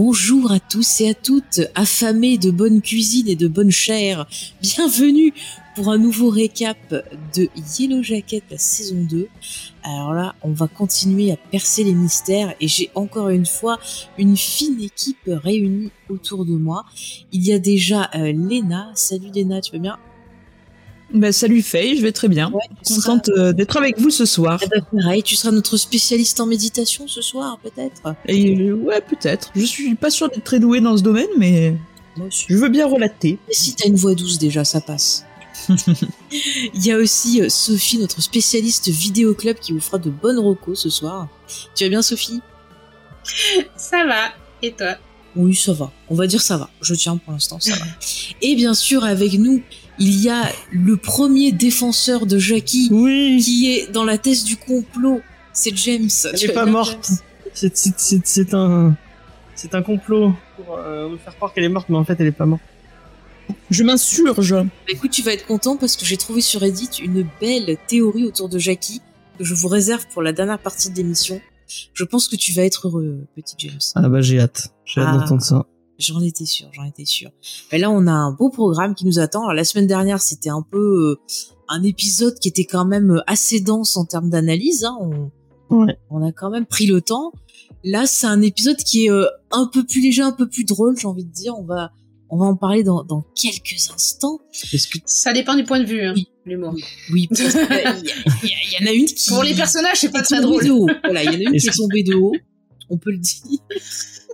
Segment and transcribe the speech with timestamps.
[0.00, 4.28] Bonjour à tous et à toutes, affamés de bonne cuisine et de bonne chair.
[4.62, 5.34] Bienvenue
[5.74, 6.78] pour un nouveau récap
[7.34, 9.26] de Yellow Jacket, la saison 2.
[9.82, 13.80] Alors là, on va continuer à percer les mystères et j'ai encore une fois
[14.18, 16.84] une fine équipe réunie autour de moi.
[17.32, 18.92] Il y a déjà euh, Léna.
[18.94, 19.98] Salut Léna, tu vas bien?
[21.14, 22.50] Bah, salut Faye, je vais très bien.
[22.50, 24.60] Ouais, seras- Contente euh, d'être avec vous ce soir.
[24.62, 29.00] Eh ben, pareil, tu seras notre spécialiste en méditation ce soir, peut-être Et euh, ouais,
[29.00, 29.50] peut-être.
[29.56, 31.74] Je suis pas sûre d'être très douée dans ce domaine, mais
[32.16, 33.38] Moi je veux bien relater.
[33.48, 35.24] Et si t'as une voix douce déjà, ça passe.
[35.70, 40.38] Il y a aussi euh, Sophie, notre spécialiste vidéo club, qui vous fera de bonnes
[40.38, 41.28] recos ce soir.
[41.74, 42.40] Tu vas bien, Sophie?
[43.76, 44.28] Ça va.
[44.62, 44.96] Et toi?
[45.36, 45.90] Oui, ça va.
[46.10, 46.68] On va dire ça va.
[46.82, 47.84] Je tiens pour l'instant, ça va.
[48.42, 49.62] Et bien sûr, avec nous,
[49.98, 54.56] il y a le premier défenseur de Jackie Oui, qui est dans la thèse du
[54.56, 55.20] complot.
[55.52, 56.08] C'est James.
[56.24, 57.10] Elle Tu est vas pas morte.
[57.54, 58.94] C'est c'est- c'est- c'est un
[59.54, 62.28] c'est un complot pour euh, nous faire croire qu'elle est morte, mais en fait elle
[62.28, 62.62] est pas morte.
[63.70, 64.52] Je m'insurge.
[64.52, 68.24] Bah, écoute, tu vas être content parce que j'ai trouvé sur Reddit une belle théorie
[68.24, 69.00] autour de Jackie
[69.38, 71.40] que je vous réserve pour la dernière partie de l'émission.
[71.94, 73.78] Je pense que tu vas être heureux, petit James.
[73.94, 75.18] Ah bah j'ai hâte, j'ai hâte Ah.
[75.18, 75.66] d'entendre ça.
[75.98, 77.30] J'en étais sûr, j'en étais sûr.
[77.72, 79.40] Mais là, on a un beau programme qui nous attend.
[79.42, 81.20] Alors, la semaine dernière, c'était un peu euh,
[81.68, 84.84] un épisode qui était quand même euh, assez dense en termes d'analyse.
[84.84, 84.96] Hein.
[85.00, 85.30] On,
[85.70, 85.98] Ouais.
[86.08, 87.32] on a quand même pris le temps.
[87.84, 90.96] Là, c'est un épisode qui est euh, un peu plus léger, un peu plus drôle,
[90.98, 91.54] j'ai envie de dire.
[91.58, 91.90] On va,
[92.30, 94.38] on va en parler dans, dans quelques instants.
[94.72, 96.28] Est-ce que Ça dépend du point de vue, hein, Oui.
[96.46, 96.74] l'humour.
[97.12, 97.46] Oui, parce y,
[98.44, 99.28] il y il en a une qui...
[99.28, 100.64] Pour les personnages, c'est pas très drôle.
[100.64, 100.86] de haut.
[101.04, 102.32] Voilà, il y en a une qui est tombée de haut.
[102.88, 103.58] On peut le dire.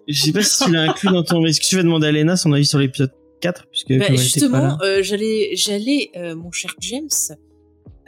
[0.09, 2.13] Je sais pas si tu l'as inclus dans ton est-ce que tu vas demander à
[2.13, 4.79] Lena son avis sur l'épisode 4 puisque Bah, justement, là.
[4.83, 7.09] euh, j'allais, j'allais, euh, mon cher James,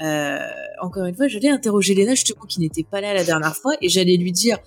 [0.02, 0.38] euh,
[0.82, 3.88] encore une fois, j'allais interroger Léna justement qui n'était pas là la dernière fois et
[3.88, 4.58] j'allais lui dire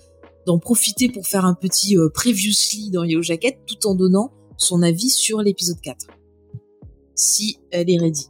[0.46, 4.82] d'en profiter pour faire un petit euh, previously dans Yellow Jacket tout en donnant son
[4.82, 6.06] avis sur l'épisode 4.
[7.14, 8.26] Si elle est ready.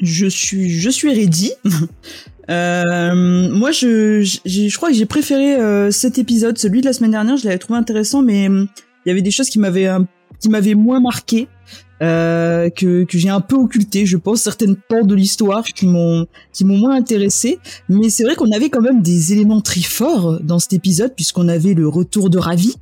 [0.00, 1.52] Je suis, je suis ready.
[2.50, 6.92] Euh, moi, je, j'ai- je crois que j'ai préféré euh, cet épisode, celui de la
[6.92, 7.36] semaine dernière.
[7.36, 8.68] Je l'avais trouvé intéressant, mais hum,
[9.04, 9.88] il y avait des choses qui m'avaient,
[10.40, 11.48] qui m'avaient moins marqué,
[12.02, 14.06] euh, que, que j'ai un peu occulté.
[14.06, 17.58] Je pense certaines pans de l'histoire qui m'ont, qui m'ont moins intéressé.
[17.88, 21.48] Mais c'est vrai qu'on avait quand même des éléments très forts dans cet épisode, puisqu'on
[21.48, 22.74] avait le retour de Ravi.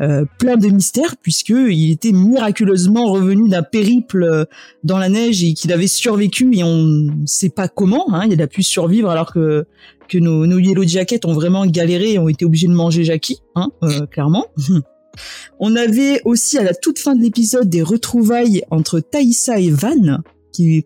[0.00, 4.44] Euh, plein de mystères puisque il était miraculeusement revenu d'un périple euh,
[4.82, 8.14] dans la neige et qu'il avait survécu et on ne sait pas comment.
[8.14, 9.66] Hein, il a pu survivre alors que
[10.08, 13.38] que nos, nos Yellow Jackets ont vraiment galéré et ont été obligés de manger Jackie,
[13.54, 14.46] hein, euh, clairement.
[15.58, 20.20] on avait aussi à la toute fin de l'épisode des retrouvailles entre Taïssa et Van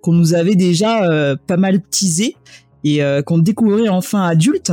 [0.02, 2.36] qu'on nous avait déjà euh, pas mal teasé
[2.84, 4.72] et euh, qu'on découvrait enfin adulte.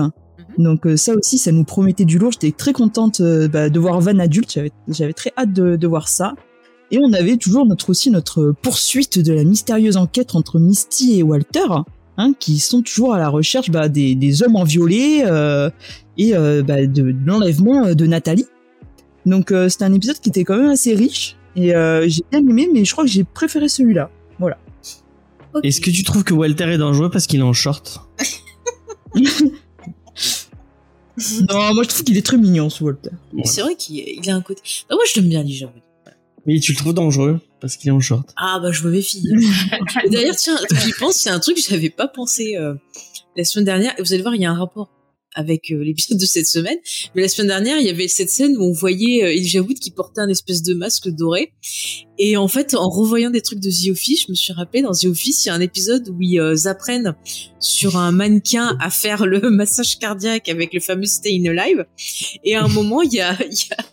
[0.57, 2.31] Donc euh, ça aussi, ça nous promettait du lourd.
[2.31, 4.59] J'étais très contente euh, bah, de voir Van adulte.
[4.87, 6.33] J'avais, très hâte de, de voir ça.
[6.91, 11.23] Et on avait toujours notre aussi notre poursuite de la mystérieuse enquête entre Misty et
[11.23, 11.65] Walter,
[12.17, 15.69] hein, qui sont toujours à la recherche bah, des, des hommes enviolés euh,
[16.17, 18.45] et euh, bah, de, de l'enlèvement de Nathalie.
[19.25, 22.41] Donc euh, c'était un épisode qui était quand même assez riche et euh, j'ai bien
[22.41, 24.09] aimé, mais je crois que j'ai préféré celui-là.
[24.39, 25.63] Ok.
[25.63, 28.01] Est-ce que tu trouves que Walter est dangereux parce qu'il est en short?
[31.49, 33.11] non, moi je trouve qu'il est très mignon ce Walter.
[33.43, 34.61] C'est vrai qu'il il a un côté.
[34.89, 35.73] Bah, moi, je l'aime bien, j'avoue.
[36.45, 38.31] Oui, tu le trouves dangereux parce qu'il est en short.
[38.37, 39.23] Ah bah je me méfie.
[40.11, 42.75] D'ailleurs, tiens, j'y pense, c'est un truc que j'avais pas pensé euh,
[43.35, 43.93] la semaine dernière.
[43.97, 44.89] Et vous allez voir, il y a un rapport
[45.35, 46.77] avec euh, l'épisode de cette semaine.
[47.13, 49.77] Mais la semaine dernière, il y avait cette scène où on voyait euh, Elijah Wood
[49.77, 51.53] qui portait un espèce de masque doré.
[52.17, 54.93] Et en fait, en revoyant des trucs de The Office, je me suis rappelé dans
[54.93, 57.15] The Office, il y a un épisode où ils euh, apprennent
[57.59, 61.85] sur un mannequin à faire le massage cardiaque avec le fameux Stay in Alive.
[62.43, 63.85] Et à un moment, il y a, il y a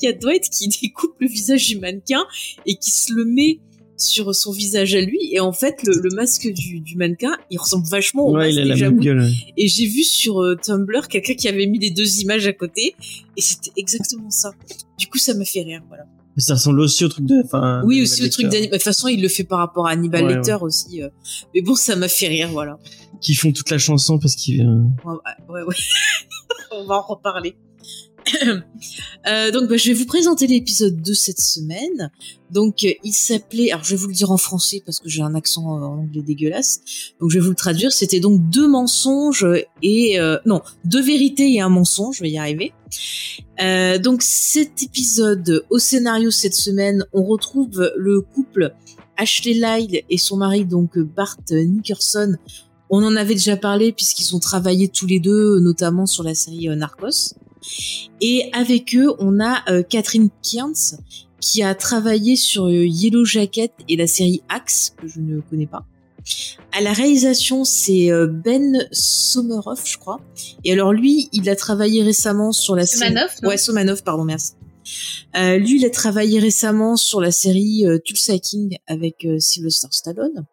[0.00, 2.24] il y a Dwight qui découpe le visage du mannequin
[2.66, 3.60] et qui se le met
[4.00, 7.58] sur son visage à lui et en fait le, le masque du, du mannequin il
[7.58, 9.20] ressemble vachement au ouais, masque il a la même gueule.
[9.20, 9.32] ouais.
[9.56, 12.94] et j'ai vu sur euh, Tumblr quelqu'un qui avait mis les deux images à côté
[13.36, 14.52] et c'était exactement ça
[14.98, 16.04] du coup ça m'a fait rire voilà
[16.38, 17.34] Ça ressemble aussi au truc de.
[17.44, 18.70] Enfin, Oui, aussi Hannibal truc d'Hannibal.
[18.70, 21.02] De toute façon, il le fait par rapport à Hannibal Ouais, Lecter aussi.
[21.02, 21.08] euh.
[21.54, 22.78] Mais bon, ça m'a fait rire, voilà.
[23.20, 24.62] Qui font toute la chanson parce qu'ils.
[24.62, 25.16] euh, Ouais,
[25.50, 25.74] ouais, ouais.
[26.72, 27.56] On va en reparler.
[29.28, 32.10] Euh, donc, bah, je vais vous présenter l'épisode de cette semaine.
[32.50, 35.20] Donc, euh, il s'appelait, alors je vais vous le dire en français parce que j'ai
[35.20, 36.80] un accent euh, en anglais dégueulasse.
[37.20, 37.92] Donc, je vais vous le traduire.
[37.92, 39.46] C'était donc deux mensonges
[39.82, 42.16] et non, deux vérités et un mensonge.
[42.16, 42.72] Je vais y arriver.
[44.02, 48.72] Donc, cet épisode, au scénario cette semaine, on retrouve le couple
[49.18, 52.36] Ashley Lyle et son mari donc Bart Nickerson
[52.90, 56.66] on en avait déjà parlé puisqu'ils ont travaillé tous les deux, notamment sur la série
[56.76, 57.34] Narcos.
[58.20, 60.98] Et avec eux, on a euh, Catherine Kearns
[61.40, 65.66] qui a travaillé sur euh, Yellow Jacket et la série Axe que je ne connais
[65.66, 65.84] pas.
[66.72, 70.20] À la réalisation, c'est euh, Ben Someroff, je crois.
[70.64, 73.14] Et alors lui, il a travaillé récemment sur la série.
[73.14, 73.26] Non?
[73.42, 74.52] Ouais, Somanov, pardon, merci.
[75.36, 79.88] Euh, lui, il a travaillé récemment sur la série euh, Tulsa King avec euh, Sylvester
[79.90, 80.44] Stallone.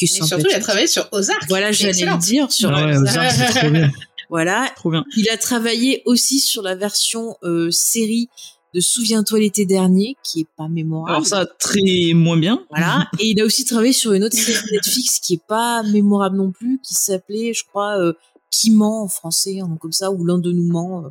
[0.00, 1.42] Mais surtout, il a travaillé sur Ozark.
[1.48, 2.72] Voilà, j'allais le dire sur.
[2.72, 3.90] Ah ouais, Ozark, c'est trop bien.
[4.30, 5.04] Voilà, Trop bien.
[5.16, 8.28] il a travaillé aussi sur la version euh, série
[8.74, 11.10] de Souviens-toi l'été dernier, qui est pas mémorable.
[11.10, 12.64] Alors ça, très moins bien.
[12.68, 16.36] Voilà, et il a aussi travaillé sur une autre série Netflix qui est pas mémorable
[16.36, 18.12] non plus, qui s'appelait, je crois, euh,
[18.50, 21.04] Qui ment en français, un nom comme ça, ou L'un de nous ment.
[21.06, 21.08] euh.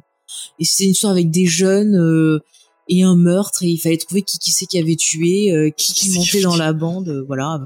[0.60, 2.40] Et c'était une histoire avec des jeunes euh,
[2.90, 5.94] et un meurtre, et il fallait trouver qui qui c'est qui avait tué, euh, qui
[5.94, 7.66] qui montait dans la bande, euh, voilà.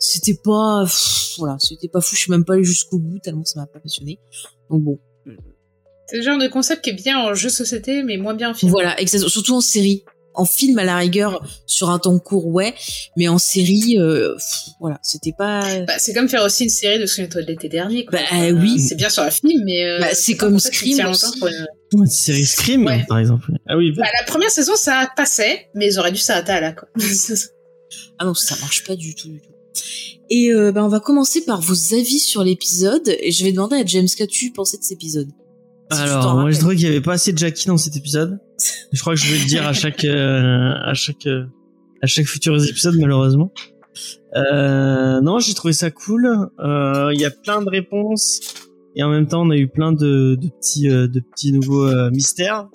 [0.00, 2.16] C'était pas, pff, voilà, c'était pas fou.
[2.16, 4.18] Je suis même pas allée jusqu'au bout tellement ça m'a pas passionné.
[4.70, 4.98] Donc bon,
[6.06, 8.54] C'est le genre de concept qui est bien en jeu société, mais moins bien en
[8.54, 8.70] film.
[8.70, 9.30] Voilà, exactement.
[9.30, 10.04] Surtout en série.
[10.32, 12.72] En film, à la rigueur, sur un temps court, ouais.
[13.16, 15.60] Mais en série, euh, pff, voilà, c'était pas.
[15.86, 18.04] Bah, c'est comme faire aussi une série de Souviens-toi de l'été dernier.
[18.06, 18.20] Quoi.
[18.30, 18.78] Bah, oui.
[18.80, 19.84] C'est bien sur la film, mais.
[19.84, 21.36] euh, Bah, c'est comme un Scream aussi.
[21.40, 23.04] pour une- Une série Scream, Ouais.
[23.08, 23.50] par exemple?
[23.68, 26.72] Ah oui, Bah, la première saison, ça passait, mais ils auraient dû s'arrêter à là,
[26.72, 26.88] quoi.
[28.20, 29.50] Ah non, ça marche pas du tout, du tout.
[30.30, 33.08] Et euh, bah, on va commencer par vos avis sur l'épisode.
[33.20, 35.28] Et je vais demander à James qu'as-tu pensé de cet épisode?
[35.92, 37.96] Si tu Alors, moi, je trouvais qu'il y avait pas assez de Jackie dans cet
[37.96, 38.38] épisode.
[38.92, 41.46] Je crois que je vais le dire à chaque, euh, à chaque, euh,
[42.00, 43.52] à chaque futur épisode, malheureusement.
[44.36, 46.28] Euh, non, j'ai trouvé ça cool.
[46.60, 48.40] Il y a plein de réponses
[48.94, 52.68] et en même temps, on a eu plein de, de petits, de petits nouveaux mystères.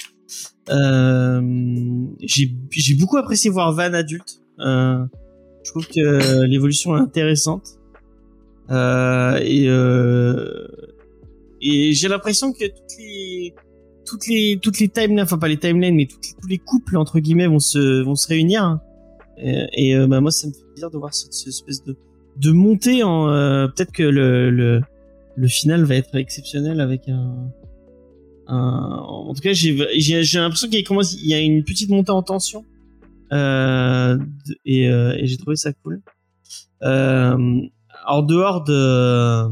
[0.68, 4.42] J'ai, j'ai beaucoup apprécié voir Van adulte.
[5.66, 7.80] Euh, je trouve que l'évolution est intéressante.
[8.72, 10.68] Euh, et euh,
[11.62, 13.54] et j'ai l'impression que toutes les
[14.06, 17.48] toutes les toutes les timelines, enfin pas les timelines, mais tous les couples entre guillemets
[17.48, 18.64] vont se vont se réunir.
[18.64, 18.82] hein.
[19.38, 21.96] Et, euh, bah, moi, ça me fait plaisir de voir cette, espèce de
[22.38, 24.82] de montée en euh, peut-être que le, le
[25.36, 27.52] le final va être exceptionnel avec un
[28.48, 32.12] un en tout cas j'ai j'ai l'impression qu'il commence il y a une petite montée
[32.12, 32.75] en tension euh,
[34.66, 36.02] et, euh, et j'ai trouvé ça cool.
[36.84, 37.62] Euh,
[38.06, 39.46] en dehors de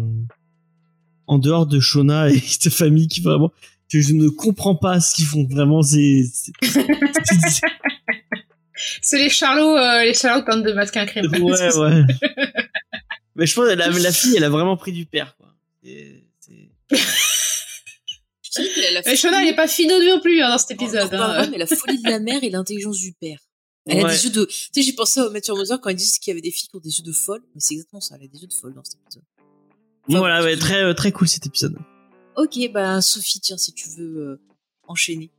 [1.28, 3.52] en dehors de Shona et cette famille qui vraiment
[3.92, 6.52] que je ne comprends pas ce qu'ils font vraiment c'est c'est-
[9.14, 11.26] les charlots, euh, les charlots tentent de masquer un crime.
[11.42, 12.04] ouais ouais
[13.36, 15.48] mais je pense que la, la fille elle a vraiment pris du père quoi
[19.06, 21.12] Mais Shona, elle est pas finot non plus hein, dans cet épisode.
[21.14, 21.48] hein.
[21.50, 23.40] mais la folie de la mère et l'intelligence du père.
[23.86, 24.46] Elle a des yeux de.
[24.46, 26.70] Tu sais, j'ai pensé à Mathieu Mother quand ils disent qu'il y avait des filles
[26.70, 28.16] qui ont des yeux de folle, mais c'est exactement ça.
[28.18, 29.24] Elle a des yeux de folle dans cet épisode.
[30.08, 31.78] Enfin, voilà ouais, très euh, très cool cet épisode
[32.36, 34.42] Ok, bah Sophie, tiens, si tu veux euh,
[34.88, 35.32] enchaîner.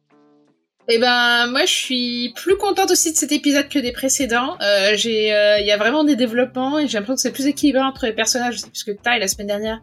[0.89, 4.57] Eh ben, moi, je suis plus contente aussi de cet épisode que des précédents.
[4.61, 7.47] Euh, j'ai, euh, il y a vraiment des développements et j'ai l'impression que c'est plus
[7.47, 9.81] équilibré entre les personnages aussi, puisque Ty la semaine dernière,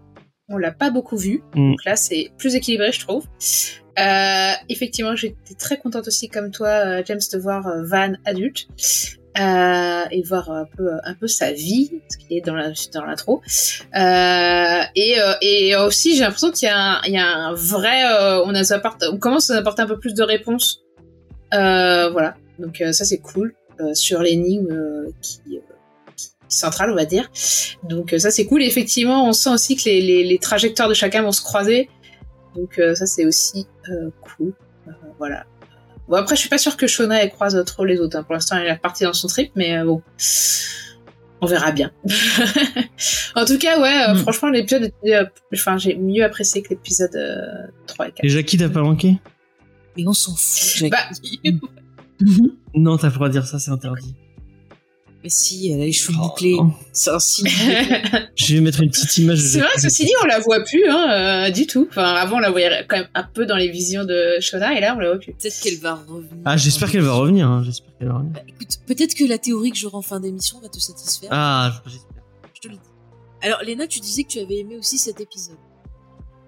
[0.47, 1.41] on l'a pas beaucoup vu.
[1.55, 1.71] Mm.
[1.71, 3.25] Donc là, c'est plus équilibré, je trouve.
[3.99, 8.67] Euh, effectivement, j'étais très contente aussi, comme toi, euh, James, de voir euh, Van adulte.
[9.39, 10.65] Euh, et voir un
[11.13, 13.41] peu sa vie ce qui est dans l'intro
[13.95, 18.03] euh, et euh, et aussi j'ai l'impression qu'il y a un, vrai
[18.43, 20.83] on commence à apporter un peu plus de réponses
[21.49, 23.55] voilà, donc ça c'est cool
[23.93, 25.61] sur l'énigme qui,
[26.49, 27.31] centrale, on va dire.
[27.83, 28.61] Donc ça c'est cool.
[28.61, 31.89] Et effectivement, on sent aussi que les trajectoires de chacun vont se croiser.
[32.55, 34.53] Donc euh, ça c'est aussi euh, cool.
[34.87, 35.45] Euh, voilà.
[36.07, 38.17] Bon après, je suis pas sûre que Shona elle croise trop les autres.
[38.17, 38.23] hein.
[38.23, 40.01] Pour l'instant, elle est repartie dans son trip, mais euh, bon.
[41.43, 41.91] On verra bien.
[43.35, 44.17] en tout cas, ouais, euh, Mm.
[44.17, 48.25] franchement, l'épisode, était, euh, enfin, j'ai mieux apprécié que l'épisode euh, 3 et 4.
[48.25, 49.15] et Jackie t'as pas manqué?
[49.97, 51.41] Mais on s'en fout, Jackie.
[51.41, 51.57] Bah,
[52.75, 54.15] non t'as pas le droit de dire ça c'est interdit
[55.23, 56.57] Mais si, elle a les cheveux Oh, bouclés.
[56.93, 57.47] C'est un signe.
[58.35, 59.37] Je vais mettre une petite image.
[59.37, 61.11] de C'est vrai, ceci dit, on la voit plus hein,
[61.47, 61.87] euh, du tout.
[61.91, 64.81] Enfin, avant, on la voyait quand même un peu dans les visions de Shona, et
[64.81, 65.33] là, on la voit plus.
[65.33, 66.31] Peut-être qu'elle va revenir.
[66.45, 67.47] Ah, j'espère qu'elle va revenir.
[67.47, 68.33] hein, J'espère qu'elle va revenir.
[68.33, 71.29] Bah, écoute, peut-être que la théorie que j'aurai en fin d'émission va te satisfaire.
[71.31, 72.09] Ah, j'espère.
[72.55, 72.79] Je te le dis.
[73.43, 75.57] Alors, Léna, tu disais que tu avais aimé aussi cet épisode.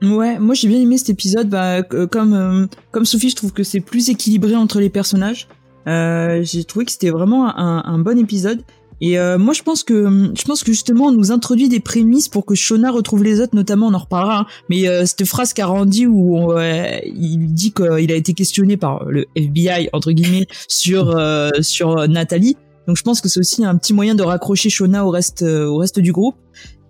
[0.02, 1.48] Ouais, moi j'ai bien aimé cet épisode.
[1.48, 5.48] Bah, euh, comme euh, comme Sophie, je trouve que c'est plus équilibré entre les personnages.
[5.88, 8.62] Euh, j'ai trouvé que c'était vraiment un, un bon épisode.
[9.02, 12.30] Et euh, moi, je pense que je pense que justement, on nous introduit des prémices
[12.30, 13.54] pour que Shona retrouve les autres.
[13.56, 14.40] Notamment, on en reparlera.
[14.42, 14.46] hein.
[14.70, 19.04] mais euh, cette phrase qu'a Randy où euh, il dit qu'il a été questionné par
[19.06, 21.20] le FBI entre guillemets sur
[21.62, 22.56] sur Nathalie.
[22.88, 25.78] Donc, je pense que c'est aussi un petit moyen de raccrocher Shona au reste au
[25.78, 26.36] reste du groupe.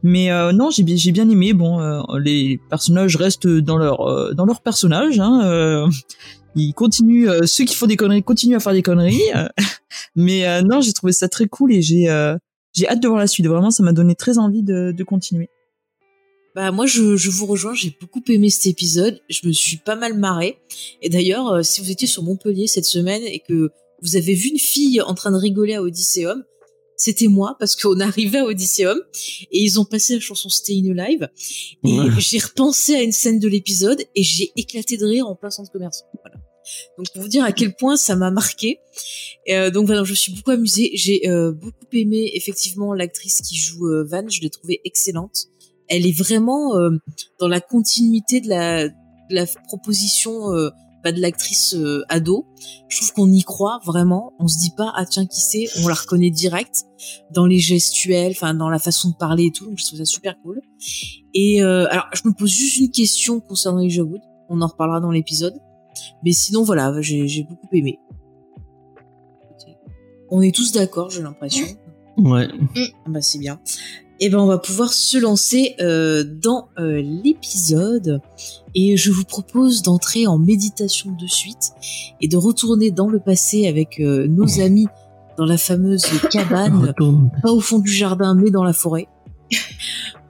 [0.03, 1.53] Mais euh, non, j'ai j'ai bien aimé.
[1.53, 5.19] Bon, euh, les personnages restent dans leur dans leur personnage.
[5.19, 5.89] Hein,
[6.55, 7.27] ils continuent.
[7.29, 9.22] euh, ceux qui font des conneries continuent à faire des conneries.
[9.36, 9.48] euh,
[10.15, 12.36] mais euh, non, j'ai trouvé ça très cool et j'ai euh,
[12.74, 13.45] j'ai hâte de voir la suite.
[13.48, 15.50] Vraiment, ça m'a donné très envie de, de continuer.
[16.55, 19.95] Bah moi je, je vous rejoins, j'ai beaucoup aimé cet épisode, je me suis pas
[19.95, 20.60] mal marrée.
[21.01, 23.72] Et d'ailleurs, euh, si vous étiez sur Montpellier cette semaine et que
[24.03, 26.43] vous avez vu une fille en train de rigoler à Odysseum,
[26.97, 29.00] c'était moi parce qu'on arrivait à Odysseum
[29.51, 31.29] et ils ont passé la chanson Stay Alive
[31.83, 32.09] et Ouais.
[32.19, 35.71] j'ai repensé à une scène de l'épisode et j'ai éclaté de rire en plein centre
[35.71, 36.07] commercial.
[36.21, 36.38] Voilà.
[36.97, 38.79] Donc pour vous dire à quel point ça m'a marqué.
[39.45, 40.91] Et, euh, donc voilà, je me suis beaucoup amusée.
[40.93, 45.47] J'ai euh, beaucoup aimé effectivement l'actrice qui joue euh, Van, je l'ai trouvée excellente.
[45.89, 46.91] Elle est vraiment euh,
[47.39, 48.93] dans la continuité de la, de
[49.31, 50.69] la proposition euh,
[51.03, 52.45] bah, de l'actrice euh, ado.
[52.88, 54.33] Je trouve qu'on y croit vraiment.
[54.39, 56.86] On se dit pas ah tiens qui c'est, on la reconnaît direct
[57.31, 59.65] dans les gestuels, enfin dans la façon de parler et tout.
[59.65, 60.62] Donc je trouve ça super cool.
[61.33, 64.22] Et euh, alors je me pose juste une question concernant les Wood.
[64.50, 65.55] On en reparlera dans l'épisode.
[66.24, 68.00] Mais sinon voilà, j'ai beaucoup aimé.
[70.29, 71.65] On est tous d'accord, j'ai l'impression.
[72.17, 72.48] Ouais.
[73.05, 73.60] Ah Bah c'est bien.
[74.20, 78.22] Et ben on va pouvoir se lancer euh, dans euh, l'épisode
[78.75, 81.72] et je vous propose d'entrer en méditation de suite
[82.22, 84.88] et de retourner dans le passé avec euh, nos amis
[85.38, 86.93] dans la fameuse cabane,
[87.41, 89.08] pas au fond du jardin mais dans la forêt.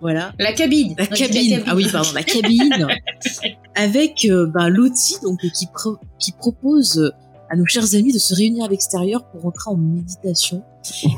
[0.01, 0.33] Voilà.
[0.37, 0.95] La cabine.
[0.97, 1.63] La cabine.
[1.65, 2.87] Ah oui, pardon, la cabine.
[3.75, 7.09] avec euh, ben, Lottie, donc qui, pro- qui propose euh,
[7.49, 10.61] à nos chers amis de se réunir à l'extérieur pour entrer en méditation.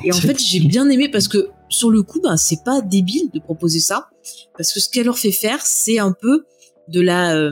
[0.04, 3.30] Et en fait, j'ai bien aimé parce que sur le coup, ben c'est pas débile
[3.34, 4.10] de proposer ça,
[4.58, 6.46] parce que ce qu'elle leur fait faire, c'est un peu
[6.88, 7.52] de la euh,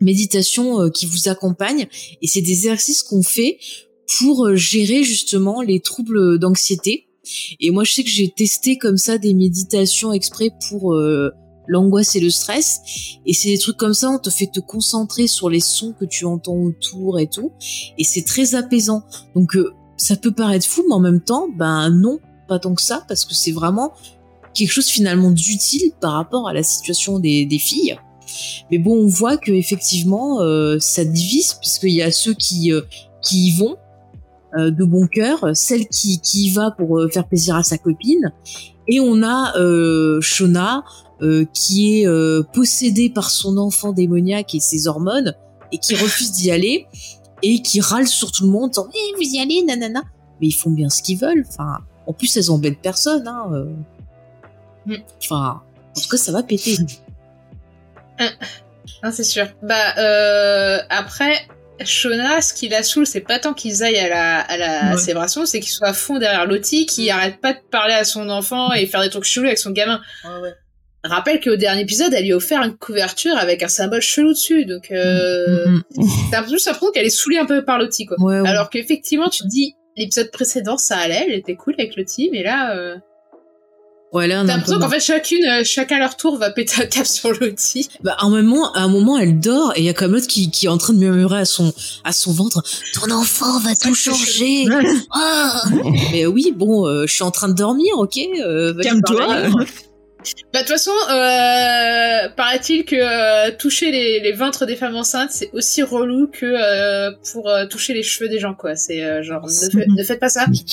[0.00, 1.86] méditation euh, qui vous accompagne,
[2.22, 3.58] et c'est des exercices qu'on fait
[4.18, 7.06] pour euh, gérer justement les troubles d'anxiété.
[7.60, 10.96] Et moi, je sais que j'ai testé comme ça des méditations exprès pour
[11.68, 12.80] l'angoisse et le stress.
[13.24, 16.06] Et c'est des trucs comme ça, on te fait te concentrer sur les sons que
[16.06, 17.52] tu entends autour et tout.
[17.98, 19.04] Et c'est très apaisant.
[19.36, 19.56] Donc,
[19.96, 22.18] ça peut paraître fou, mais en même temps, ben non,
[22.50, 23.92] pas tant que ça, parce que c'est vraiment
[24.54, 27.96] quelque chose finalement d'utile par rapport à la situation des, filles.
[28.70, 32.82] Mais bon, on voit que effectivement, euh, ça divise, puisqu'il y a ceux qui, euh,
[33.22, 33.76] qui y vont
[34.58, 38.32] euh, de bon cœur, celle qui, qui y va pour faire plaisir à sa copine,
[38.88, 39.52] et on a
[40.20, 40.84] Shona
[41.52, 42.06] qui est
[42.52, 45.34] possédée par son enfant démoniaque et ses hormones,
[45.70, 46.86] et qui refuse d'y aller,
[47.42, 50.02] et qui râle sur tout le monde, en disant Eh, vous y allez, nanana.
[50.40, 51.44] Mais ils font bien ce qu'ils veulent.
[51.46, 51.78] Enfin,
[52.10, 53.26] en plus, elles embêtent personne.
[53.28, 53.48] Hein.
[53.52, 53.64] euh.
[54.86, 54.96] Mm.
[55.22, 55.62] Enfin,
[55.96, 56.76] en tout cas, ça va péter.
[59.02, 59.46] Non, c'est sûr.
[59.62, 61.32] Bah, euh, après,
[61.84, 64.98] Shona, ce qui la saoule, c'est pas tant qu'ils aillent à la, à la Ouais.
[64.98, 68.28] célébration, c'est qu'ils soient à fond derrière Lottie, qui arrête pas de parler à son
[68.28, 70.00] enfant et faire des trucs chelous avec son gamin.
[71.02, 74.66] Rappelle qu'au dernier épisode, elle lui a offert une couverture avec un symbole chelou dessus,
[74.66, 76.04] donc euh, Mm, mm.
[76.30, 78.18] t'as l'impression qu'elle est saoulée un peu par Lottie, quoi.
[78.20, 78.46] Ouais, ouais.
[78.48, 82.42] Alors qu'effectivement, tu te dis, l'épisode précédent, ça allait, elle était cool avec Lottie, mais
[82.42, 82.96] là, euh,
[84.12, 86.86] Ouais, là, on t'as l'impression qu'en fait, chacune, euh, chacun leur tour va péter un
[86.86, 87.88] cap sur Lottie.
[88.02, 90.26] Bah, à un moment, à un moment, elle dort et il y a comme l'autre
[90.26, 92.60] qui, qui est en train de murmurer à son, à son ventre,
[92.94, 94.66] ton enfant va tout changer.
[95.12, 95.62] Ah
[96.10, 98.18] Mais oui, bon, euh, je suis en train de dormir, ok.
[98.40, 99.48] euh, Calme-toi.
[100.52, 105.30] Bah, de toute façon, euh, paraît-il que euh, toucher les, les ventres des femmes enceintes,
[105.32, 108.76] c'est aussi relou que euh, pour euh, toucher les cheveux des gens, quoi.
[108.76, 110.64] C'est euh, genre, ne, fait- ne faites pas ça, vie.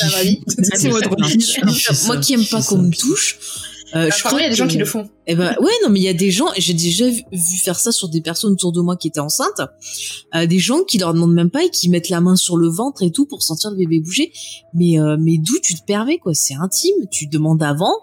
[1.61, 1.79] Tranquille.
[2.07, 3.37] Moi qui aime pas qu'on me touche.
[3.95, 5.09] Euh, je Apparemment, il y a crois des gens qui le font.
[5.27, 7.57] Eh ben ouais non mais il y a des gens et j'ai déjà vu, vu
[7.57, 9.61] faire ça sur des personnes autour de moi qui étaient enceintes,
[10.35, 12.67] euh, des gens qui leur demandent même pas et qui mettent la main sur le
[12.67, 14.31] ventre et tout pour sentir le bébé bouger.
[14.73, 16.33] Mais euh, mais d'où tu te permets quoi?
[16.33, 17.93] C'est intime, tu demandes avant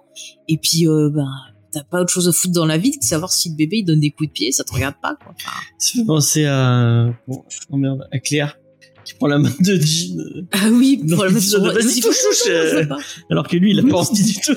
[0.48, 1.28] et puis euh, ben
[1.72, 3.78] t'as pas autre chose à foutre dans la vie que de savoir si le bébé
[3.78, 5.34] il donne des coups de pied, ça te regarde pas quoi.
[5.34, 8.56] Enfin, Ça fait penser à, bon, oh merde, à Claire,
[9.04, 12.00] qui prend la main de Jean, euh, Ah oui, pour la sur de Vas-y, Vas-y,
[12.00, 12.86] touche, euh.
[13.30, 14.54] alors que lui, il a pas envie du tout.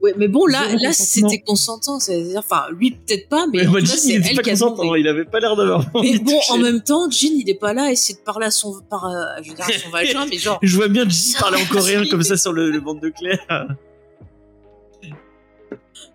[0.00, 2.00] Ouais, mais bon, là, là, c'était consentant.
[2.00, 4.42] C'est-à-dire, enfin, lui, peut-être pas, mais Mais en cas, Jean, c'est il était elle pas
[4.42, 7.48] qui a consentant, il avait pas l'air d'avoir Mais bon, en même temps, Jean, il
[7.48, 9.72] est pas là à essayer de parler à son, par, euh, je veux dire, à
[9.72, 12.70] son vagin, mais genre, Je vois bien Jean parler en coréen comme ça sur le,
[12.70, 13.38] le ventre de Claire.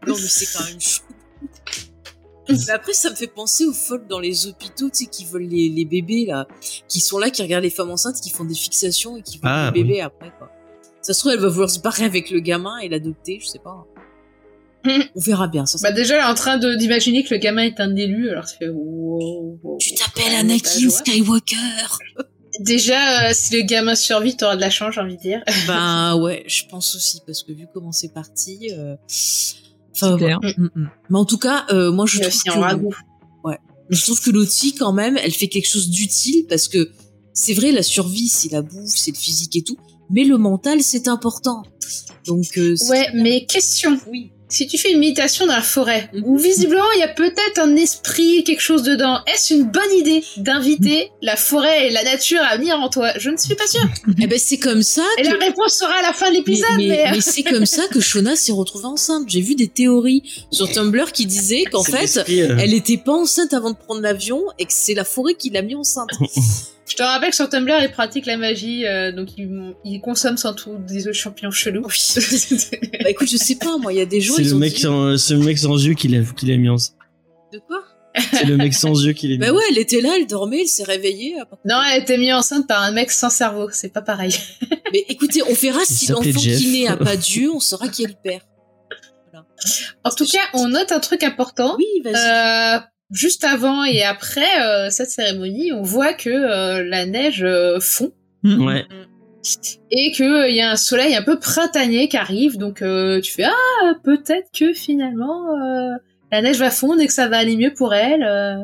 [0.08, 1.04] non, mais c'est quand même chaud.
[2.50, 5.50] Mais après, ça me fait penser aux folles dans les hôpitaux, tu sais, qui veulent
[5.50, 6.48] les, les bébés, là,
[6.88, 9.52] qui sont là, qui regardent les femmes enceintes, qui font des fixations et qui veulent
[9.52, 10.50] Ah, les bébés après, quoi.
[11.08, 13.60] Ça se trouve, elle va vouloir se barrer avec le gamin et l'adopter, je sais
[13.60, 13.88] pas.
[15.16, 15.78] On verra bien, ça.
[15.78, 18.46] ça- Bah déjà, elle est en train d'imaginer que le gamin est un élu, alors
[18.46, 20.92] tu fais wow, wow, Tu t'appelles Ouais, Anakin joie.
[20.92, 21.56] Skywalker
[22.60, 25.42] Déjà, euh, si le gamin survit, t'auras de la chance, j'ai envie de dire.
[25.66, 28.98] Ben ouais, je pense aussi parce que vu comment c'est parti, euh...
[29.96, 30.40] enfin, clair.
[30.42, 30.56] voilà.
[30.58, 30.90] Mm, mm.
[31.10, 32.94] Mais en tout cas, euh, moi je trouve que ragoût.
[33.90, 36.92] je trouve que Lottie quand même, elle fait quelque chose d'utile parce que
[37.32, 39.78] c'est vrai la survie, c'est la bouffe, c'est le physique et tout,
[40.10, 41.64] mais le mental c'est important.
[42.26, 43.98] Donc euh, Ouais, mais question.
[44.12, 44.32] oui.
[44.50, 46.24] Si tu fais une méditation dans la forêt, Mhm.
[46.26, 50.24] où visiblement il y a peut-être un esprit, quelque chose dedans, est-ce une bonne idée
[50.38, 53.12] d'inviter la forêt et la nature à venir en toi?
[53.20, 53.82] Je ne suis pas sûre.
[54.22, 55.04] Eh ben c'est comme ça.
[55.18, 57.12] Et que- la réponse sera à la fin de l'épisode, mais- mais...
[57.12, 59.26] mais c'est comme ça que Shona s'est retrouvée enceinte.
[59.28, 63.54] J'ai vu des théories sur Tumblr qui disaient qu'en fait, euh, elle était pas enceinte
[63.54, 66.10] avant de prendre l'avion et que c'est la forêt qui l'a mis enceinte.
[66.88, 69.50] Je te rappelle que sur Tumblr, ils pratiquent la magie, euh, donc ils,
[69.84, 71.88] ils consomment sans tout des autres champignons chelous.
[73.04, 74.74] Bah écoute, je sais pas, moi, il y a des gens, C'est ils le mec
[74.74, 74.82] dit...
[74.82, 76.78] sans, c'est le mec sans yeux qui l'a, qui l'a mis en.
[76.78, 76.94] C'est
[77.54, 77.84] De quoi
[78.48, 79.40] le mec sans yeux qui l'a mis.
[79.40, 81.36] Bah ouais, elle était là, elle dormait, elle s'est réveillée.
[81.66, 84.34] non, elle a été mise enceinte par un mec sans cerveau, c'est pas pareil.
[84.94, 88.08] Mais écoutez, on verra si l'enfant qui naît a pas Dieu, on saura qui est
[88.08, 88.42] le père.
[90.04, 91.76] En tout cas, on note un truc important.
[91.78, 92.16] Oui, vas-y.
[92.16, 92.80] Euh,
[93.12, 98.12] juste avant et après euh, cette cérémonie, on voit que euh, la neige euh, fond
[98.44, 98.66] Mm.
[98.66, 98.86] Ouais.
[99.92, 102.58] et que il y a un soleil un peu printanier qui arrive.
[102.58, 105.96] Donc euh, tu fais ah peut-être que finalement euh,
[106.32, 108.24] la neige va fondre et que ça va aller mieux pour elle.
[108.24, 108.64] euh.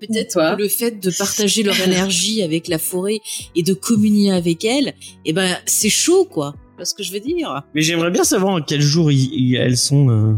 [0.00, 3.20] Peut-être que le fait de partager leur énergie avec la forêt
[3.56, 4.92] et de communier avec elle,
[5.24, 6.54] eh ben c'est chaud, quoi.
[6.72, 7.62] Tu vois ce que je veux dire?
[7.74, 10.10] Mais j'aimerais bien savoir en quel jour elles sont.
[10.10, 10.34] euh,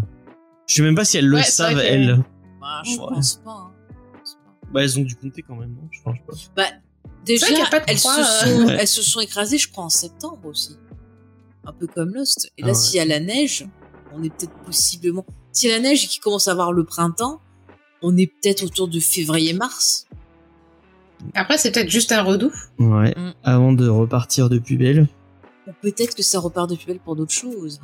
[0.68, 2.18] Je sais même pas si elles le Ouais, c'est savent, elles.
[2.66, 3.06] Bah, Je Ouais.
[3.08, 3.50] pense pas.
[3.50, 3.72] hein.
[4.72, 5.88] Bah, elles ont dû compter quand même, non?
[5.90, 6.66] Je pense pas.
[7.24, 8.56] Déjà, elles, croix, se euh.
[8.58, 8.76] sont, Ouais.
[8.80, 10.76] elles se sont écrasées, je crois, en septembre aussi.
[11.64, 12.50] Un peu comme Lost.
[12.58, 12.74] Et là, Ah ouais.
[12.74, 13.66] s'il y a la neige,
[14.12, 15.24] on est peut-être possiblement...
[15.52, 17.40] S'il y a la neige et qu'il commence à avoir le printemps,
[18.02, 20.06] on est peut-être autour de février-mars.
[21.34, 22.52] Après c'est peut-être juste un redout.
[22.78, 23.14] Ouais.
[23.16, 23.32] Mm.
[23.42, 25.08] Avant de repartir de plus belle.
[25.66, 27.80] Ou peut-être que ça repart de plus belle pour d'autres choses.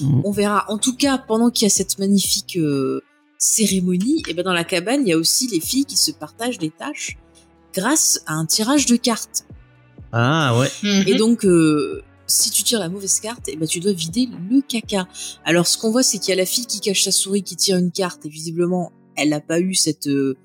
[0.00, 0.22] Mm.
[0.24, 0.64] On verra.
[0.68, 3.02] En tout cas, pendant qu'il y a cette magnifique euh,
[3.44, 6.58] cérémonie, et ben dans la cabane, il y a aussi les filles qui se partagent
[6.60, 7.18] les tâches
[7.74, 9.44] grâce à un tirage de cartes.
[10.12, 10.68] Ah ouais.
[10.82, 11.04] Mhm.
[11.08, 14.62] Et donc, euh, si tu tires la mauvaise carte, et ben tu dois vider le
[14.62, 15.06] caca.
[15.44, 17.56] Alors, ce qu'on voit, c'est qu'il y a la fille qui cache sa souris, qui
[17.56, 20.36] tire une carte, et visiblement, elle n'a pas eu cette euh,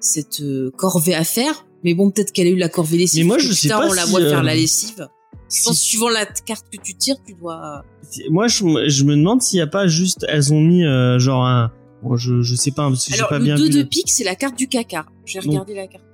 [0.00, 1.66] cette euh, corvée à faire.
[1.84, 3.20] Mais bon, peut-être qu'elle a eu la corvée lessive.
[3.24, 5.06] Mais moi, je sais tard, pas on la si, voit euh, faire la lessive.
[5.50, 7.84] Je Si- suivant la carte que tu tires, tu dois.
[8.30, 10.24] Moi, je, je me demande s'il y a pas juste.
[10.28, 11.70] Elles ont mis euh, genre un.
[12.16, 13.70] Je, je sais pas, parce que j'ai Alors, pas le bien 2 vu.
[13.70, 15.06] de pique, c'est la carte du caca.
[15.24, 16.04] J'ai Donc, regardé la carte.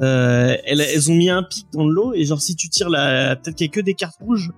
[0.00, 2.88] Euh, elles, elles ont mis un pic dans le lot et genre si tu tires
[2.90, 4.50] la peut-être qu'il y a que des cartes rouges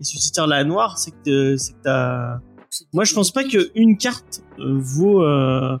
[0.00, 2.38] et si tu tires la noire c'est que c'est que t'as
[2.94, 5.76] moi je pense pas que une carte euh, vaut euh,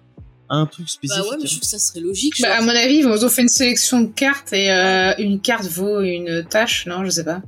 [0.50, 2.34] un truc Bah spécifique ouais, mais je trouve que ça serait logique.
[2.42, 5.64] Bah, à mon avis, ils ont fait une sélection de cartes et euh, une carte
[5.64, 7.40] vaut une tâche, non, je sais pas.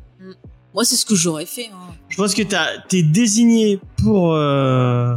[0.72, 1.66] Moi, c'est ce que j'aurais fait.
[1.66, 1.92] Hein.
[2.09, 5.14] je pense que t'as t'es désigné pour euh,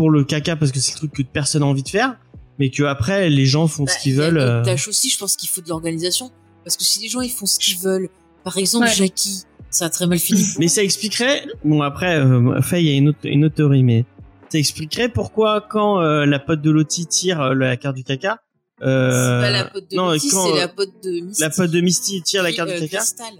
[0.00, 2.16] pour le caca parce que c'est le truc que personne a envie de faire
[2.58, 4.64] mais que après les gens font Bah, ce qu'ils y a veulent d'autres euh.
[4.64, 6.30] tâches aussi, je pense qu'il faut de l'organisation.
[6.64, 8.08] Parce que si les gens ils font ce qu'ils veulent,
[8.42, 8.94] par exemple Ouais.
[8.94, 10.42] Jackie, ça a très mal fini.
[10.58, 13.82] Mais ça expliquerait, bon après, euh, Faye, il y a une autre, une autre théorie,
[13.82, 14.06] mais
[14.48, 18.40] ça expliquerait pourquoi quand euh, la pote de Lottie tire euh, la carte du caca,
[18.82, 21.42] euh, c'est pas la pote de non, c'est la pote de Misty.
[21.42, 23.34] la pote de Misty tire la carte euh, du caca, Crystal.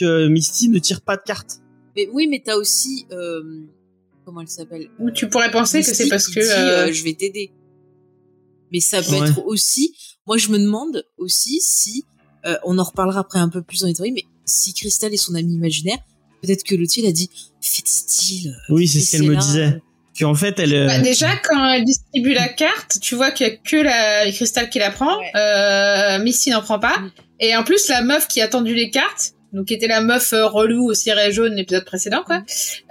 [0.00, 1.60] que Misty ne tire pas de carte.
[1.94, 3.42] Mais oui, mais t'as aussi euh,
[4.26, 6.40] comment elle s'appelle Ou tu pourrais penser que c'est parce que...
[6.40, 7.52] dit, euh, euh, je vais t'aider.
[8.72, 9.28] Mais ça peut Ouais.
[9.30, 9.94] être aussi.
[10.26, 12.04] Moi, je me demande aussi si
[12.44, 15.16] euh, on en reparlera après un peu plus dans les théories, mais si Crystal est
[15.16, 15.98] son ami imaginaire,
[16.42, 17.30] peut-être que Lottie elle a dit
[17.62, 18.50] faites style.
[18.50, 19.80] euh, Oui, c'est ce qu'elle me disait.
[20.18, 20.74] Qu'en fait, elle.
[20.74, 24.30] euh, Bah, déjà, quand elle distribue la carte, tu vois qu'il y a que la
[24.32, 25.18] Cristal qui la prend.
[25.18, 25.30] Ouais.
[25.36, 26.98] Euh, Missy n'en prend pas.
[26.98, 27.10] Mm.
[27.40, 30.32] Et en plus, la meuf qui a tendu les cartes, donc qui était la meuf
[30.32, 32.42] euh, relou au ciré jaune l'épisode précédent, quoi.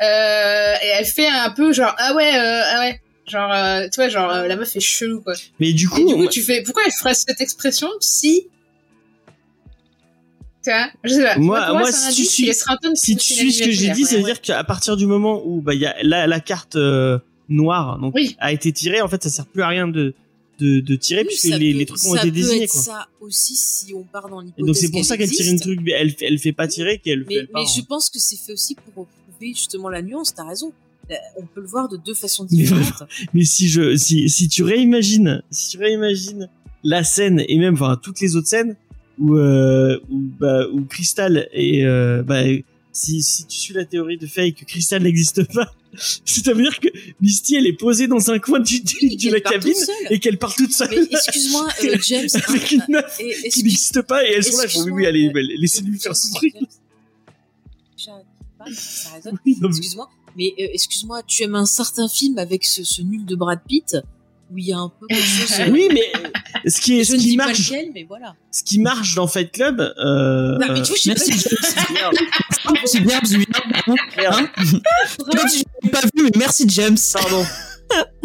[0.01, 3.95] Euh, et elle fait un peu genre ah ouais, euh, ah ouais, genre euh, tu
[3.99, 5.33] vois genre euh, la meuf est chelou quoi.
[5.59, 8.47] Mais du Et coup, du coup, tu fais pourquoi elle ferait cette expression si
[10.63, 11.37] Tu vois Je sais pas.
[11.37, 12.53] Moi- moi, c'est si tu suis-
[12.95, 14.31] Si tu c'est suis ce que j'ai dit, ça veut ouais.
[14.31, 17.99] dire qu'à partir du moment où bah il y a la, la carte euh, noire
[17.99, 18.35] donc Oui.
[18.39, 20.15] a été tirée, en fait, ça sert plus à rien de
[20.59, 22.81] de, de tirer Oui, puisque les, peut- les trucs ont été désignés quoi.
[22.81, 24.65] ça aussi si on part dans l'hypothèse.
[24.65, 27.35] donc c'est pour ça qu'elle tire une truc, elle elle fait pas tirer qu'elle Mais,
[27.35, 27.61] elle part.
[27.63, 30.33] mais je pense que c'est fait aussi pour prouver justement la nuance.
[30.33, 30.71] T'as raison.
[31.11, 33.03] Euh, On peut le voir de deux façons Mais différentes.
[33.33, 36.49] Mais si je si si tu réimagines, si tu réimagines
[36.83, 38.75] la scène et même enfin toutes les autres scènes
[39.19, 42.41] où euh, où bah où Crystal et euh, bah
[42.97, 46.79] si si tu suis la théorie de Faye que Crystal n'existe pas, ça veut dire
[46.79, 46.87] que
[47.21, 49.73] Misty elle est posée dans un coin du, du- de la cabine
[50.09, 52.27] et qu'elle part toute seule excuse-moi, euh, James.
[52.47, 54.65] avec hein, une meuf et- qui n'existe pas et elles sont là.
[54.85, 56.53] Oui oui allez euh, bah, laissez-lui faire son truc.
[59.45, 63.35] Oui, Excuse-moi, mais euh, excuse-moi, tu aimes un certain film avec ce, ce nul de
[63.35, 63.97] Brad Pitt?
[64.51, 65.59] Où il y a un peu quelque chose.
[65.59, 66.11] euh, Oui mais
[66.69, 68.35] ce qui est je ce ne qui dis pas marche lequel, mais voilà.
[68.51, 69.79] ce qui marche dans Fight Club.
[69.79, 72.13] Euh, Non, mais tu vois, j'ai Merci, pas James.
[72.85, 73.45] C'est bien, c'est bien.
[74.17, 76.97] Merde, je l'ai pas vu, mais merci, James.
[77.13, 77.43] pardon.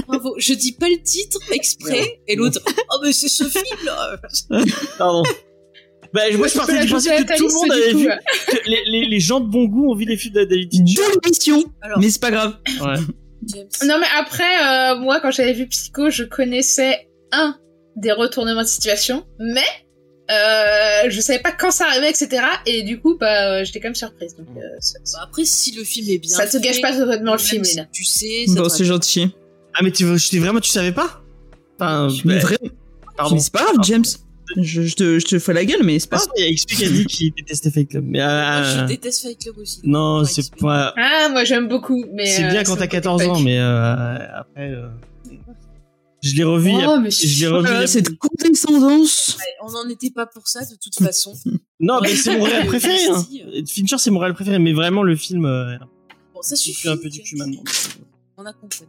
[0.09, 4.17] Bravo, je dis pas le titre exprès, et l'autre, oh mais c'est ce film là
[4.99, 5.23] Pardon.
[6.13, 8.83] Bah, moi, je partais du principe que tout le monde avait coup, vu que les,
[8.87, 10.95] les, les gens de bon goût ont vu les films de David Fincher.
[10.97, 11.65] Deux l'émission,
[11.99, 12.57] mais c'est pas grave.
[12.81, 12.95] Ouais.
[13.47, 13.69] James.
[13.87, 17.57] Non, mais après, euh, moi, quand j'avais vu Psycho, je connaissais un
[17.97, 19.65] des retournements de situation, mais
[20.31, 22.43] euh, je savais pas quand ça arrivait, etc.
[22.67, 24.37] Et du coup, bah, euh, j'étais quand même surprise.
[24.37, 27.33] Donc, euh, ça, Bah, après, si le film est bien ça te gâche pas totalement
[27.33, 27.79] le film, si.
[27.93, 29.31] Tu sais, ça Bon, c'est gentil.
[29.75, 31.23] Ah, mais tu, veux- vraiment, tu savais pas?
[31.79, 32.71] Enfin, Mais bah, vraiment,
[33.17, 33.35] pardon.
[33.35, 34.05] mais c'est pas grave, James.
[34.57, 36.55] Je, je te, je te fais la gueule, mais c'est pas Ah, il y a
[36.55, 38.05] XP qui a dit qu'il détestait Fight Club.
[38.07, 39.81] Mais, Moi, euh, je déteste Fight Club aussi.
[39.85, 40.93] non, c'est pas.
[40.97, 42.27] Ah, moi, j'aime beaucoup, mais.
[42.27, 44.71] C'est euh, bien quand c'est t'as mon 14 côté ans, mais euh, après.
[44.71, 44.89] euh,
[46.23, 46.73] Je l'ai revu.
[46.75, 47.69] Oh, mais Je l'ai revu.
[47.71, 49.37] Ah, cette condescendance.
[49.39, 51.35] Ouais, on n'en était pas pour ça, de toute façon.
[51.83, 52.99] Non, mais c'est mon réel préféré.
[53.11, 53.25] Hein.
[53.55, 53.63] Euh.
[53.67, 55.47] Fincher, c'est mon réel préféré, mais vraiment le film.
[55.47, 55.79] Euh,
[56.35, 57.63] Bon, ça je suis un peu du cul maintenant.
[58.37, 58.85] On a compris.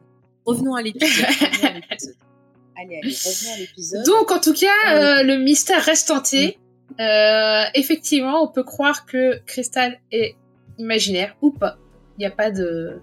[0.46, 1.26] Revenons à l'épisode.
[2.78, 4.06] Allez, allez, revenons à l'épisode.
[4.06, 6.58] Donc, en tout cas, euh, le mystère reste entier.
[7.00, 10.36] Euh, effectivement, on peut croire que Crystal est
[10.78, 11.78] imaginaire ou pas.
[12.18, 13.00] Il n'y a pas de.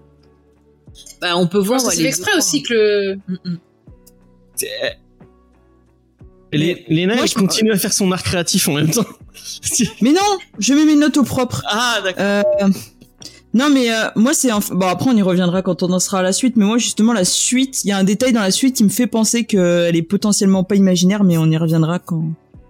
[1.21, 1.79] Bah, on peut voir.
[1.81, 3.17] c'est les exprès deux aussi que le.
[3.25, 3.37] points.
[3.45, 3.59] Mm, mm.
[6.51, 9.05] Les- Léna, Moi, elle je- continue à faire son art créatif en même temps.
[10.01, 11.63] Mais non, je mets mes notes au propre.
[11.67, 12.23] ah, d'accord.
[12.61, 12.69] Euh,
[13.53, 14.49] non, mais euh, moi, c'est...
[14.49, 16.77] enf- Bon, après, on y reviendra quand on en sera à la suite, mais moi,
[16.77, 19.43] justement, la suite, il y a un détail dans la suite qui me fait penser
[19.45, 22.23] qu'elle est potentiellement pas imaginaire, mais on y reviendra quand...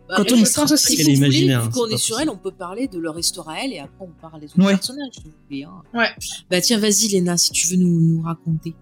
[0.07, 0.65] Bah, Quand on y sera.
[0.65, 0.75] vous
[1.17, 3.79] voulez, hein, qu'on est sur elle, on peut parler de leur histoire à elle et
[3.79, 4.71] après on parle des autres Ouais.
[4.73, 5.11] personnages.
[5.13, 5.69] si vous voulez, hein.
[5.93, 6.07] Ouais.
[6.49, 8.73] Bah tiens, vas-y Léna, si tu veux nous, nous raconter.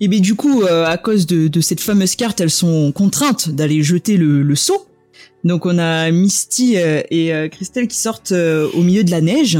[0.00, 3.48] Et bien du coup, euh, à cause de, de cette fameuse carte, elles sont contraintes
[3.48, 4.86] d'aller jeter le, le seau.
[5.44, 9.20] Donc on a Misty euh, et euh, Christelle qui sortent euh, au milieu de la
[9.20, 9.58] neige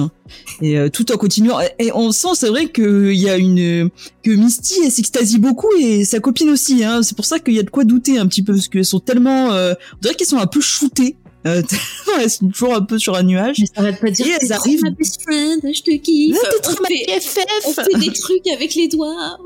[0.63, 1.59] et tout en continuant.
[1.79, 3.91] Et on sent, c'est vrai qu'il y a une
[4.23, 6.83] que Misty s'extasie beaucoup et sa copine aussi.
[6.85, 7.03] Hein.
[7.03, 9.01] C'est pour ça qu'il y a de quoi douter un petit peu parce qu'elles sont
[9.01, 11.17] tellement, euh, on dirait qu'elles sont un peu shootées.
[11.47, 11.61] Euh,
[12.23, 13.57] elles sont toujours un peu sur un nuage.
[13.59, 16.39] ça arrête pas dire, elles arrivent- ma best friend, je te kiffe.
[16.43, 19.37] Ah, t'es on, trop ma fait, on fait des trucs avec les doigts.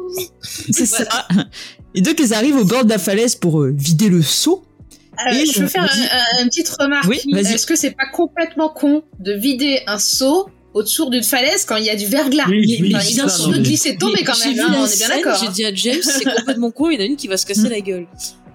[0.53, 1.05] C'est Voilà.
[1.11, 1.27] ça.
[1.97, 4.63] Et donc elles arrivent au bord de la falaise pour euh, vider le seau.
[5.27, 6.03] Euh, Et je veux faire vas-y.
[6.03, 7.07] un- un- une petite remarque.
[7.09, 7.55] Oui, vas-y.
[7.55, 11.85] Est-ce que c'est pas complètement con de vider un seau au-dessous d'une falaise quand il
[11.87, 12.45] y a du verglas?
[12.49, 14.69] Oui, oui, Enfin, c'est Il vient se mais- glisser tomber quand J'ai même, vu hein,
[14.73, 15.39] la on est bien d'accord.
[15.43, 17.47] J'ai dit à James, c'est complètement con, il y en a une qui va se
[17.47, 18.07] casser la gueule.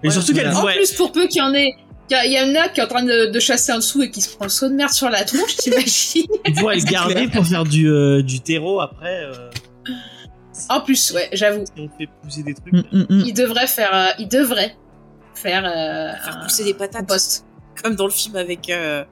[0.04, 0.76] Et surtout qu'elle En ouais.
[0.78, 1.74] plus, pour peu qu'il y en ait,
[2.12, 4.22] il y, en a qui est en train de, de chasser en dessous et qui
[4.22, 6.26] se prend le seau de merde sur la tronche, t'imagines?
[6.48, 9.24] Il faut le garder pour faire du, euh, du terreau après.
[9.24, 9.50] Euh,
[10.70, 11.64] En plus, ouais, j'avoue.
[11.66, 12.72] si on fait pousser des trucs.
[12.74, 13.24] Mm, mm, mm.
[13.26, 14.76] Il devrait faire, euh, il devrait
[15.36, 17.46] faire, euh, Faire un pousser des patates, compost.
[17.82, 19.04] comme dans le film avec euh,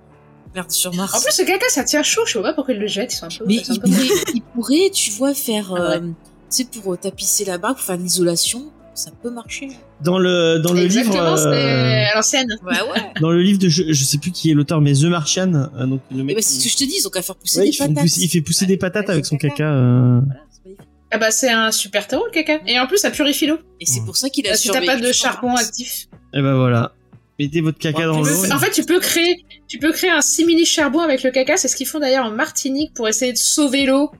[0.55, 1.15] Merde sur Mars.
[1.15, 2.21] En plus, ce caca, ça tient chaud.
[2.25, 3.13] Je sais pas pourquoi ils le jettent.
[3.13, 3.45] Ils sont un peu.
[3.47, 5.95] Mais il peu- pourrait, il pourrait, tu vois, faire, Ah ouais.
[5.97, 6.13] euh, tu
[6.49, 9.69] sais, pour euh, tapisser là-bas, pour faire l'isolation, ça peut marcher.
[10.01, 10.97] Dans le, dans le livre.
[10.99, 12.47] Exactement, euh, à l'ancienne.
[12.65, 13.01] Ouais, ouais.
[13.21, 15.85] dans le livre de je, je sais plus qui est l'auteur mais The Martian euh,
[15.85, 17.59] donc le mec bah, c'est ce que je te dis, ils ont qu'à faire pousser
[17.59, 17.95] Ouais, des patates.
[18.03, 19.71] pousser- il fait pousser des patates avec son son caca, caca.
[19.71, 20.87] euh, Voilà, c'est magnifique.
[21.11, 22.59] Ah bah, c'est un super terreau, le caca.
[22.65, 23.57] Et en plus, ça purifie l'eau.
[23.79, 26.07] Et c'est pour ça qu'il a Parce que t'as pas de charbon actif.
[26.33, 26.93] et ben voilà
[27.39, 30.11] mettez votre caca Ouais, dans l'eau peux- en fait, tu peux créer, tu peux créer
[30.11, 31.57] un simili charbon avec le caca.
[31.57, 34.11] C'est ce qu'ils font d'ailleurs en Martinique pour essayer de sauver l'eau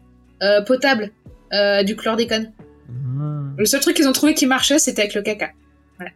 [0.41, 1.11] euh, potable
[1.53, 2.51] euh, du chlordécone.
[2.89, 3.53] Ah.
[3.57, 5.51] Le seul truc qu'ils ont trouvé qui marchait, c'était avec le caca.
[5.97, 6.11] Voilà.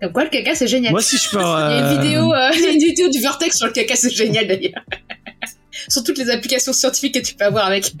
[0.00, 0.92] Comme quoi, le caca, c'est génial.
[0.92, 2.78] moi si je pars Il y a euh, une vidéo, euh, il y a une
[2.78, 4.82] vidéo du Vortex sur le caca, c'est génial d'ailleurs.
[5.88, 7.92] Sur toutes les applications scientifiques que tu peux avoir avec.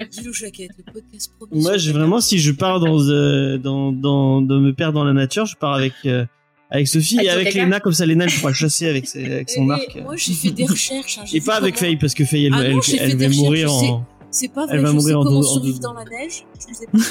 [1.52, 5.12] Moi j'ai vraiment si je pars dans, euh, dans dans de me perdre dans la
[5.12, 6.24] nature je pars avec euh,
[6.70, 7.54] avec Sophie Avec et avec.
[7.54, 10.16] Lena comme ça Lena elle pourra chasser avec, ses, avec son Et- arc et Moi,
[10.16, 11.18] j'ai fait des recherches.
[11.18, 13.72] hein, et pas avec Faye parce que Faye elle, Ah non, elle, elle va mourir
[13.72, 16.44] en C'est pas vrai, Elle va je sais mourir en comment survivre dans la neige.
[16.58, 17.04] Je pas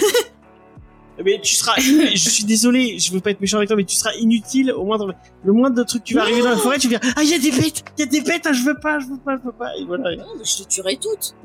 [1.23, 3.95] mais tu seras je suis désolé je veux pas être méchant avec toi mais tu
[3.95, 6.89] seras inutile au moindre le moindre de truc tu vas arriver dans la forêt tu
[6.89, 8.63] vas dire ah il y a des bêtes il y a des bêtes ah, je
[8.63, 10.97] veux pas je veux pas je veux pas et voilà Non, mais je les tuerai
[10.97, 11.35] toutes.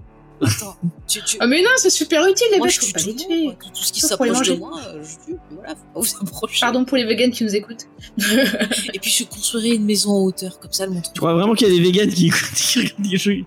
[0.43, 0.77] Attends,
[1.07, 1.37] tu, tu...
[1.41, 3.57] Ah mais non, c'est super utile les moi, bêtes, je faut pas les le tuer.
[3.75, 4.59] Tout ce qui Sauf pour les s'approche de manger.
[4.59, 5.39] moi, euh, je tue.
[5.51, 6.61] Voilà, faut pas vous approcher.
[6.61, 7.87] Pardon pour les vegans qui nous écoutent.
[8.95, 11.13] Et puis, je construirai une maison en hauteur, comme ça, elle montre.
[11.13, 13.45] tu crois vraiment qu'il y a des véganes qui écoutent qui regardent des jeux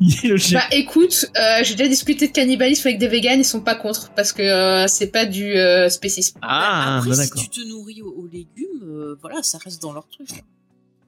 [0.00, 3.74] le Bah écoute, euh, j'ai déjà discuté de cannibalisme avec des vegans, ils sont pas
[3.74, 6.38] contre parce que euh, c'est pas du euh, spécisme.
[6.42, 9.92] ah Après, bah si tu te nourris aux, aux légumes, euh, voilà, ça reste dans
[9.92, 10.28] leur truc.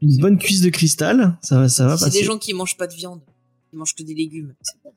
[0.02, 2.86] une bonne cuisse de cristal ça va ça va C'est des gens qui mangent pas
[2.86, 3.20] de viande,
[3.72, 4.54] ils mangent que des légumes.
[4.62, 4.92] C'est bon.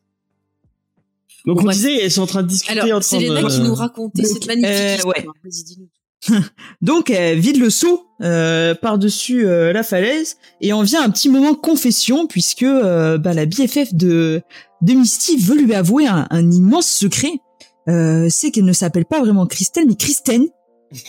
[1.46, 1.76] Donc on bref.
[1.76, 4.32] disait elles sont en train de discuter Alors, c'est Léna de qui nous racontait Donc,
[4.32, 5.16] cette magnifique euh, histoire.
[5.18, 5.26] ouais.
[5.44, 5.88] Vas-y, dis-nous.
[6.82, 11.30] Donc elle vide le seau euh, par-dessus euh, la falaise et on vient un petit
[11.30, 14.42] moment confession puisque euh, bah, la BFF de,
[14.82, 17.32] de Misty veut lui avouer un, un immense secret.
[17.88, 20.48] Euh, c'est qu'elle ne s'appelle pas vraiment Christelle mais Christine.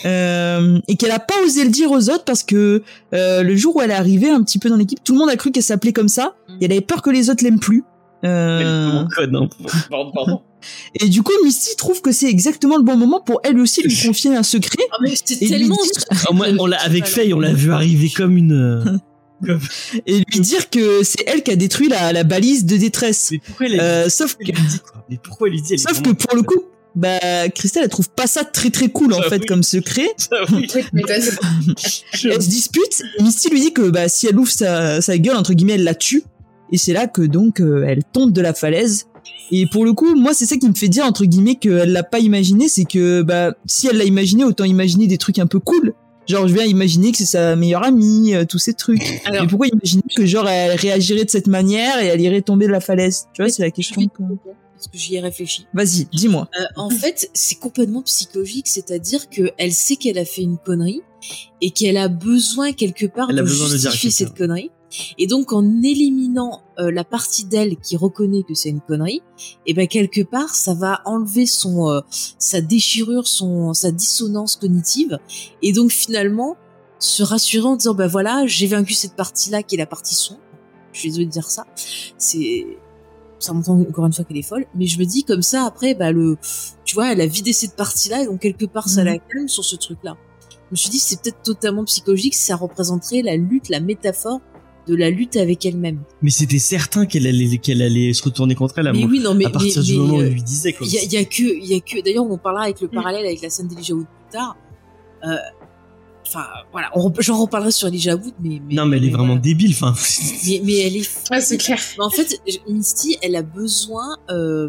[0.04, 2.82] Euh, et qu'elle a pas osé le dire aux autres parce que
[3.14, 5.30] euh, le jour où elle est arrivée un petit peu dans l'équipe, tout le monde
[5.30, 7.82] a cru qu'elle s'appelait comme ça et elle avait peur que les autres l'aiment plus.
[8.24, 9.08] Euh, hein.
[9.16, 9.48] Pardon,
[10.12, 10.40] pardon.
[10.94, 13.96] et du coup, Misty trouve que c'est exactement le bon moment pour elle aussi lui
[13.96, 14.82] confier un secret.
[14.92, 15.76] Ah, mais c'est Et lui tellement.
[15.76, 19.00] dire- Ah, moi, on l'a, avec Faye, on l'a vu arriver comme une.
[20.06, 23.30] et lui dire que c'est elle qui a détruit la, la balise de détresse.
[23.32, 25.04] Mais pourquoi elle a Euh, sauf que, elle lui dit quoi?
[25.08, 26.60] Mais pourquoi elle lui dit elle sauf que pour le coup,
[26.94, 29.46] bah, Christelle, elle trouve pas ça très très cool en fait oui.
[29.46, 30.08] comme secret.
[30.52, 30.68] Oui.
[32.24, 33.02] Elle se dispute.
[33.20, 35.94] Misty lui dit que bah si elle ouvre sa, sa gueule entre guillemets, elle la
[35.94, 36.22] tue.
[36.72, 39.06] Et c'est là que donc euh, elle tombe de la falaise.
[39.50, 42.02] Et pour le coup, moi c'est ça qui me fait dire entre guillemets qu'elle l'a
[42.04, 45.58] pas imaginé, c'est que bah si elle l'a imaginé, autant imaginer des trucs un peu
[45.58, 45.92] cool.
[46.28, 49.02] Genre je viens imaginer que c'est sa meilleure amie, euh, tous ces trucs.
[49.24, 52.66] Alors, Mais pourquoi imaginer que genre elle réagirait de cette manière et elle irait tomber
[52.66, 53.26] de la falaise?
[53.34, 54.00] Tu vois, c'est la question.
[54.00, 54.34] je vais que-
[54.74, 55.66] Parce que j'y ai réfléchi.
[55.74, 56.48] Vas-y, dis-moi.
[56.58, 61.02] Euh, en fait, c'est complètement psychologique, c'est-à-dire qu'elle sait qu'elle a fait une connerie
[61.60, 64.70] et qu'elle a besoin quelque part Elle a de justifier cette connerie.
[65.18, 69.22] Et donc, en éliminant euh, la partie d'elle qui reconnaît que c'est une connerie,
[69.66, 72.00] et ben quelque part, ça va enlever son euh,
[72.38, 75.18] sa déchirure, son sa dissonance cognitive,
[75.62, 76.56] et donc finalement
[76.98, 80.38] se rassurer en disant ben voilà, j'ai vaincu cette partie-là qui est la partie son.
[80.92, 81.66] Je suis désolée de dire ça.
[82.18, 82.66] C'est
[83.38, 85.94] ça m'entend encore une fois qu'elle est folle, mais je me dis comme ça après,
[85.94, 86.36] bah le,
[86.84, 89.06] tu vois, elle a vidé cette partie-là et donc quelque part ça Mhm.
[89.06, 90.16] la calme sur ce truc-là.
[90.50, 94.40] Je me suis dit c'est peut-être totalement psychologique, ça représenterait la lutte, la métaphore
[94.90, 96.00] de la lutte avec elle-même.
[96.22, 99.20] Mais c'était certain qu'elle allait, qu'elle allait se retourner contre elle à, Mais mon- oui,
[99.20, 100.74] non, mais à partir mais- du mais, moment où euh, il lui disait.
[100.80, 102.02] Il y a, il y a que, il y a que.
[102.04, 104.56] D'ailleurs, on parlera avec le parallèle avec la scène d'Elijah Wood plus tard.
[105.24, 105.36] Euh,
[106.26, 109.40] Enfin, voilà, j'en reparlerai sur Elijah Wood, mais, mais non, mais elle est vraiment voilà.
[109.40, 109.72] débile.
[109.72, 109.94] Enfin,
[110.46, 111.78] Mais, mais elle est Ouais, c'est clair.
[111.98, 114.68] Mais en fait, Misty, elle a besoin euh,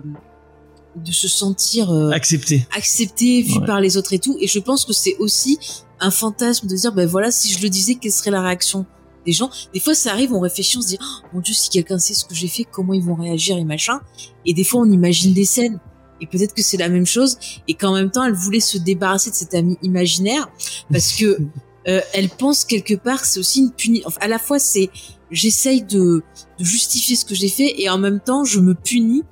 [0.96, 2.66] de se sentir euh, accepté.
[2.76, 3.66] acceptée, vue Ouais.
[3.68, 4.38] par les autres et tout.
[4.42, 5.60] Et je pense que c'est aussi
[6.00, 8.88] un fantasme de dire, ben voilà, si je le disais, quelle serait la réaction?
[9.26, 11.70] Des gens Des fois, ça arrive, on réfléchit, on se dit, Oh, mon Dieu, si
[11.70, 14.00] quelqu'un sait ce que j'ai fait, comment ils vont réagir et machin.
[14.46, 15.80] Et des fois, on imagine des scènes.
[16.22, 19.32] Et peut-être que c'est la même chose, et qu'en même temps, elle voulait se débarrasser
[19.32, 20.50] de cet ami imaginaire,
[20.92, 21.40] parce que
[21.88, 24.04] euh, elle pense quelque part que c'est aussi une punie.
[24.06, 24.90] Enfin, à la fois, c'est
[25.32, 26.24] j'essaye de,
[26.60, 29.24] de justifier ce que j'ai fait et en même temps, je me punis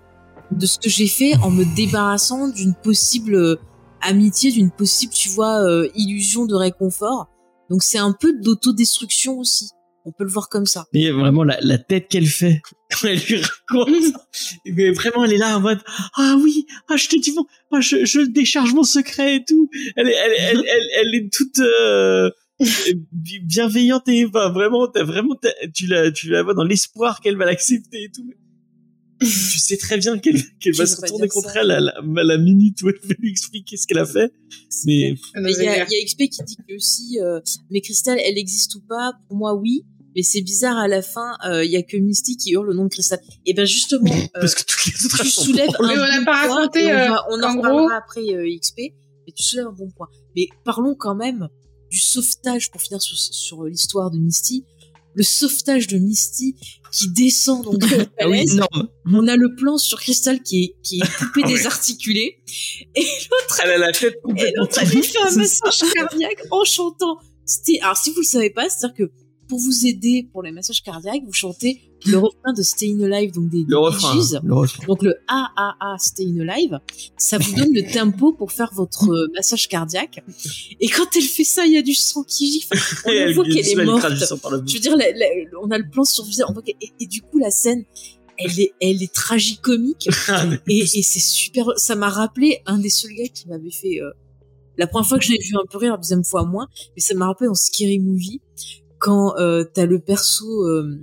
[0.52, 3.56] de ce que j'ai fait en me débarrassant d'une possible euh,
[4.02, 7.28] amitié, d'une possible, tu vois, euh, illusion de réconfort.
[7.70, 9.70] Donc c'est un peu d'autodestruction aussi.
[10.10, 10.88] On peut le voir comme ça.
[10.94, 14.14] Mais vraiment, la, la tête qu'elle fait quand elle lui raconte.
[14.66, 15.80] mais vraiment, elle est là en mode
[16.18, 19.70] Ah oui, ah, je te dis, bon, ah, je, je décharge mon secret et tout.
[19.96, 22.32] Elle, est- elle, elle, elle, elle est toute euh,
[23.12, 27.20] bi- bienveillante et bah, vraiment, t'as vraiment, t'as- tu la, tu la vois dans l'espoir
[27.22, 28.26] qu'elle va l'accepter et tout.
[29.22, 29.28] tu
[29.60, 31.62] sais très bien qu'elle qu'elle va se retourner contre ça.
[31.62, 34.32] elle à la, à la minute où elle veut lui expliquer ce qu'elle a fait.
[34.86, 37.82] Mais Mais il y a, il y a XP qui dit que aussi, euh, mais
[37.82, 39.12] Crystal, elle existe ou pas?
[39.28, 39.84] Pour moi, oui.
[40.16, 42.74] Mais c'est bizarre à la fin, euh, il y a que Misty qui hurle le
[42.74, 43.20] nom de Crystal.
[43.46, 46.26] Et ben justement, euh, parce que toutes les autres tu soulèves un on n'a bon
[46.26, 48.78] pas point, raconté, et on, euh, va- on en en reparlera gros- après euh, XP,
[49.28, 50.08] mais tu soulèves un bon point.
[50.36, 51.48] Mais parlons quand même
[51.92, 54.66] du sauvetage pour finir sur, sur l'histoire de Misty.
[55.16, 56.56] Le sauvetage de Misty
[56.92, 58.46] qui descend donc de la Ah oui.
[59.06, 62.38] On a le plan sur Crystal qui est qui est coupé Ah désarticulé
[62.96, 67.18] et l'autre Elle a la tête complètement elle lui fait un massage cardiaque en chantant.
[67.46, 69.12] C'était alors si vous le savez pas, c'est-à-dire que
[69.50, 73.50] pour vous aider pour les massages cardiaques, vous chantez le refrain de Stayin' Alive, donc
[73.50, 74.16] des, des Le refrain.
[74.16, 74.40] Bee Gees.
[74.44, 74.86] Le refrain.
[74.88, 76.80] Donc le AAA Stayin' Alive,
[77.18, 80.24] ça vous donne le tempo pour faire votre euh, massage cardiaque.
[80.80, 82.78] Et quand elle fait ça, il y a du sang qui gifle.
[83.06, 84.06] On voit elle- qu'elle est morte.
[84.68, 85.26] Je veux dire, la- la-
[85.62, 87.52] on a le plan sur le visage, on voit qu'elle- et, et du coup la
[87.52, 87.84] scène,
[88.38, 91.66] elle est, elle est tragicomique Ah, et, et c'est super.
[91.78, 94.12] Ça m'a rappelé un des seuls gars qui m'avait fait euh,
[94.78, 97.02] la première fois que je l'ai vu un peu rire, la deuxième fois moins, mais
[97.02, 98.40] ça m'a rappelé dans Scary Movie
[99.00, 101.02] quand euh, t'as le perso euh,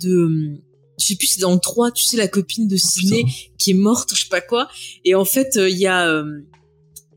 [0.00, 0.60] de
[0.98, 3.24] je sais plus c'est dans le 3 tu sais la copine de Sidney
[3.58, 4.68] qui est morte je sais pas quoi.
[5.04, 6.22] Et en fait euh, il y a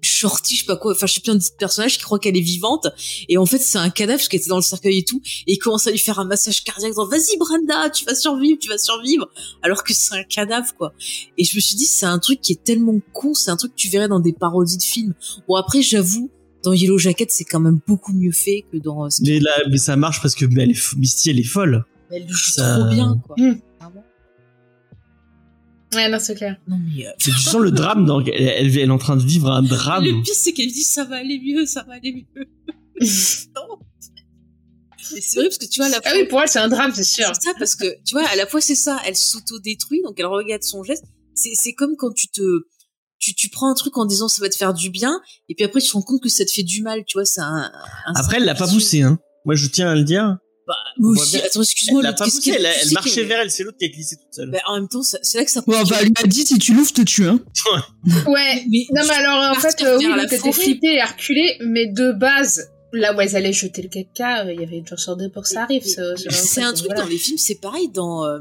[0.01, 2.37] Shorty je sais pas quoi enfin je sais plus un des personnages qui croit qu'elle
[2.37, 2.87] est vivante.
[3.27, 5.21] Et en fait c'est un cadavre parce qu'elle était dans le cercueil et tout.
[5.45, 8.15] Et il commence à lui faire un massage cardiaque en disant vas-y Brenda tu vas
[8.15, 9.29] survivre tu vas survivre.
[9.61, 10.93] Alors que c'est un cadavre quoi.
[11.37, 13.75] Et je me suis dit c'est un truc qui est tellement con c'est un truc
[13.75, 15.13] que tu verrais dans des parodies de films.
[15.47, 16.31] Bon après j'avoue
[16.63, 19.77] dans Yellow Jacket c'est quand même beaucoup mieux fait que dans euh, Mais là, mais
[19.77, 21.85] ça marche parce que mais elle est, Misty, elle est folle.
[22.11, 23.59] elle le joue Ça- trop bien quoi Mm.
[23.79, 24.03] Vraiment.
[25.93, 26.57] Ouais, non, c'est clair.
[26.67, 29.23] non mais euh, tu sens le drame, dans, elle, elle, elle est en train de
[29.23, 30.03] vivre un drame.
[30.03, 32.45] le pire c'est qu'elle dit ça va aller mieux ça va aller mieux
[33.55, 33.79] Non.
[34.99, 36.67] C'est vrai parce que tu vois à la Ah fois oui, pour elle, c'est un
[36.67, 37.27] drame, c'est sûr.
[37.33, 40.25] c'est ça parce que tu vois à la fois c'est ça elle s'auto-détruit donc elle
[40.25, 42.41] regarde son geste c'est c'est comme quand tu te
[43.19, 45.65] tu, tu prends un truc en disant ça va te faire du bien et puis
[45.65, 47.71] après tu te rends compte que ça te fait du mal tu vois c'est un,
[48.05, 49.19] un Après, elle l'a pas poussé, hein.
[49.45, 50.37] Moi, je tiens à le dire.
[50.67, 53.63] bah, moi aussi attends excuse-moi Elle l'a pas poussé, elle, elle marchait vers elle, c'est
[53.63, 54.51] l'autre qui a glissé toute seule.
[54.51, 56.73] bah, en même temps c'est là que ça Ouais, elle lui a dit si tu
[56.73, 57.39] l'ouvres, te tue, hein.
[58.27, 58.65] Ouais.
[58.69, 60.51] mais Non, mais alors, en fait, euh, oui, l'autre était forêt.
[60.51, 64.59] flippé et reculé, mais de base, là où elles allaient jeter le caca, euh, il
[64.59, 65.83] y avait une chance sur deux pour que ça arrive.
[65.85, 68.39] C'est un truc, dans les films, c'est pareil dans euh,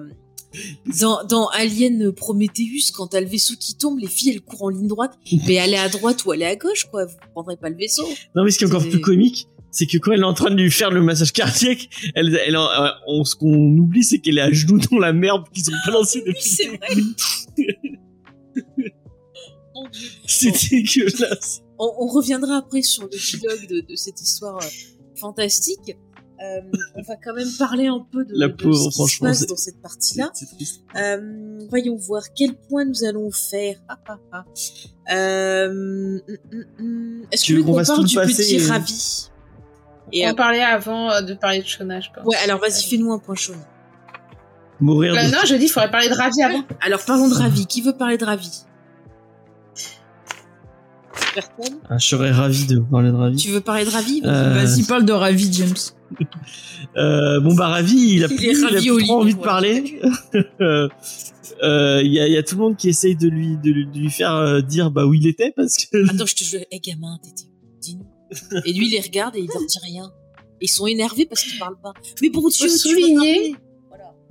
[1.00, 4.68] dans, dans Alien Prometheus, quand t'as le vaisseau qui tombe, les filles elles courent en
[4.70, 7.04] ligne droite, mais aller à droite ou aller à gauche, quoi.
[7.06, 8.06] Vous prendrez pas le vaisseau.
[8.34, 10.50] Non, mais ce qui est encore plus comique, c'est que quand elle est en train
[10.50, 14.20] de lui faire le massage cardiaque, elle, elle, en- euh, on, ce qu'on oublie, c'est
[14.20, 16.48] qu'elle est à genoux dans la merde qu'ils ont balancé Oui, depuis.
[16.48, 16.96] c'est le vrai.
[20.26, 21.60] C'est dégueulasse.
[21.78, 24.66] On, on reviendra après sur l'épilogue de, de cette histoire euh,
[25.16, 25.96] fantastique.
[26.42, 26.60] Euh,
[26.96, 29.28] on va quand même parler un peu de, La de pauvre, ce qui se franchement,
[29.28, 30.30] passe c'est- dans cette partie-là.
[30.96, 33.76] Euh, voyons voir quel point nous allons faire.
[33.88, 34.44] Ah, ah, ah.
[35.14, 36.20] Euh, hum,
[36.52, 37.22] hum, hum.
[37.32, 39.28] Est-ce Tu que qu'on fasse parle tout le du passé petit et- ravi
[40.12, 42.24] Et On euh, parlait avant de parler de Shona, je pense.
[42.26, 43.54] ouais, alors vas-y, fais-nous un point chaud.
[44.78, 45.32] Mourir Euh, de...
[45.32, 46.62] non, je dis, il faudrait parler de Ravi avant.
[46.82, 47.66] Alors parlons de Ravi.
[47.66, 48.50] Qui veut parler de Ravi?
[51.36, 53.36] Personne Ah, je serais ravi de parler de Ravi.
[53.36, 54.22] Tu veux parler de Ravi?
[54.24, 55.74] Euh, Vas-y, parle de Ravi, James.
[56.96, 60.00] Euh, bon bah Ravi, il a plus, il a plus trop envie de parler.
[60.62, 60.88] Euh,
[61.62, 63.70] euh, Il y, a, il y a tout le monde qui essaye de lui de,
[63.70, 66.44] lui- de lui faire euh, dire bah où il était parce que Attends, je te
[66.44, 67.50] jure, hé gamin, t'étais
[67.82, 68.06] Dis-nous.
[68.64, 70.10] Et lui, il les regarde et il leur dit rien.
[70.62, 71.92] Ils sont énervés parce qu'ils parlent pas.
[72.22, 73.56] Mais bon Dieu, tu veux souligner-.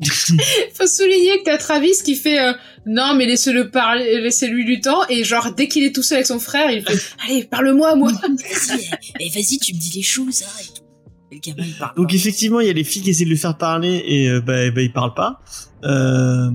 [0.73, 2.53] Faut souligner que t'as Travis qui fait euh,
[2.85, 6.27] non mais laissez-le parler, laissez-lui du temps et genre dès qu'il est tout seul avec
[6.27, 8.11] son frère, il fait allez parle-moi moi.
[8.21, 10.83] Vas-y, eh, eh, vas-y, tu me dis les choses, hein, et tout.
[11.31, 12.15] Et le gamin, il parle donc pas.
[12.15, 14.69] effectivement il y a les filles qui essaient de lui faire parler et euh, bah,
[14.71, 15.39] bah il parle pas.
[15.83, 16.49] Euh,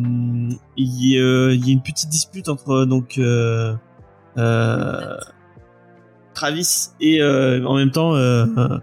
[0.76, 3.74] il, y a, euh, il y a une petite dispute entre donc euh,
[4.36, 5.16] euh,
[6.34, 8.14] Travis et euh, en même temps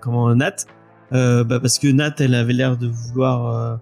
[0.02, 0.66] comment Nat
[1.14, 3.78] euh, bah, parce que Nat elle avait l'air de vouloir euh,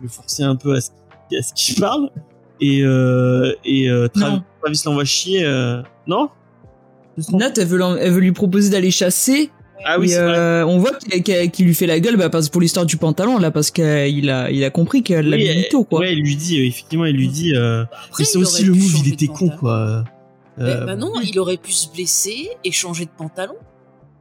[0.00, 0.90] le forcer un peu à ce,
[1.36, 2.10] à ce qu'il parle
[2.60, 4.08] et euh, et euh.
[4.08, 6.28] Travis l'envoie chier euh, non?
[7.32, 9.50] Nat, elle veut, elle veut lui proposer d'aller chasser.
[9.86, 12.84] ah oui vrai euh, on voit qu'il lui fait la gueule bah, parce, pour l'histoire
[12.84, 16.00] du pantalon, là, parce qu'il a, il a compris qu'elle l'a Oui, mis mytho, quoi.
[16.00, 18.96] ouais il lui dit effectivement il lui dit euh, Après, mais c'est aussi le move
[19.06, 20.04] il était con quoi
[20.58, 23.54] Mais Euh, bah non, il aurait pu se blesser et changer de pantalon.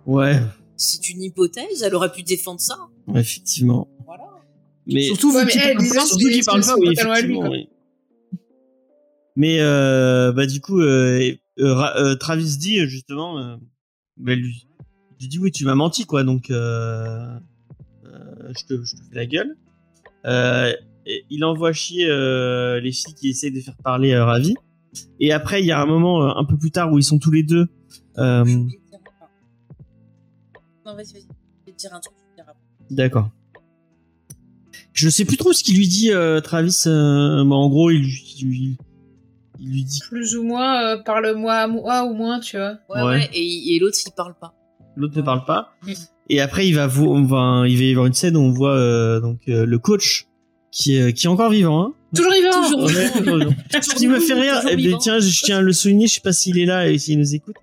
[0.06, 0.40] ouais
[0.78, 2.78] C'est une hypothèse, elle aurait pu défendre ça.
[3.08, 3.88] Ouais, effectivement.
[4.06, 4.24] Voilà.
[4.88, 6.06] Mais Surtout, Ouais, vu mais qu'il elle parle pas.
[6.06, 7.50] surtout qu'il parle c'est pas, son oui, lui, effectivement.
[7.50, 7.70] oui.
[9.36, 13.56] Mais euh, bah du coup, euh, euh, euh, Travis dit euh, justement, euh,
[14.18, 14.68] bah, lui,
[15.20, 17.38] lui dit oui, tu m'as menti quoi, donc euh,
[18.06, 19.58] euh, je, te, je te fais la gueule.
[20.26, 20.74] Euh,
[21.06, 24.56] et il envoie chier euh, les filles qui essayent de faire parler euh, Ravi.
[25.20, 27.20] Et après, il y a un moment euh, un peu plus tard où ils sont
[27.20, 27.68] tous les deux.
[28.18, 28.44] euh.
[30.86, 31.22] Non, vas-y, vas-y.
[31.24, 32.16] Je vais te dire un truc.
[32.18, 32.64] je vais te dire après.
[32.96, 33.30] D'accord.
[34.96, 36.84] Je sais plus trop ce qu'il lui dit, euh, Travis.
[36.88, 38.78] euh, mais en gros, il, lui- il lui-
[39.60, 40.00] il lui dit.
[40.10, 42.78] Plus ou moins euh, parle-moi à moi ou moins tu vois.
[42.90, 43.04] Ouais, Ouais.
[43.04, 43.30] ouais.
[43.34, 44.54] Et, et l'autre, il parle pas.
[44.96, 45.74] L'autre ne parle pas.
[45.86, 45.92] Mm.
[46.30, 48.52] Et après, il va, vo- on va, il va y avoir une scène où on
[48.52, 50.26] voit euh, donc euh, le coach
[50.72, 51.82] qui est, qui est encore vivant.
[51.84, 51.94] Hein.
[52.16, 52.70] Toujours vivant.
[52.70, 52.88] Toujours.
[52.88, 53.54] Vivant.
[53.82, 54.98] Ce qui me fait rire, eh bien, vivant.
[55.00, 57.36] tiens, je tiens à le souligner, je sais pas s'il est là et s'il nous
[57.36, 57.56] écoute,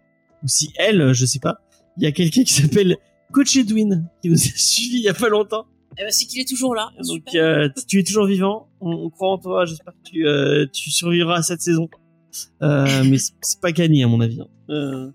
[0.44, 1.60] ou si elle, je sais pas.
[1.96, 2.96] Il y a quelqu'un qui s'appelle
[3.32, 5.64] Coach Edwin, qui nous a suivi il y a pas longtemps.
[5.98, 6.90] Eh ben, c'est qu'il est toujours là.
[7.06, 8.68] Donc euh, tu es toujours vivant.
[8.80, 9.64] On, on croit en toi.
[9.66, 11.88] J'espère que tu, euh, tu survivras à cette saison.
[12.62, 14.40] Euh, mais c'est- pas gagné à mon avis.
[14.40, 14.48] hein.
[14.70, 15.10] Euh,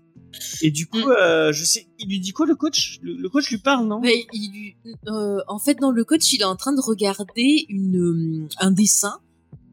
[0.62, 1.12] et du coup, Mm.
[1.20, 2.98] euh, je sais, il lui dit quoi le coach?
[3.02, 3.98] Le, le coach lui parle, non?
[4.00, 4.76] Mais il lui-
[5.08, 9.14] euh, en fait, dans le coach, il est en train de regarder une, un dessin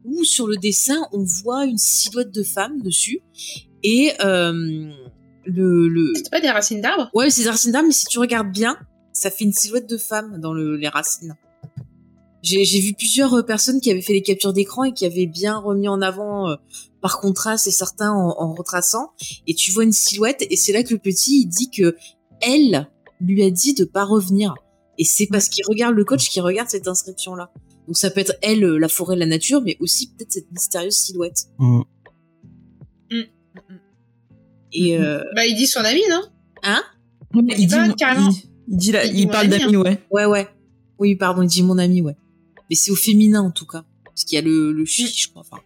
[0.04, 3.20] où sur le dessin, on voit une silhouette de femme dessus.
[3.82, 4.52] Et euh,
[5.44, 6.12] le, le...
[6.16, 7.10] C'est pas des racines d'arbres?
[7.14, 8.76] Ouais, c'est des racines d'arbres, mais si tu regardes bien,
[9.16, 11.36] ça fait une silhouette de femme dans le, les racines.
[12.42, 15.58] J'ai vu plusieurs euh, personnes qui avaient fait les captures d'écran et qui avaient bien
[15.58, 16.56] remis en avant euh,
[17.00, 19.10] par contraste et certains en, en retraçant.
[19.48, 21.96] Et tu vois une silhouette et c'est là que le petit il dit que
[22.40, 22.88] elle
[23.20, 24.54] lui a dit de pas revenir.
[24.98, 27.50] Et c'est parce qu'il regarde le coach qui regarde cette inscription là.
[27.86, 30.96] Donc ça peut être elle, euh, la forêt, la nature, mais aussi peut-être cette mystérieuse
[30.96, 31.46] silhouette.
[31.58, 31.82] Mm.
[34.72, 36.22] Et euh, Bah, il dit son ami, non?
[37.34, 38.30] Il dit, carrément.
[38.30, 40.00] il, il dit là, Il parle ami, d'amis, ouais.
[40.10, 40.48] Ouais, ouais.
[40.98, 42.16] Oui, pardon, il dit mon ami, ouais.
[42.70, 43.84] Mais c'est au féminin, en tout cas.
[44.04, 45.42] Parce qu'il y a le, le chi, je crois.
[45.42, 45.62] Enfin,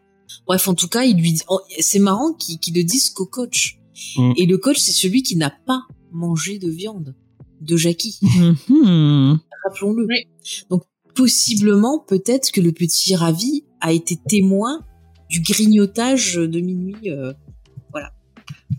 [0.47, 1.43] bref, en tout cas, il lui dit...
[1.49, 3.79] oh, c'est marrant qu'il qu'il le dise qu'au coach.
[4.17, 4.33] Mm.
[4.37, 5.83] Et le coach, c'est celui qui n'a pas
[6.13, 7.15] mangé de viande
[7.61, 8.19] de Jackie.
[8.69, 9.39] Mhm.
[9.65, 10.07] Rappelons-le.
[10.09, 10.27] Oui.
[10.71, 10.85] Donc,
[11.15, 14.85] possiblement, peut-être que le petit Ravi a été témoin
[15.29, 17.11] du grignotage de minuit.
[17.11, 17.33] euh,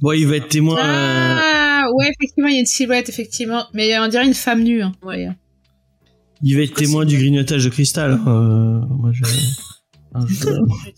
[0.01, 0.77] Bon, il va être témoin.
[0.77, 3.65] euh, Ah, ouais, effectivement, il y a une silhouette, effectivement.
[3.73, 4.81] Mais on dirait une femme nue.
[4.81, 4.93] Hein.
[5.03, 5.27] Ouais.
[6.43, 8.13] il va être témoin du grignotage de cristal.
[8.13, 9.23] Euh, moi, je...
[10.13, 10.25] un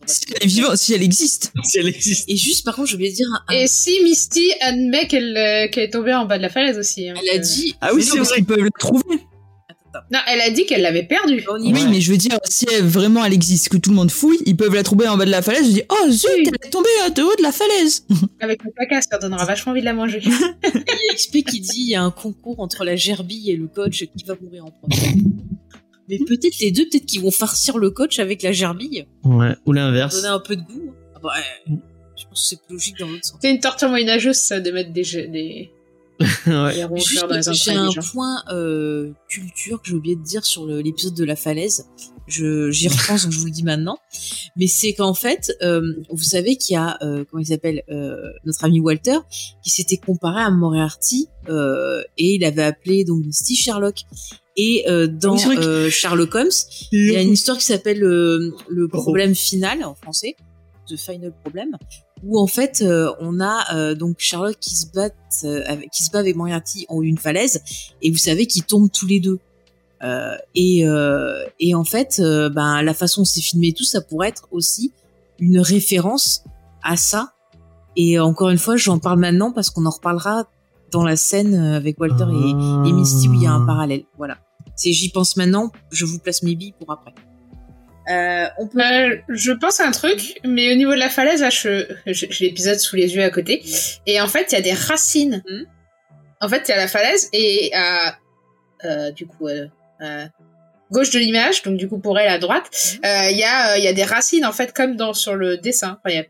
[0.05, 1.51] Si elle est vivante, si elle existe.
[1.63, 2.29] si elle existe.
[2.29, 3.27] Et juste, par contre, je voulais dire...
[3.47, 6.77] un- Et si Misty admet qu'elle euh, qu'elle est tombée en bas de la falaise
[6.77, 7.09] aussi.
[7.09, 7.75] hein, elle a dit...
[7.81, 9.19] Ah oui, c'est mais- qu'ils peuvent le trouver.
[10.11, 11.43] Non, elle a dit qu'elle l'avait perdue.
[11.53, 14.39] Oui, mais je veux dire, si elle, vraiment elle existe, que tout le monde fouille,
[14.45, 15.65] ils peuvent la trouver en bas de la falaise.
[15.67, 16.43] Je dis, oh zut, Oui.
[16.47, 18.05] elle est tombée de haut de la falaise.
[18.39, 20.21] Avec le caca, ça donnera vachement envie de la manger.
[20.23, 23.55] Il y a XP qui dit il y a un concours entre la gerbille et
[23.55, 24.95] le coach qui va mourir en premier.
[26.09, 29.55] Mais peut-être les deux, peut-être qu'ils vont farcir le coach avec la gerbille, Ouais.
[29.65, 30.15] Ou l'inverse.
[30.15, 30.89] donner un peu de goût.
[30.89, 30.93] hein.
[31.15, 31.29] Ah bah,
[31.69, 31.75] ouais,
[32.17, 33.37] je pense que c'est plus logique dans l'autre sens.
[33.41, 35.71] C'est une torture moyenâgeuse, ça, de mettre des,
[36.47, 36.87] ouais.
[37.53, 41.85] j'ai un point euh, culture que j'ai oublié de dire sur l'épisode de la falaise.
[42.25, 43.97] Je j'y repense, donc je vous le dis maintenant.
[44.55, 48.15] Mais c'est qu'en fait, euh, vous savez qu'il y a euh, comment il s'appelle euh,
[48.45, 49.17] notre ami Walter
[49.61, 54.03] qui s'était comparé à Moriarty euh, et il avait appelé donc Misty Sherlock.
[54.55, 56.51] Et euh, dans Oui, euh, Sherlock Holmes,
[56.91, 60.35] il y a une histoire qui s'appelle euh, le problème final en français,
[60.87, 61.75] The Final Problem,
[62.23, 65.09] où en fait euh, on a euh, donc Sherlock qui se bat
[65.43, 67.61] euh, avec, qui se bat avec Moriarty en d'une falaise
[68.01, 69.39] et vous savez qu'ils tombent tous les deux.
[70.03, 74.01] Euh, et, euh, et en fait, ben la façon dont c'est filmé et tout, ça
[74.01, 74.91] pourrait être aussi
[75.39, 76.43] une référence
[76.83, 77.31] à ça.
[77.95, 80.49] Et encore une fois, j'en parle maintenant parce qu'on en reparlera
[80.91, 82.49] dans la scène avec Walter et,
[82.89, 84.03] et Misty où il y a un parallèle.
[84.17, 84.37] Voilà.
[84.75, 87.13] C'est j'y pense maintenant, je vous place mes billes pour après.
[88.09, 88.81] Euh, on peut.
[88.81, 92.27] Euh, je pense à un truc, mais au niveau de la falaise, là, je, j'ai
[92.45, 93.63] l'épisode sous les yeux à côté.
[94.05, 95.41] Et en fait, il y a des racines.
[95.49, 95.65] Mhm.
[96.41, 98.17] En fait, il y a la falaise et à,
[98.83, 99.67] euh, du coup, euh,
[100.91, 102.69] gauche de l'image, donc du coup pour elle à droite,
[103.05, 105.35] euh, il y a, euh, il y a des racines en fait comme dans sur
[105.35, 105.97] le dessin.
[106.03, 106.25] Enfin, il y a-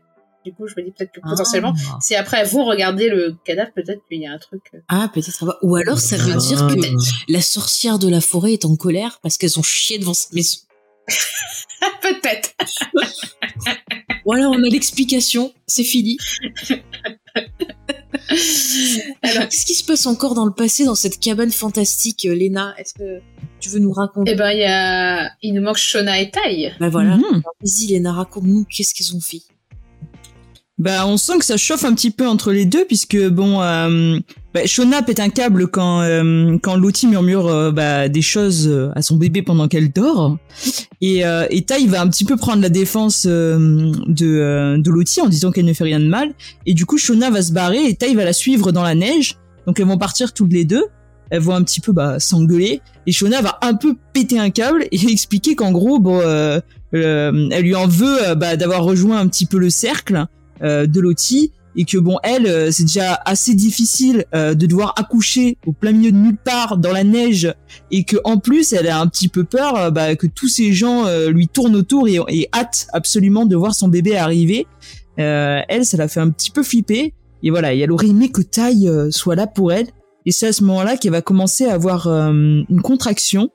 [0.46, 3.70] du coup, je me dis peut-être que potentiellement, Ah, si après vous regardez le cadavre,
[3.74, 4.62] peut-être qu'il y a un truc.
[4.74, 5.38] euh, Ah, peut-être.
[5.40, 7.14] ah bah, Ou alors ça veut dire que Ah.
[7.28, 10.58] la sorcière de la forêt est en colère parce qu'elles ont chié devant sa maison.
[12.02, 12.54] peut-être.
[14.24, 15.52] Voilà, on a l'explication.
[15.66, 16.16] C'est fini.
[19.22, 22.74] Alors, qu'est-ce qui se passe encore dans le passé dans cette cabane fantastique, euh, Léna?
[22.78, 23.20] Est-ce que
[23.60, 24.32] tu veux nous raconter?
[24.32, 26.72] Eh ben, il y a, il nous manque Shona et Tai.
[26.80, 27.16] Bah voilà.
[27.16, 27.42] Mhm.
[27.60, 29.42] Vas-y, Léna, raconte-nous qu'est-ce qu'ils ont fait?
[30.78, 34.18] Bah, on sent que ça chauffe un petit peu entre les deux, puisque bon, euh,
[34.54, 38.92] bah, Shona pète un câble quand euh, quand Lottie murmure euh, bah, des choses euh,
[38.94, 40.38] à son bébé pendant qu'elle dort,
[41.00, 45.20] et euh, et Tai va un petit peu prendre la défense euh, de de Lottie
[45.20, 46.32] en disant qu'elle ne fait rien de mal,
[46.66, 49.38] et du coup Shona va se barrer et Tai va la suivre dans la neige,
[49.66, 50.84] donc elles vont partir toutes les deux.
[51.30, 52.82] Elles vont un petit peu bah, s'engueuler.
[53.06, 57.88] Et Shona va un peu péter un câble et expliquer qu'en gros elle lui en
[57.88, 60.26] veut bah, d'avoir rejoint un petit peu le cercle
[60.62, 65.58] de Lottie et que bon elle euh, c'est déjà assez difficile euh, de devoir accoucher
[65.66, 67.52] au plein milieu de nulle part dans la neige
[67.90, 70.72] et que en plus elle a un petit peu peur euh, bah, que tous ces
[70.72, 74.66] gens euh, lui tournent autour et, et hâte absolument de voir son bébé arriver.
[75.20, 77.14] Euh, elle ça l'a fait un petit peu flipper.
[77.42, 79.88] Et voilà et elle aurait aimé que Tai euh, soit là pour elle.
[80.26, 82.30] Et c'est à ce moment-là qu'elle va commencer à avoir euh,
[82.68, 83.50] une contraction.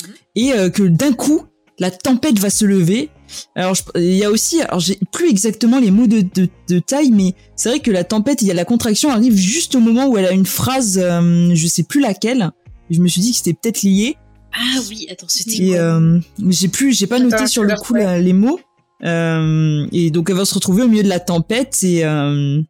[0.00, 0.14] Mhm.
[0.36, 1.42] et euh, que d'un coup
[1.80, 3.10] la tempête va se lever
[3.54, 6.78] alors, je- il y a aussi, alors j'ai plus exactement les mots de, de, de
[6.78, 9.80] taille, mais c'est vrai que la tempête, il y a la contraction arrive juste au
[9.80, 12.50] moment où elle a une phrase, euh, je sais plus laquelle.
[12.90, 14.16] Je me suis dit que c'était peut-être lié.
[14.54, 16.18] Ah oui, attends, c'était euh,
[16.48, 18.58] j'ai plus, j'ai pas Attends, noté sur le coup la- les mots.
[19.04, 22.60] Euh, et donc elle va se retrouver au milieu de la tempête et euh,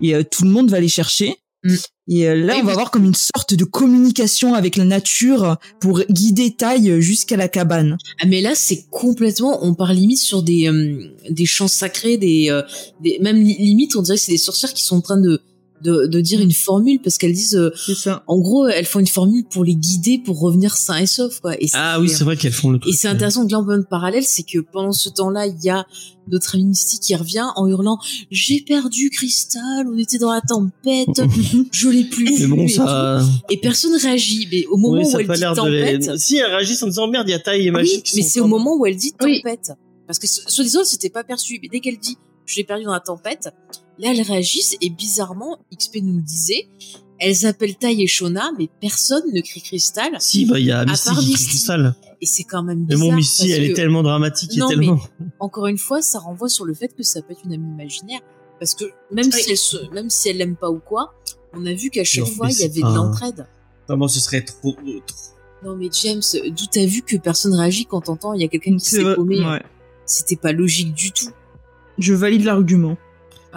[0.00, 1.34] et euh, tout le monde va les chercher.
[1.62, 1.74] Mm.
[2.08, 6.02] Et euh, là, on va avoir comme une sorte de communication avec la nature pour
[6.10, 7.98] guider Taille jusqu'à la cabane.
[8.20, 12.50] Ah mais là c'est complètement, on part limite sur des euh, des chants sacrés, des,
[12.50, 12.62] euh,
[13.02, 15.40] des même li- limite on dirait que c'est des sorcières qui sont en train de
[15.82, 18.22] de, de dire une formule parce qu'elles disent, euh, ça.
[18.26, 21.54] en gros elles font une formule pour les guider pour revenir sains et saufs quoi.
[21.60, 22.92] Et Ah oui, c'est vrai qu'elles font le truc.
[22.92, 25.56] Et c'est intéressant que là, on peut un parallèle, c'est que pendant ce temps-là, il
[25.62, 25.86] y a
[26.30, 27.98] notre ami Misty qui revient en hurlant
[28.30, 31.08] «J'ai perdu Cristal, on était dans la tempête,
[31.72, 32.46] je l'ai plus Mais vu.
[32.46, 33.20] bon, et ça.
[33.50, 34.46] Et personne réagit.
[34.52, 36.18] Mais au moment Oui, où elle pas dit l'air de tempête, les...
[36.18, 38.02] Si, elles réagissent en disant merde, il y a taille et oui, magie.
[38.14, 39.40] mais c'est au moment où elle dit Oui.
[39.42, 39.72] tempête.
[40.06, 41.58] Parce que so- soi-disant, c'était pas perçu.
[41.62, 42.16] Mais dès qu'elle dit
[42.46, 43.48] je l'ai perdu dans la tempête,
[44.00, 46.68] là, elles réagissent et bizarrement, XP nous le disait,
[47.18, 50.16] elles appellent Tai et Shona, mais personne ne crie Cristal.
[50.20, 51.94] Si, bah, il y a Misty qui crie sale.
[52.22, 53.08] Et c'est quand même Mais bizarre.
[53.10, 55.00] bon, Misty, parce elle que- est tellement dramatique Non, et tellement.
[55.38, 58.20] encore une fois, ça renvoie sur le fait que ça peut être une amie imaginaire.
[58.58, 61.14] Parce que même si elle se, même si elle l'aime pas ou quoi,
[61.54, 63.46] on a vu qu'à chaque Non, fois, mais il y avait de l'entraide.
[63.88, 64.72] Vraiment, ce serait trop.
[64.72, 68.48] trop- Non mais James, d'où t'as vu que personne réagit quand t'entends il y a
[68.48, 69.40] quelqu'un qui s'est paumé?
[69.40, 69.62] ouais.
[70.06, 71.30] C'était pas logique du tout.
[71.98, 72.96] Je valide l'argument.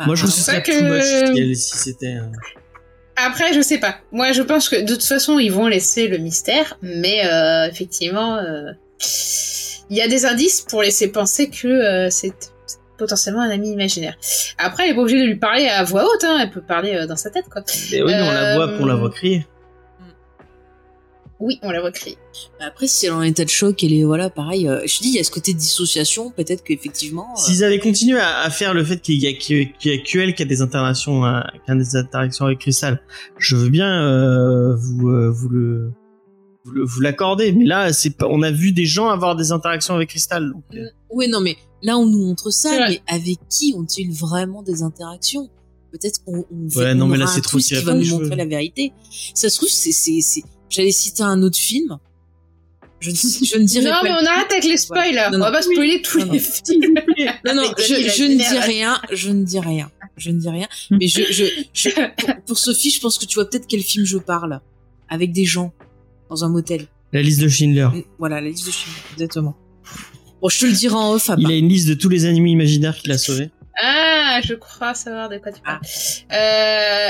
[0.05, 2.15] Moi, je Ah, trouve que too que- si c'était.
[3.15, 3.97] Après, je sais pas.
[4.11, 8.37] Moi, je pense que de toute façon, ils vont laisser le mystère, mais euh, effectivement,
[8.37, 8.71] euh,
[9.89, 12.33] il y a des indices pour laisser penser que euh, c'est
[12.97, 14.15] potentiellement un ami imaginaire.
[14.57, 16.39] Après, elle est pas obligée de lui parler à voix haute, hein.
[16.41, 17.61] elle peut parler euh, dans sa tête, quoi.
[17.91, 19.45] Mais oui, mais on la voit, on la voit crier.
[21.45, 22.17] Oui, on la voit crier.
[22.61, 24.67] Après, si elle est en état de choc, elle est voilà, pareil.
[24.67, 27.27] euh, je te dis, il y a ce côté de dissociation, peut-être qu'effectivement.
[27.37, 30.19] euh, S'ils avaient continué à, à faire le fait qu'il y a que, qu'il y
[30.19, 33.01] a elle qui a des interactions, euh, qui a des interactions avec Crystal,
[33.37, 35.91] je veux bien euh, vous, euh, vous le
[36.65, 37.51] vous le- vous l'accorder.
[37.51, 40.49] Mais là, c'est pas, on a vu des gens avoir des interactions avec Crystal.
[40.53, 42.89] donc, euh, Oui, non, mais là, on nous montre C'est ça, vrai.
[42.89, 45.49] mais avec qui ont-ils vraiment des interactions?
[45.91, 48.35] Peut-être qu'on on Ouais, non, on mais là, un trop qui par va nous montrer
[48.37, 48.93] la vérité.
[49.35, 50.41] Ça se trouve, c'est, c'est, c'est...
[50.73, 51.97] J'allais citer un autre film.
[52.99, 53.99] Je ne, je ne dirai Non, pas.
[54.03, 54.75] mais on arrête avec les.
[54.75, 55.51] Non, on va non.
[55.51, 56.33] pas spoiler tous Non, non.
[56.33, 56.95] les films.
[57.45, 60.67] Non, non, je, ne dis rien, je ne dis rien, je ne dis rien.
[60.89, 64.05] Mais je, je, je- pour, pour Sophie, je pense que tu vois peut-être quel film
[64.05, 64.61] je parle.
[65.09, 65.73] Avec des gens.
[66.29, 66.87] Dans un motel.
[67.11, 67.89] La liste de Schindler.
[68.17, 69.55] Voilà, la liste de films, exactement.
[70.41, 72.47] Bon, je te le dirai en off, Il a une liste de tous les animaux
[72.47, 73.51] imaginaires qu'il a sauvés.
[73.81, 75.81] Ah, je crois savoir de quoi tu parles.
[76.31, 77.09] Euh,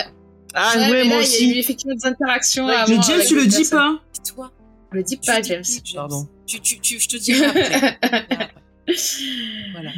[0.54, 1.60] Ah ouais, ouais, mais moi là, Il y a eu aussi.
[1.60, 2.68] effectivement des interactions.
[2.68, 4.00] Mais avant James, tu le dis pas.
[4.36, 4.52] Toi
[4.92, 5.62] Je le dis pas, dis James.
[5.62, 5.96] plus, James.
[5.96, 6.28] Pardon.
[6.46, 7.98] Tu, tu, tu, je te dirai après.
[9.74, 9.90] voilà.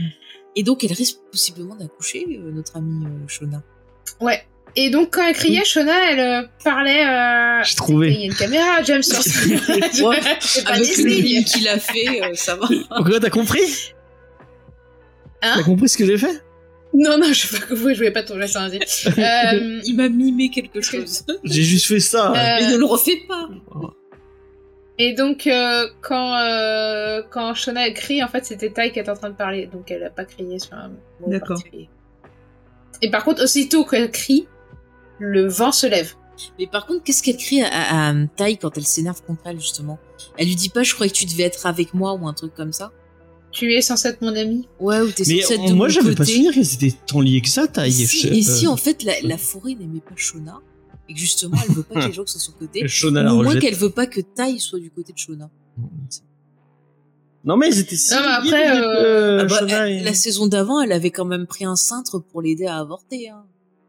[0.55, 3.61] Et donc, elle risque possiblement d'accoucher, euh, notre amie euh, Shona.
[4.21, 4.41] Ouais.
[4.77, 7.05] Et donc, quand elle criait, Shona, elle euh, parlait.
[7.05, 7.63] Euh...
[7.63, 8.07] J'ai Il y trouvé.
[8.15, 9.03] a une caméra, James.
[9.03, 9.19] sur
[10.07, 12.67] Ouais, C'est pas Avec des le qu'il a fait, euh, ça va.
[12.95, 13.93] Pourquoi t'as compris?
[15.41, 15.53] Hein?
[15.57, 16.41] T'as compris ce que j'ai fait?
[16.97, 18.69] Non, non, je sais pas que vous, je voulais pas tomber sur un.
[18.71, 21.25] Euh, Il m'a mimé quelque chose.
[21.43, 22.29] J'ai juste fait ça.
[22.29, 23.49] Euh, Mais ne le refais pas.
[24.97, 29.15] Et donc, euh, quand, euh, quand Shona crie, en fait, c'était Tai qui était en
[29.15, 29.67] train de parler.
[29.67, 30.87] Donc, elle a pas crié sur un
[31.19, 31.57] mot D'accord.
[31.57, 31.89] particulier.
[33.01, 34.47] Et par contre, aussitôt qu'elle crie,
[35.19, 36.13] le vent se lève.
[36.59, 39.59] Mais par contre, qu'est-ce qu'elle crie à, à, à Tai quand elle s'énerve contre elle,
[39.59, 39.99] justement?
[40.37, 42.53] Elle lui dit pas, je croyais que tu devais être avec moi ou un truc
[42.53, 42.91] comme ça?
[43.55, 44.67] Tu es censé être mon ami.
[44.79, 47.39] Ouais, ou t'es Mais censée être de moi, j'avais pas souvenir qu'elle c'était tant liée
[47.41, 47.91] que ça, Et taille.
[47.93, 50.59] si, et si, en fait, la, la forêt n'aimait pas Shona,
[51.07, 53.23] et que justement, elle veut pas que les gens soient sur son côté, Shona ou
[53.23, 55.49] la au moins qu'elle veut pas que Tai soit du côté de Shona.
[57.45, 60.03] Non, mais ils étaient si Non, mais après, euh, euh, Ah bah, Shona elle- et-
[60.03, 63.29] La saison d'avant, elle avait quand même pris un cintre pour l'aider à avorter.
[63.29, 63.43] Hein.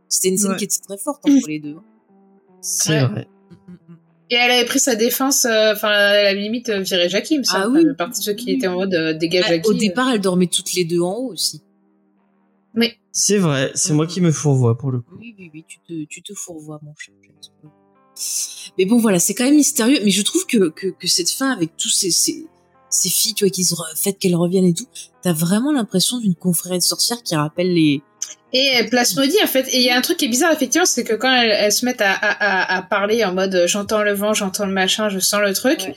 [0.08, 0.56] C'était une scène Ouais.
[0.58, 1.76] qui était très forte entre les deux.
[2.60, 3.08] C'est Ouais.
[3.08, 3.28] vrai.
[4.30, 7.44] Et elle avait pris sa défense, euh, enfin, elle avait limite euh, viré Jackie, me
[7.44, 7.58] semble.
[7.62, 7.84] Ah Enfin, oui.
[7.84, 9.68] le parti de ceux qui étaient en mode euh, dégage Bah, Jackie.
[9.68, 9.78] au euh.
[9.78, 11.62] départ, elles dormaient toutes les deux en haut aussi.
[13.12, 13.70] C'est vrai.
[13.74, 15.14] C'est moi qui me fourvoie pour le coup.
[15.18, 17.14] Oui, oui, oui, tu te, tu te fourvoies, mon cher.
[18.76, 20.00] Mais bon, voilà, c'est quand même mystérieux.
[20.04, 22.46] Mais je trouve que, que, que cette fin, avec tous ces, ces,
[22.90, 24.86] ces filles, tu vois, qui se re- fait qu'elles reviennent et tout,
[25.22, 28.02] t'as vraiment l'impression d'une confrérie de sorcières qui rappelle les.
[28.58, 29.66] Et elle plasmodie, en fait.
[29.72, 31.72] Et il y a un truc qui est bizarre, effectivement, c'est que quand elles, elles
[31.72, 34.72] se mettent à, à, à, à parler en mode euh, j'entends le vent, j'entends le
[34.72, 35.94] machin, je sens le truc, Ouais.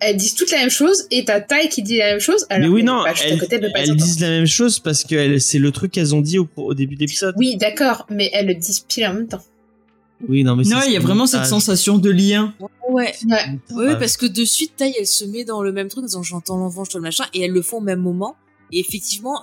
[0.00, 2.68] elles disent toutes la même chose, et t'as Tai qui dit la même chose, alors
[2.68, 5.70] mais oui, non, bah, elles, côté, elles disent la même chose parce que c'est le
[5.72, 7.34] truc qu'elles ont dit au, au début de l'épisode.
[7.36, 9.42] Oui, d'accord, mais elles le disent pile en même temps.
[10.28, 12.54] Oui, non, mais Non, il y a vraiment cette sensation de lien.
[12.90, 13.12] Ouais.
[13.26, 13.44] Ouais.
[13.72, 16.22] Oui, parce que de suite, Taille, elle se met dans le même truc, en disant
[16.22, 18.36] j'entends l'enfant, je le machin, et elles le font au même moment.
[18.72, 19.40] Et effectivement,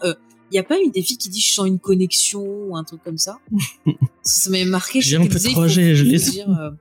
[0.51, 2.83] il n'y a pas une des filles qui dit je sens une connexion ou un
[2.83, 3.37] truc comme ça.
[4.23, 5.01] ça m'avait marqué.
[5.01, 6.71] J'ai un peu âgé, je l'ai- dire, euh,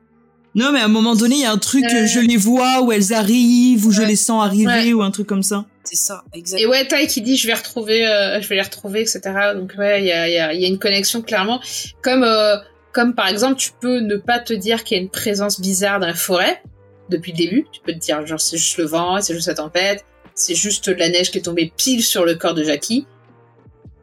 [0.54, 2.02] Non, mais à un moment donné, il y a un truc, Euh.
[2.02, 4.92] euh, je les vois, où elles arrivent, ou je les sens arriver, Ouais.
[4.94, 5.66] ou un truc comme ça.
[5.84, 6.70] C'est ça, Et exactement.
[6.70, 9.20] ouais, Tai qui dit je vais retrouver, euh, je vais les retrouver, etc.
[9.54, 11.60] Donc ouais, il y a, y, a, il y a une connexion clairement.
[12.02, 12.56] Comme euh,
[12.92, 16.00] comme par exemple, tu peux ne pas te dire qu'il y a une présence bizarre
[16.00, 16.62] dans la forêt
[17.10, 17.66] depuis le début.
[17.70, 20.04] Tu peux te dire genre c'est juste le vent, c'est juste la tempête,
[20.34, 23.06] c'est juste de la neige qui est tombée pile sur le corps de Jackie.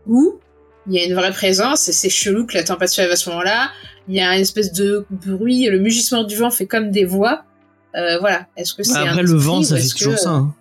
[0.08, 0.39] Ou
[0.88, 3.16] il y a une vraie présence et c'est chelou que la tempête se lève à
[3.16, 3.70] ce moment-là.
[4.10, 7.43] Il y a une espèce de bruit, le mugissement du vent fait comme des voix.
[7.95, 8.47] Euh, voilà.
[8.58, 10.30] Est-ce que c'est un Après, le vent, ça fait toujours que- ça.
[10.32, 10.54] hein.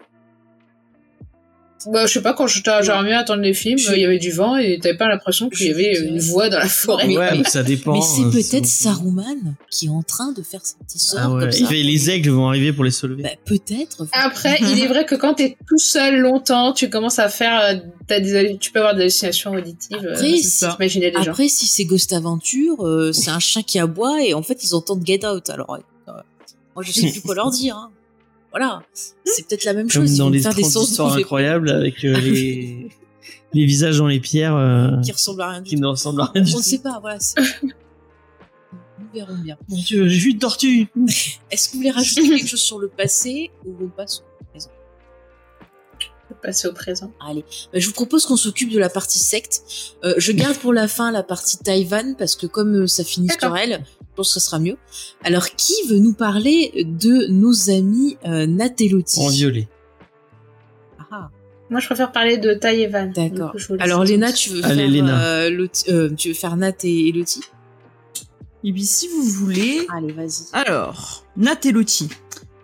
[1.91, 4.31] Bah, je sais pas, quand j'étais- j'aurais mieux attendre les films, il y avait du
[4.31, 7.07] vent et t'avais pas l'impression qu'il y avait une voix dans la forêt.
[7.17, 7.93] Ouais, mais- ça dépend.
[7.95, 11.31] Mais c'est euh, peut-être Saruman qui est en train de faire ses petits sorts Ah
[11.33, 11.67] ouais, comme ça.
[11.73, 13.23] les aigles vont arriver pour les soulever.
[13.23, 14.07] Bah, peut-être.
[14.13, 17.75] Après, il est vrai que quand t'es tout seul longtemps, tu commences à faire, euh,
[18.07, 19.97] t'as des, tu peux avoir des hallucinations auditives.
[19.97, 21.31] Après, euh, si- c'est imaginer des gens.
[21.31, 24.75] Après, si c'est Ghost Aventure, euh, c'est un chien qui aboie et en fait, ils
[24.75, 25.51] entendent Get Out.
[25.51, 25.75] Alors,
[26.09, 26.13] euh,
[26.75, 27.77] moi, je sais plus quoi leur dire.
[27.77, 27.91] Hein.
[28.53, 30.13] Voilà, c'est peut-être la même Comme chose.
[30.15, 32.89] Ils dans les faire des 30 sens histoires de incroyables avec euh, les...
[33.55, 35.83] les visages dans les pierres euh, qui ressemblent à rien du qui tout.
[35.83, 36.63] ne ressemblent à On rien du ne tout.
[36.63, 36.99] sait pas.
[37.01, 37.19] Voilà.
[39.01, 39.57] Nous verrons bien.
[39.69, 40.87] Mon dieu, j'ai vu une tortue
[41.51, 44.23] Est-ce que vous voulez rajouter quelque chose sur le passé ou on passe
[46.43, 47.13] passer au présent.
[47.27, 49.63] Allez, Bah, je vous propose qu'on s'occupe de la partie secte.
[50.05, 53.29] Euh, je garde pour la fin la partie Taïwan parce que comme euh, ça finit
[53.41, 54.77] sur elle, je pense que ce sera mieux.
[55.25, 59.69] Alors, qui veut nous parler de nos amis euh, Nat et Lottie En violet.
[61.11, 61.31] Ah,
[61.71, 62.59] Moi, je préfère parler de
[62.91, 63.07] Van.
[63.15, 63.55] D'accord.
[63.81, 65.25] Alors, Léna, tu veux Allez, faire Léna.
[65.25, 67.43] euh, Lottie- euh, tu veux faire Nat et, et Lottie
[68.65, 70.45] Et puis, si vous voulez, Allez, vas-y.
[70.53, 72.09] Alors, Nat et Lottie.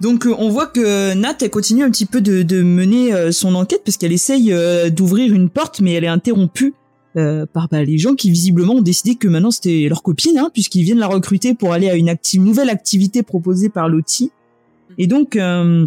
[0.01, 3.33] Donc euh, on voit que Nat elle continue un petit peu de, de mener euh,
[3.33, 6.75] son enquête parce qu'elle essaye euh, d'ouvrir une porte mais elle est interrompue
[7.17, 10.51] euh, par bah, les gens qui visiblement ont décidé que maintenant c'était leur copine hein,
[10.53, 14.31] puisqu'ils viennent la recruter pour aller à une acti- nouvelle activité proposée par Lottie.
[14.99, 15.85] Et donc euh,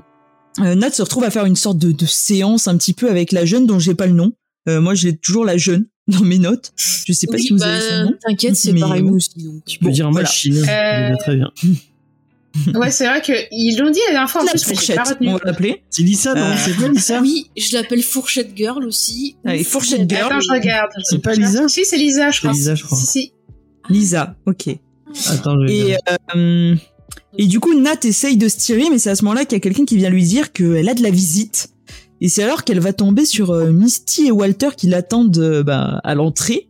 [0.59, 3.31] euh, Nat se retrouve à faire une sorte de, de séance un petit peu avec
[3.31, 4.33] la jeune dont j'ai pas le nom.
[4.67, 6.73] Euh, moi j'ai toujours la jeune dans mes notes.
[7.05, 8.17] Je sais pas Oui, si vous bah, avez son nom.
[8.27, 9.31] T'inquiète, c'est pareil nous aussi.
[9.37, 9.63] Donc.
[9.65, 10.27] Tu peux Bon, dire voilà.
[10.27, 10.57] machine.
[10.57, 11.49] Euh, très bien.
[12.75, 14.95] Ouais, c'est vrai qu'ils l'ont dit la dernière fois en La plus, mais j'ai fourchette,
[14.97, 15.29] pas retenu.
[15.29, 15.83] on va l'appeler.
[15.89, 19.37] C'est Lisa, non Euh, C'est pas Lisa Oui, je l'appelle Fourchette Girl aussi.
[19.45, 20.25] Allez, Ou Fourchette Girl.
[20.31, 20.89] Attends, je regarde.
[21.09, 21.67] C'est pas Lisa?
[21.69, 22.51] Si, c'est Lisa, je crois.
[22.51, 22.97] Lisa, je crois.
[22.97, 23.33] Si, si.
[23.89, 24.67] Lisa, ok.
[25.29, 25.97] Attends, je vais Et, dire.
[26.35, 26.75] euh,
[27.37, 29.57] et du coup, Nat essaye de se tirer, mais c'est à ce moment-là qu'il y
[29.57, 31.69] a quelqu'un qui vient lui dire qu'elle a de la visite.
[32.19, 35.99] Et c'est alors qu'elle va tomber sur euh, Misty et Walter qui l'attendent euh, bah,
[36.03, 36.67] à l'entrée.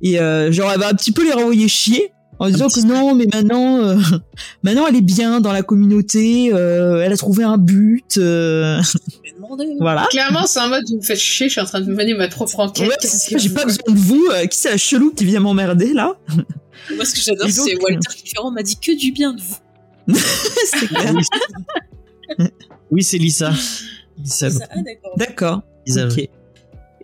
[0.00, 3.14] Et euh, genre, elle va un petit peu les renvoyer chier en disant que non,
[3.14, 3.96] mais maintenant, euh,
[4.62, 8.16] maintenant elle est bien dans la communauté, euh, elle a trouvé un but.
[8.18, 9.76] euh, Je vais demander.
[9.80, 10.06] voilà.
[10.10, 12.28] Clairement, c'est en mode, vous me faites chier, je suis en train de mener ma
[12.28, 12.88] propre enquête.
[12.88, 14.26] Ouais, j'ai pas besoin de vous.
[14.32, 16.14] euh, qui c'est la chelou qui vient m'emmerder là?
[16.96, 17.98] Moi, ce que j'adore, c'est Walter
[18.42, 19.56] on m'a dit que du bien de vous.
[20.66, 21.14] C'est clair.
[22.90, 23.52] Oui, c'est Lisa.
[24.18, 24.48] Lisa.
[24.70, 25.12] Ah, d'accord.
[25.16, 25.62] D'accord.
[25.86, 26.06] Lisa.
[26.08, 26.28] Ok.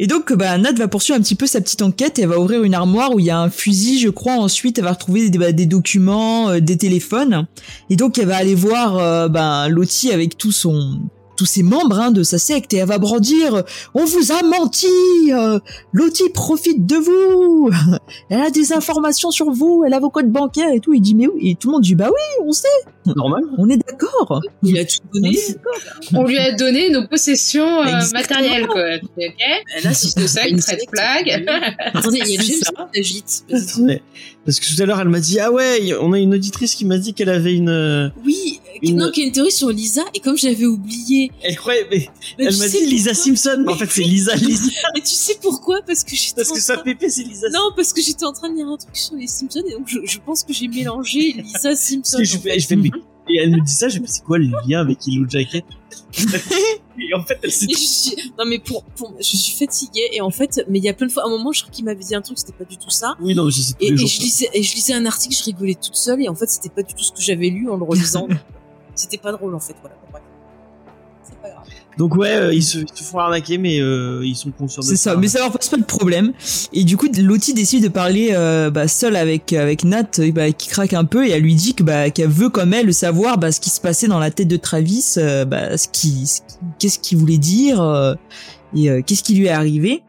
[0.02, 2.38] Et donc, bah, Nat va poursuivre un petit peu sa petite enquête et elle va
[2.38, 4.32] ouvrir une armoire où il y a un fusil, je crois.
[4.32, 7.46] Ensuite, elle va retrouver des, bah, documents, euh, des téléphones.
[7.90, 9.66] Et donc, elle va aller voir euh, bah,
[10.10, 11.02] avec tout son
[11.40, 13.62] tous ses membres hein, de sa secte et elle va brandir
[13.94, 14.86] on vous a menti
[15.32, 15.58] euh,
[15.94, 17.70] Lottie profite de vous
[18.28, 21.14] elle a des informations sur vous elle a vos codes bancaires et tout il dit
[21.14, 22.68] mais oui et tout le monde dit bah oui on sait
[23.16, 23.42] Normal.
[23.56, 25.30] on est d'accord Il a tout on donné.
[25.30, 28.82] est d'accord On lui a donné nos possessions euh, matérielles, quoi.
[29.16, 29.34] Ok
[29.82, 31.44] Là, si de ça, une red flag.
[31.94, 32.88] Attendez, il y a C'est James ça.
[32.92, 33.44] qui agite.
[34.44, 36.84] Parce que tout à l'heure, elle m'a dit Ah ouais, on a une auditrice qui
[36.84, 37.70] m'a dit qu'elle avait une.
[37.70, 41.30] euh, Oui, Une- non, qui a une théorie sur Lisa, et comme j'avais oublié.
[41.42, 41.86] Elle croyait.
[41.90, 42.08] mais
[42.38, 44.34] Mais elle m'a dit Lisa Simpson, mais en fait, c'est Lisa.
[44.36, 44.70] Lisa.
[44.94, 45.80] Mais tu sais pourquoi?
[45.86, 47.48] Parce que j'étais Parce que sa train- pépé, c'est Lisa.
[47.50, 49.86] Non, parce que j'étais en train de lire un truc sur les Simpsons, et donc
[49.88, 52.00] je, je pense que j'ai mélangé Lisa Simpson.
[52.02, 54.24] Parce que je fais, je fais, Et elle me dit ça, je me dis C'est
[54.24, 55.64] quoi le lien avec Yellow Jacket?
[56.98, 58.14] Et en fait, elle s'est suis...
[58.38, 59.14] Non mais pour, pour...
[59.18, 61.30] je suis fatiguée et en fait mais il y a plein de fois à un
[61.30, 63.44] moment je crois qu'il m'avait dit un truc c'était pas du tout ça Oui, non,
[63.46, 64.06] mais je sais tous et, et jours.
[64.08, 66.68] je lisais et je lisais un article je rigolais toute seule et en fait c'était
[66.68, 68.28] pas du tout ce que j'avais lu en le relisant
[68.94, 70.22] c'était pas drôle en fait voilà bon, bref.
[71.22, 71.64] c'est pas grave
[71.98, 74.86] Donc, ouais, euh, ils, se, ils se font arnaquer, mais euh, ils sont conscients de
[74.86, 76.32] C'est ça, mais ça leur pose pas de problème.
[76.72, 80.50] Et du coup, Lottie décide de parler euh, bah, seule avec avec Nat, euh, bah,
[80.52, 83.36] qui craque un peu, et elle lui dit que bah, qu'elle veut comme elle savoir
[83.38, 86.40] bah, ce qui se passait dans la tête de Travis, euh, bah, ce qui, ce
[86.40, 88.14] qui- qu'est-ce qu'il voulait dire euh,
[88.74, 90.02] et euh, qu'est-ce qui lui est arrivé.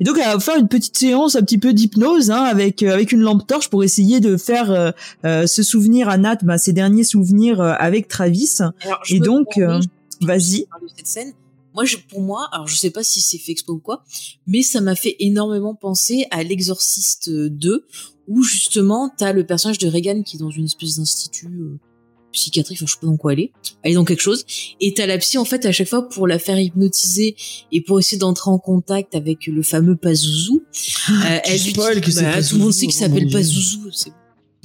[0.00, 2.92] Et donc, elle va faire une petite séance un petit peu d'hypnose hein, avec euh,
[2.92, 4.90] avec une lampe torche pour essayer de faire euh,
[5.24, 8.58] euh, se souvenir à Nat bah, ses derniers souvenirs euh, avec Travis.
[8.80, 9.58] Alors, Et donc,
[10.20, 10.66] vas-y.
[11.74, 14.02] Moi, je, pour moi, alors je sais pas si c'est fait exprès ou quoi,
[14.46, 17.86] mais ça m'a fait énormément penser à l'Exorciste 2,
[18.26, 21.78] où justement t'as le personnage de Regan qui est dans une espèce d'institut, euh,
[22.32, 23.52] psychiatrie, enfin je sais pas dans quoi elle est,
[23.82, 24.44] elle est dans quelque chose,
[24.80, 27.36] et t'as la psy en fait à chaque fois pour la faire hypnotiser
[27.72, 32.14] et pour essayer d'entrer en contact avec le fameux Pazuzu, euh, elle lui dit- que
[32.14, 33.28] bah, tout le monde sait qu'il s'appelle
[33.92, 34.12] c'est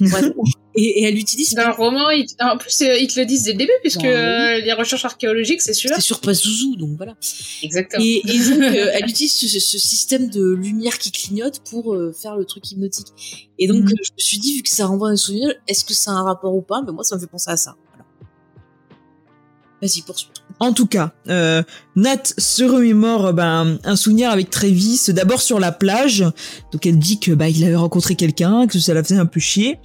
[0.00, 0.30] Bref.
[0.76, 3.44] Et, et elle utilise Dans le roman, ils- en plus, euh, ils te le disent
[3.44, 5.96] dès le début, puisque Bah euh, les recherches archéologiques, c'est celui-là.
[5.96, 7.14] c'est sur Pazuzu, donc voilà.
[7.62, 8.02] Exactement.
[8.04, 12.12] Et, et donc, euh, elle utilise ce, ce système de lumière qui clignote pour euh,
[12.12, 13.08] faire le truc hypnotique.
[13.58, 13.88] Et donc, Mhm.
[14.02, 16.14] je me suis dit, vu que ça renvoie à un souvenir, est-ce que ça a
[16.14, 16.82] un rapport ou pas?
[16.86, 17.76] Mais moi, ça me fait penser à ça.
[17.90, 18.04] Voilà.
[19.82, 20.28] Vas-y, poursuis.
[20.60, 21.62] En tout cas, euh,
[21.96, 26.20] Nat se remémore ben, un souvenir avec Travis, d'abord sur la plage.
[26.72, 29.40] Donc elle dit que bah, il avait rencontré quelqu'un, que ça la faisait un peu
[29.40, 29.78] chier.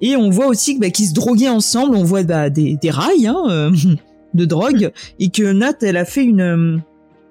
[0.00, 1.96] Et on voit aussi bah, qu'ils se droguaient ensemble.
[1.96, 3.70] On voit bah, des, des rails hein, euh,
[4.34, 6.78] de drogue et que Nat, elle a fait une, euh,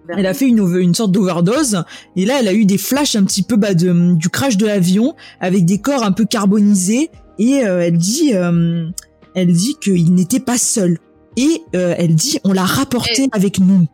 [0.10, 1.84] elle a fait une, sorte d'overdose.
[2.16, 4.66] Et là, elle a eu des flashs un petit peu bah, de, du crash de
[4.66, 7.10] l'avion avec des corps un peu carbonisés.
[7.40, 8.88] Et euh, elle dit, euh,
[9.34, 10.98] elle dit qu'il n'était pas seul.
[11.38, 13.86] Et euh, elle dit, on l'a rapporté avec nous.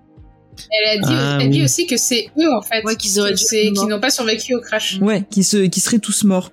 [0.70, 1.64] Elle a dit, Ah, elle dit oui.
[1.64, 3.88] aussi que c'est eux, en fait, Ouais, qu'ils auraient qui morts.
[3.88, 5.00] n'ont pas survécu au crash.
[5.02, 6.52] Ouais, qui se, qui seraient tous morts.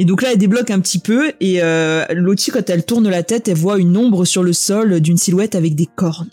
[0.00, 1.32] Et donc là, elle débloque un petit peu.
[1.40, 4.98] Et euh, Lottie, quand elle tourne la tête, elle voit une ombre sur le sol
[5.00, 6.30] d'une silhouette avec des cornes.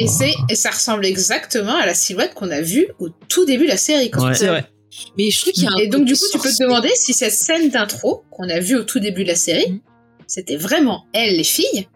[0.00, 3.66] Et c'est, et ça ressemble exactement à la silhouette qu'on a vue au tout début
[3.66, 4.10] de la série.
[4.10, 4.30] Quoi.
[4.30, 4.34] Ouais.
[4.34, 4.64] C'est vrai.
[5.16, 6.90] Mais je trouve qu'il y a un Et donc, du coup, tu peux te demander
[6.96, 9.80] si cette scène d'intro qu'on a vue au tout début de la série, Mhm.
[10.26, 11.86] c'était vraiment elles, les filles,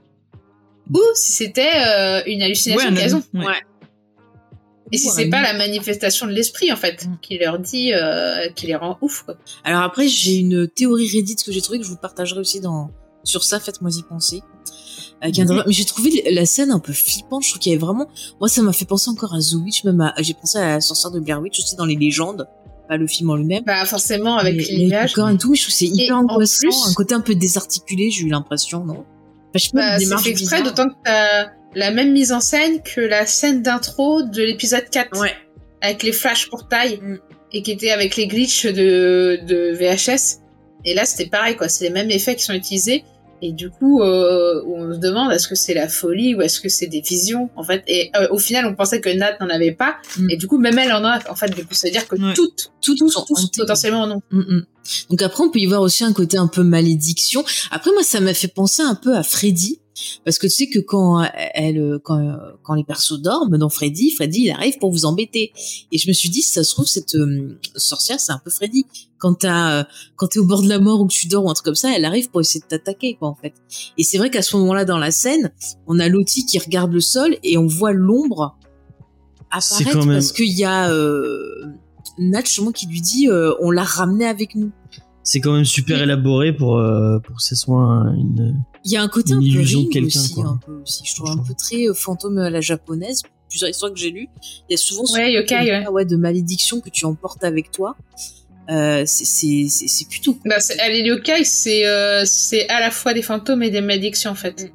[0.95, 2.91] ou si c'était euh, une hallucination
[3.35, 3.39] ont.
[3.41, 3.47] ouais.
[4.93, 7.19] Et si c'est pas la manifestation de l'esprit, en fait, Mhm.
[7.21, 9.35] qui leur dit, euh, qui les rend ouf, quoi.
[9.65, 12.91] Alors après, j'ai une théorie Reddit que j'ai trouvée que je vous partagerai aussi dans
[13.25, 13.59] sur ça.
[13.59, 14.43] Faites-moi y penser.
[15.25, 15.63] Euh, Mhm.
[15.67, 17.43] Mais j'ai trouvé la scène un peu flippante.
[17.43, 18.07] Je trouve qu'il y avait vraiment.
[18.39, 19.83] Moi, ça m'a fait penser encore à The Witch.
[19.85, 20.15] Même à...
[20.19, 22.47] j'ai pensé à la sorcière de Blair Witch aussi dans les légendes,
[22.89, 23.65] pas le film en lui-même.
[23.65, 25.15] Bah, forcément, avec les images.
[25.15, 26.61] corps et tout, je trouve c'est hyper angoissant.
[26.69, 28.99] plus- Un côté un peu désarticulé, j'ai eu l'impression, non?
[28.99, 29.05] Enfin,
[29.55, 32.83] je sais pas, Bah, une démarche exprès, d'autant que t'as la même mise en scène
[32.83, 35.21] que la scène d'intro de l'épisode 4.
[35.21, 35.35] Ouais.
[35.83, 36.99] Avec les flashs pour taille.
[37.01, 37.19] Mm.
[37.53, 40.41] Et qui était avec les glitches de, de VHS.
[40.85, 41.69] Et là, c'était pareil, quoi.
[41.69, 43.05] C'est les mêmes effets qui sont utilisés.
[43.43, 46.69] Et du coup, euh, on se demande est-ce que c'est la folie ou est-ce que
[46.69, 47.83] c'est des visions, en fait?
[47.87, 49.97] Et euh, au final, on pensait que Nat n'en avait pas.
[50.19, 50.31] Mm.
[50.31, 51.55] Et du coup, même elle en a, en fait.
[51.55, 52.35] Du coup, ça veut dire que Ouais.
[52.35, 53.61] toutes, Tout, tous, sont tous, hantés.
[53.61, 54.21] potentiellement non.
[54.31, 54.67] Mm, mm.
[55.11, 57.45] Donc après, on peut y voir aussi un côté un peu malédiction.
[57.71, 59.81] Après, moi, ça m'a fait penser un peu à Freddy.
[60.25, 61.25] Parce que tu sais que quand
[61.55, 65.53] elle, quand, quand les persos dorment dans Freddy, Freddy, il arrive pour vous embêter.
[65.93, 68.51] Et je me suis dit, si ça se trouve, cette euh, sorcière, c'est un peu
[68.51, 68.87] Freddy.
[69.19, 69.85] Quand t'as, euh,
[70.17, 71.75] quand t'es au bord de la mort ou que tu dors ou un truc comme
[71.75, 73.55] ça, elle arrive pour essayer de t'attaquer, quoi, en fait.
[73.97, 75.51] Et c'est vrai qu'à ce moment-là, dans la scène,
[75.87, 78.57] on a Lottie qui regarde le sol et on voit l'ombre
[79.51, 81.65] apparaître même- parce qu'il y a, euh,
[82.19, 84.71] Nat, justement, qui lui dit, euh, on l'a ramené avec nous.
[85.29, 86.03] C'est quand même super Oui.
[86.05, 88.63] élaboré pour, euh, pour que ce soit un- une.
[88.85, 90.45] Il y a un côté un peu illusion de ring aussi, quoi.
[90.47, 91.03] un peu aussi.
[91.05, 93.23] Je trouve un peu très euh, fantôme à la japonaise.
[93.49, 94.29] Plusieurs histoires que j'ai lues,
[94.69, 95.89] il y a souvent ce Ouais, yokai, ouais.
[95.89, 97.97] ouais, de malédiction que tu emportes avec toi.
[98.71, 100.49] Euh, c'est- plutôt cool.
[100.51, 100.57] Bah,
[100.89, 104.73] les yokai, c'est euh, c'est à la fois des fantômes et des malédictions, en fait.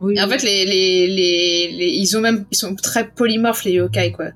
[0.00, 0.30] Oui, en oui.
[0.38, 4.26] fait, les, les, les, les- ils ont même, ils sont très polymorphes les yokai quoi.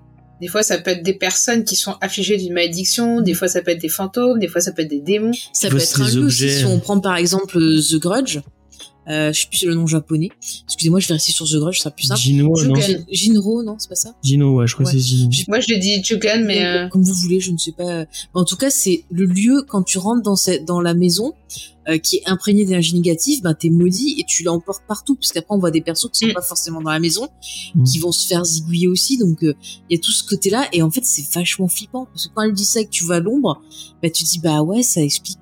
[0.43, 3.21] Des fois, ça peut être des personnes qui sont affligées d'une malédiction.
[3.21, 4.41] Des fois, ça peut être des fantômes.
[4.41, 5.31] Des fois, ça peut être des démons.
[5.53, 6.51] ça peut être un lieu aussi.
[6.51, 8.41] Si on prend par exemple euh, The Grudge,
[9.09, 10.31] euh, je sais plus le nom japonais.
[10.65, 12.21] Excusez-moi, je vais rester sur The Grudge, ça sera plus simple.
[12.21, 12.75] Gino, non
[13.09, 14.15] Jinro, non, c'est pas ça?
[14.25, 14.93] Gino, ouais, je crois Ouais.
[14.93, 15.31] que c'est Gino.
[15.47, 18.05] Moi, je l'ai dit Jugan, mais euh, comme vous voulez, je ne sais pas.
[18.35, 21.35] En tout cas, c'est le lieu quand tu rentres dans cette, dans la maison
[21.89, 25.59] euh, qui est imprégné d'énergie négative, ben t'es maudit et tu l'emportes partout, puisqu'après on
[25.59, 26.35] voit des persos qui sont Mm.
[26.35, 27.29] pas forcément dans la maison,
[27.75, 27.85] Mm.
[27.85, 29.19] qui vont se faire zigouiller aussi.
[29.19, 29.55] Donc euh,
[29.91, 32.43] il y a tout ce côté-là et en fait c'est vachement flippant parce que quand
[32.43, 33.61] elle dit ça et que tu vas à l'ombre,
[34.03, 35.39] bah tu dis bah ouais ça explique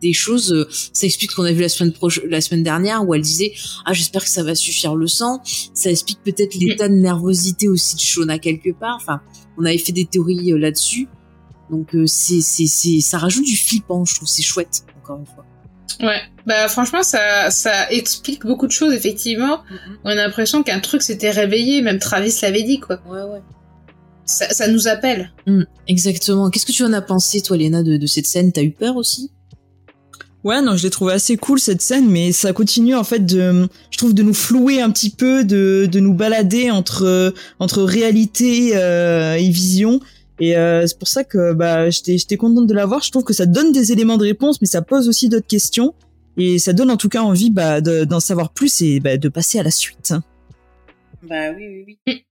[0.00, 3.06] des choses, euh, ça explique ce qu'on a vu la semaine proche, la semaine dernière
[3.06, 3.52] où elle disait
[3.84, 5.40] ah j'espère que ça va suffire le sang,
[5.74, 8.96] ça explique peut-être l'état de nervosité aussi de Shona quelque part.
[8.96, 9.20] Enfin
[9.58, 11.08] on avait fait des théories euh, là-dessus.
[11.70, 15.26] Donc euh, c'est c'est c'est ça rajoute du flippant, je trouve c'est chouette encore une
[15.26, 15.44] fois.
[16.00, 16.20] Ouais.
[16.46, 18.92] Bah, franchement, ça, ça explique beaucoup de choses.
[18.92, 19.60] Effectivement,
[20.04, 21.82] on a l'impression qu'un truc s'était réveillé.
[21.82, 23.00] Même Travis l'avait dit, quoi.
[23.08, 23.40] Ouais ouais.
[24.24, 25.32] Ça, ça nous appelle.
[25.46, 26.50] Mm, exactement.
[26.50, 28.52] Qu'est-ce que tu en as pensé toi Léna de, de cette scène?
[28.52, 29.30] T'as eu peur aussi?
[30.42, 33.68] Ouais, non, je l'ai trouvé assez cool cette scène, mais ça continue en fait de,
[33.90, 38.72] je trouve, de nous flouer un petit peu, de, de nous balader entre entre réalité
[38.74, 40.00] euh, et vision.
[40.40, 43.02] Et euh, c'est pour ça que bah j'étais j'étais contente de la voir.
[43.02, 45.94] Je trouve que ça donne des éléments de réponse, mais ça pose aussi d'autres questions.
[46.36, 49.28] Et ça donne en tout cas envie bah, de- d'en savoir plus et bah, de
[49.28, 50.14] passer à la suite.
[51.22, 52.24] Bah oui oui oui.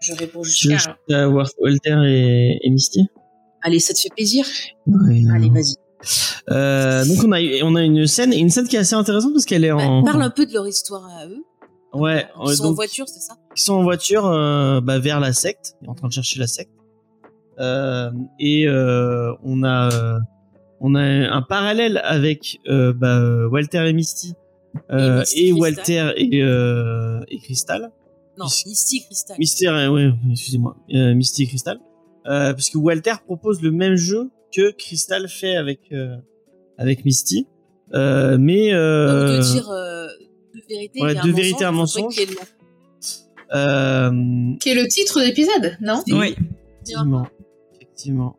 [0.00, 0.88] Je réponds juste.
[1.12, 1.26] Ah.
[1.28, 3.06] voir Walter et, et Misty
[3.62, 4.44] Allez, ça te fait plaisir
[4.86, 5.74] Ouais, Allez, vas-y.
[6.50, 9.44] Euh, donc on a on a une scène une scène qui est assez intéressante parce
[9.44, 11.42] qu'elle est Bah, en parle un peu de leur histoire à eux.
[11.92, 13.34] ouais Ils sont en donc, voiture, c'est ça?
[13.56, 16.70] ils sont en voiture euh, bah, vers la secte en train de chercher la secte
[16.70, 16.87] Euh,
[18.38, 20.18] et euh, on a euh,
[20.80, 24.34] on a un parallèle avec euh, bah, Walter et Misty.
[24.90, 25.58] Euh, Misty et, Crystal.
[25.60, 27.90] Walter et euh, et Crystal.
[28.38, 29.02] Non, Misty.
[29.04, 29.36] Crystal.
[29.38, 31.78] Mystère, euh, ouais, excusez-moi, euh, Misty et Crystal,
[32.26, 36.16] euh, parce que Walter propose le même jeu que Crystal fait avec euh,
[36.76, 37.48] avec Misty,
[37.94, 40.06] euh, mais Donc euh, de dire euh,
[40.54, 42.36] deux vérités, ouais, et un mensonge, y ait le-
[43.56, 44.10] euh,
[44.60, 46.02] Qui est le titre de l'épisode, non?
[46.08, 46.36] Oui.
[47.98, 48.36] Effectivement.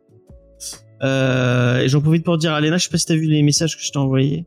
[1.02, 3.42] Euh, et j'en profite pour dire à Léna, je sais pas si t'as vu les
[3.42, 4.46] messages que je t'ai envoyés.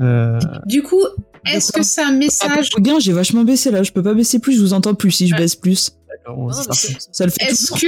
[0.00, 1.02] Euh, Du coup,
[1.46, 3.82] est-ce que c'est un message Ah, bien, j'ai vachement baissé là.
[3.82, 4.56] Je peux pas baisser plus.
[4.56, 5.92] Je vous entends plus si je baisse plus.
[6.08, 7.86] d'accord, bon, Ça le fait Est-ce que,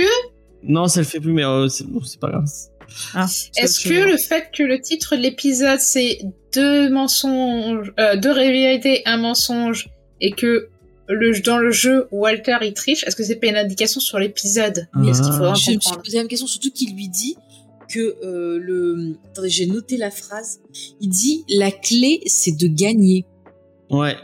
[0.62, 2.46] Non, ça le fait plus, mais euh, c'est bon, c'est pas grave.
[3.14, 3.26] Ah.
[3.58, 6.20] est-ce que le fait que le titre de l'épisode c'est
[6.54, 9.90] deux mensonges, euh, deux vérités, un mensonge,
[10.22, 10.70] et que
[11.09, 14.88] le, dans le jeu Walter il triche, est-ce que c'est pas une indication sur l'épisode?
[14.92, 15.00] Ah.
[15.06, 17.36] Est-ce qu'il faudra Je me suis posé la même question, surtout qu'il lui dit
[17.88, 19.16] que euh, le.
[19.30, 20.61] Attendez, j'ai noté la phrase.
[21.00, 23.24] Il dit la clé, c'est de gagner.
[23.90, 24.16] Ouais.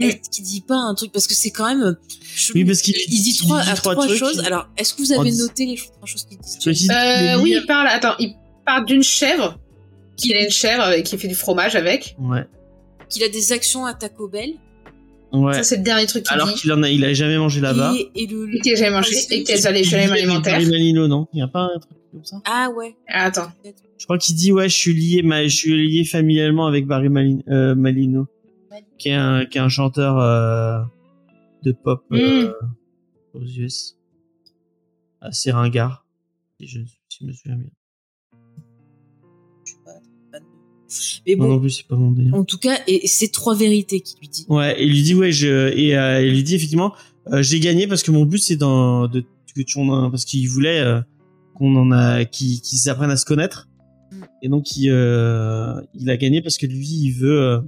[0.00, 1.12] Est-ce qu'il dit pas un truc?
[1.12, 1.96] Parce que c'est quand même.
[2.54, 4.18] Oui, parce qu'il il dit trois, il dit à trois trois, trucs.
[4.18, 4.40] choses.
[4.40, 6.90] Alors, est-ce que vous avez noté les trois choses qu'il dit?
[6.90, 7.86] Euh, oui, il parle.
[7.86, 8.34] Attends, il
[8.66, 9.58] parle d'une chèvre.
[10.16, 12.16] Qu'il a une chèvre et qui fait du fromage avec.
[12.18, 12.44] Ouais.
[13.08, 14.54] Qu'il a des actions à Taco Bell
[15.32, 15.54] Ouais.
[15.54, 16.54] Ça, c'est le dernier truc qu'il Alors dit.
[16.54, 17.94] qu'il en a, il a jamais mangé là-bas.
[17.96, 18.54] et, et le.
[18.54, 19.14] Et qu'il a jamais mangé.
[19.30, 20.52] Et qu'elles allaient Il jamais dit avec alimentaire.
[20.54, 22.94] Barry Manilow, non Il y a pas un truc comme ça Ah ouais.
[23.08, 23.50] Ah, Attends.
[23.98, 27.08] Je crois qu'il dit ouais, je suis lié, ma, je suis lié familialement avec Barry
[27.08, 28.26] Mali- euh, Malino,
[28.98, 30.80] qui est un, qui est un chanteur euh,
[31.62, 32.52] de pop euh,
[33.32, 33.96] aux US,
[35.20, 36.04] assez ringard,
[36.60, 37.70] si je, si je me souviens bien.
[41.26, 42.34] Mais Moi bon, non plus, c'est pas mon délire.
[42.34, 44.44] en tout cas, et, et c'est trois vérités qu'il lui dit.
[44.48, 46.92] Ouais, il lui dit ouais, je et euh, il lui dit effectivement,
[47.32, 49.24] euh, j'ai gagné parce que mon but c'est dans de
[49.54, 51.00] que tu en as- parce qu'il voulait euh,
[51.54, 53.68] qu'on en a qu'ils qu'ils apprennent à se connaître
[54.42, 54.84] et donc il
[55.94, 57.62] il a gagné parce que lui il veut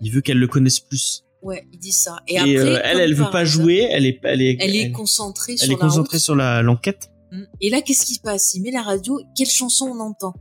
[0.00, 1.22] il veut qu'elle le connaisse plus.
[1.42, 2.18] Ouais, il dit ça.
[2.26, 5.52] Et, Et, après, elle elle veut pas jouer, elle est elle est Elle est concentrée
[5.52, 6.24] elle sur est la concentrée route.
[6.24, 7.10] sur l'enquête.
[7.30, 7.42] Mm.
[7.60, 8.54] Et là, qu'est-ce qui se passe?
[8.54, 9.20] Il met la radio.
[9.36, 10.34] Quelle chanson on entend?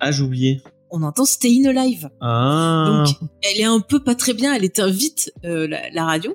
[0.00, 0.62] Ah, j'ai oublié.
[0.90, 2.08] On entend Stay in Alive.
[2.20, 3.04] Ah.
[3.06, 4.54] Donc, elle est un peu pas très bien.
[4.54, 6.34] Elle éteint vite euh, la, la radio.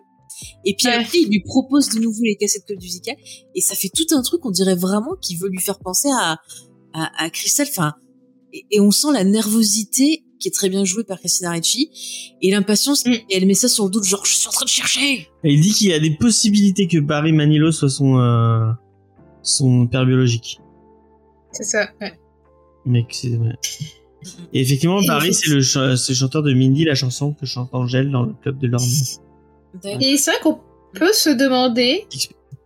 [0.66, 0.94] Et puis Ouais.
[0.96, 3.16] après, il lui propose de nouveau les cassettes code musicales.
[3.56, 4.46] Et ça fait tout un truc.
[4.46, 6.38] On dirait vraiment qu'il veut lui faire penser à
[6.94, 7.66] à, à Crystal.
[7.70, 7.94] Enfin,
[8.52, 12.52] et, et on sent la nervosité qui est très bien jouée par Christina Ricci et
[12.52, 13.06] l'impatience.
[13.06, 13.12] Mm.
[13.30, 15.28] Et elle met ça sur le dos, de genre je suis en train de chercher.
[15.44, 18.70] Et il dit qu'il y a des possibilités que Barry Manilow soit son euh,
[19.42, 20.60] son père biologique.
[21.54, 21.88] C'est ça.
[22.02, 22.14] ouais.
[22.86, 23.56] Mais que c'est ouais.
[24.54, 27.70] Et effectivement, Et Barry, c'est le, ch- le chanteur de Mindy, la chanson que chante
[27.74, 28.86] Angèle dans le club de l'Orme.
[30.00, 30.60] Et c'est vrai qu'on
[30.94, 32.06] peut se demander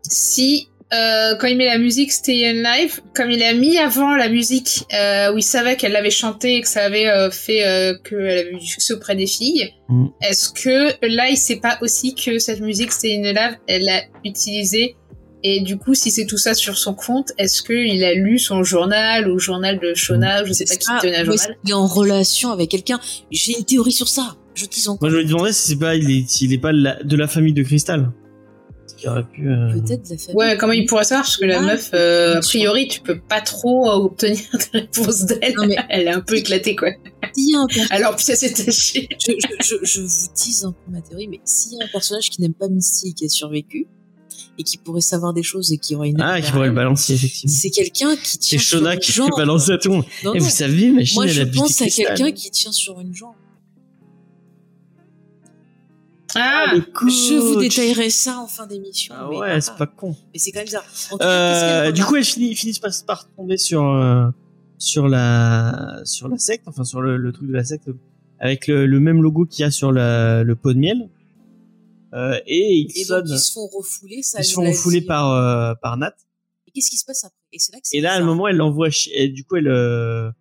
[0.04, 4.16] si, euh, quand il met la musique Stay in Live, comme il a mis avant
[4.16, 7.66] la musique euh, où il savait qu'elle l'avait chanté et que ça avait euh, fait
[7.66, 10.08] euh, qu'elle avait eu du succès auprès des filles, Mm.
[10.22, 14.02] est-ce que là il sait pas aussi que cette musique Stay in Live, elle l'a
[14.26, 14.98] utilisée
[15.44, 18.64] et du coup, si c'est tout ça sur son compte, est-ce qu'il a lu son
[18.64, 21.86] journal ou journal de Shona, je sais pas qui tenait un journal qu'il est en
[21.88, 23.00] relation avec quelqu'un
[23.32, 24.36] J'ai une théorie sur ça.
[24.56, 25.10] Je dis encore.
[25.10, 27.16] Moi, je me demandais si c'est pas, il est, s'il est pas de la, de
[27.16, 28.12] la famille de Cristal.
[28.88, 29.48] Ce qui aurait pu.
[29.48, 30.36] euh, Peut-être de la famille.
[30.36, 31.26] Ouais, comment il pourrait savoir?
[31.26, 34.80] Parce que la Ah, meuf, euh, a priori, tu peux pas trop euh, obtenir de
[34.80, 35.54] réponse d'elle.
[35.56, 36.90] Non, mais- Elle est un peu éclatée, quoi.
[37.36, 39.08] S'il y a un per- Alors, puis ça s'est taché.
[39.24, 41.90] je, je, je, je vous tease un peu ma théorie, mais s'il y a un
[41.90, 43.86] personnage qui n'aime pas Misty et qui a survécu,
[44.60, 46.20] et qui pourrait savoir des choses et qui aurait une...
[46.22, 47.54] Ah, qui pourrait le balancer, effectivement.
[47.56, 49.30] C'est quelqu'un qui tient C'est sur Shona une qui jambe.
[49.30, 50.06] fait balancer à tout le monde.
[50.24, 50.44] Non, Et non.
[50.46, 53.36] vous savez, machine, Moi, elle je pense à quelqu'un qui tient sur une jambe.
[56.36, 59.16] Ah, le Je vous détaillerai ça en fin d'émission.
[59.18, 60.16] Ah mais, ouais, c'est pas con.
[60.34, 63.28] mais c'est quand même cas, qu'elle Euh, du coup, elles finissent, ils finissent par, par
[63.36, 64.28] tomber sur euh,
[64.78, 67.90] sur la sur la secte, enfin sur le, le truc de la secte,
[68.40, 71.08] avec le, le même logo qu'il y a sur la, le pot de miel.
[72.14, 74.22] Euh, et ils et donc, ils se font refouler.
[74.24, 76.16] Ça ils se font refouler par euh, par Nat.
[76.68, 77.36] Et qu'est-ce qui se passe après?
[77.54, 78.90] Et c'est là que c'est Et là, à un moment, elle l'envoie.
[79.14, 80.32] Et du coup, elle euh,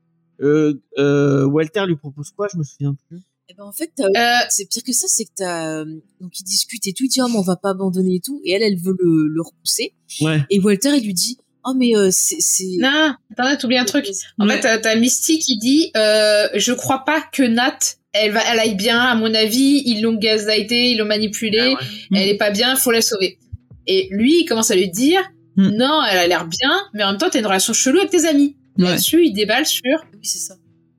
[0.40, 2.48] euh, euh, Walter lui propose quoi?
[2.52, 3.20] Je me souviens plus.
[3.48, 6.42] Eh ben, en fait, t'as- euh, c'est pire que ça, c'est que t'as, donc ils
[6.42, 8.62] discutent et tout, il dit, oh, mais on va pas abandonner et tout, et elle,
[8.64, 10.40] elle veut le, le repousser, Ouais.
[10.50, 12.76] et Walter, il lui dit, oh, mais euh, c'est, c'est...
[12.78, 14.06] non, attendez, t'oublies un truc.
[14.38, 17.78] En fait, t'as- Misty qui dit euh, Je crois pas que Nat,
[18.12, 21.74] elle, va, elle aille bien, à mon avis, ils l'ont gazité, ils l'ont manipulée,
[22.14, 23.38] elle est pas bien, faut la sauver.
[23.86, 25.20] Et lui, il commence à lui dire
[25.58, 25.70] Hmm.
[25.70, 28.26] Non, elle a l'air bien, mais en même temps, t'as une relation chelou avec tes
[28.26, 28.56] amis.
[28.76, 28.84] Ouais.
[28.90, 29.82] Là-dessus, il déballe sur.
[30.12, 30.54] Oui, c'est ça.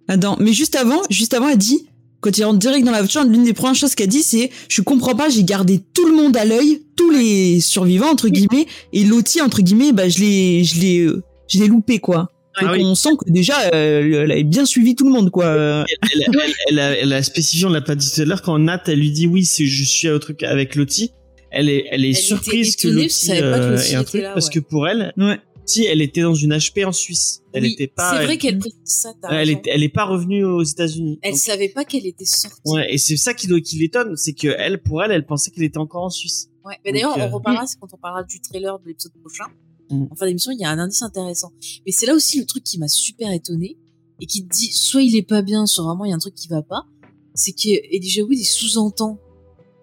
[0.08, 1.88] Attends, mais juste avant, juste avant, elle dit,
[2.22, 4.82] quand il rentre direct dans la voiture, l'une des premières choses qu'elle dit, c'est, je
[4.82, 9.04] comprends pas, j'ai gardé tout le monde à l'œil, tous les survivants, entre guillemets, et
[9.04, 12.32] Lottie, entre guillemets, bah, je l'ai, je l'ai, euh, je l'ai loupé, quoi.
[12.60, 12.82] Ah oui.
[12.84, 15.46] on sent que déjà, euh, elle avait bien suivi tout le monde, quoi.
[15.46, 18.42] Euh, elle, elle, elle a, elle a spécifié, on l'a pas dit tout à l'heure,
[18.42, 21.12] quand Nat, elle lui dit oui, c'est je suis au truc avec Lottie,
[21.52, 24.22] elle est, elle est Elle surprise que Lottie pas que euh, Lottie ait un truc,
[24.22, 25.40] là, parce que pour elle, ouais.
[25.68, 27.42] Lottie, elle était dans une HP en Suisse.
[27.52, 29.14] Elle Oui, était pas, C'est vrai elle, qu'elle précise ça.
[29.30, 31.20] elle, est, elle est pas revenue aux États-Unis.
[31.22, 32.62] Elle Donc, savait pas qu'elle était sortie.
[32.66, 35.66] Ouais, et c'est ça qui, qui l'étonne, c'est que elle, pour elle, elle pensait qu'elle
[35.66, 36.50] était encore en Suisse.
[36.64, 36.76] Ouais.
[36.86, 39.46] Mais d'ailleurs, Donc, euh, on reparlera, c'est quand on parlera du trailer de l'épisode prochain.
[39.90, 40.06] Mm.
[40.12, 41.52] En fin d'émission, il y a un indice intéressant.
[41.86, 43.78] Mais c'est là aussi le truc qui m'a super étonné
[44.22, 46.20] et qui te dit, soit il est pas bien, soit vraiment il y a un
[46.20, 46.86] truc qui va pas.
[47.34, 49.20] C'est que Elijah Wood, il sous-entend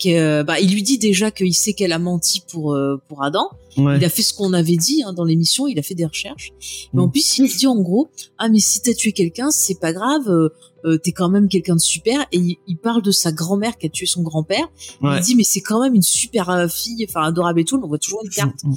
[0.02, 3.48] que, bah, il lui dit déjà qu'il sait qu'elle a menti pour, euh, pour Adam.
[3.76, 3.96] Ouais.
[3.98, 6.52] Il a fait ce qu'on avait dit hein, dans l'émission, il a fait des recherches.
[6.92, 7.04] Mais Mm.
[7.04, 10.28] en plus, il dit en gros, ah mais si t'as tué quelqu'un, c'est pas grave,
[10.28, 10.48] euh,
[10.84, 12.20] euh, t'es quand même quelqu'un de super.
[12.32, 14.66] Et il, il parle de sa grand-mère qui a tué son grand-père.
[15.00, 15.16] Ouais.
[15.18, 17.80] Il dit mais c'est quand même une super euh, fille, enfin adorable et tout.
[17.82, 18.62] On voit toujours une carte.
[18.64, 18.76] Mm, mm,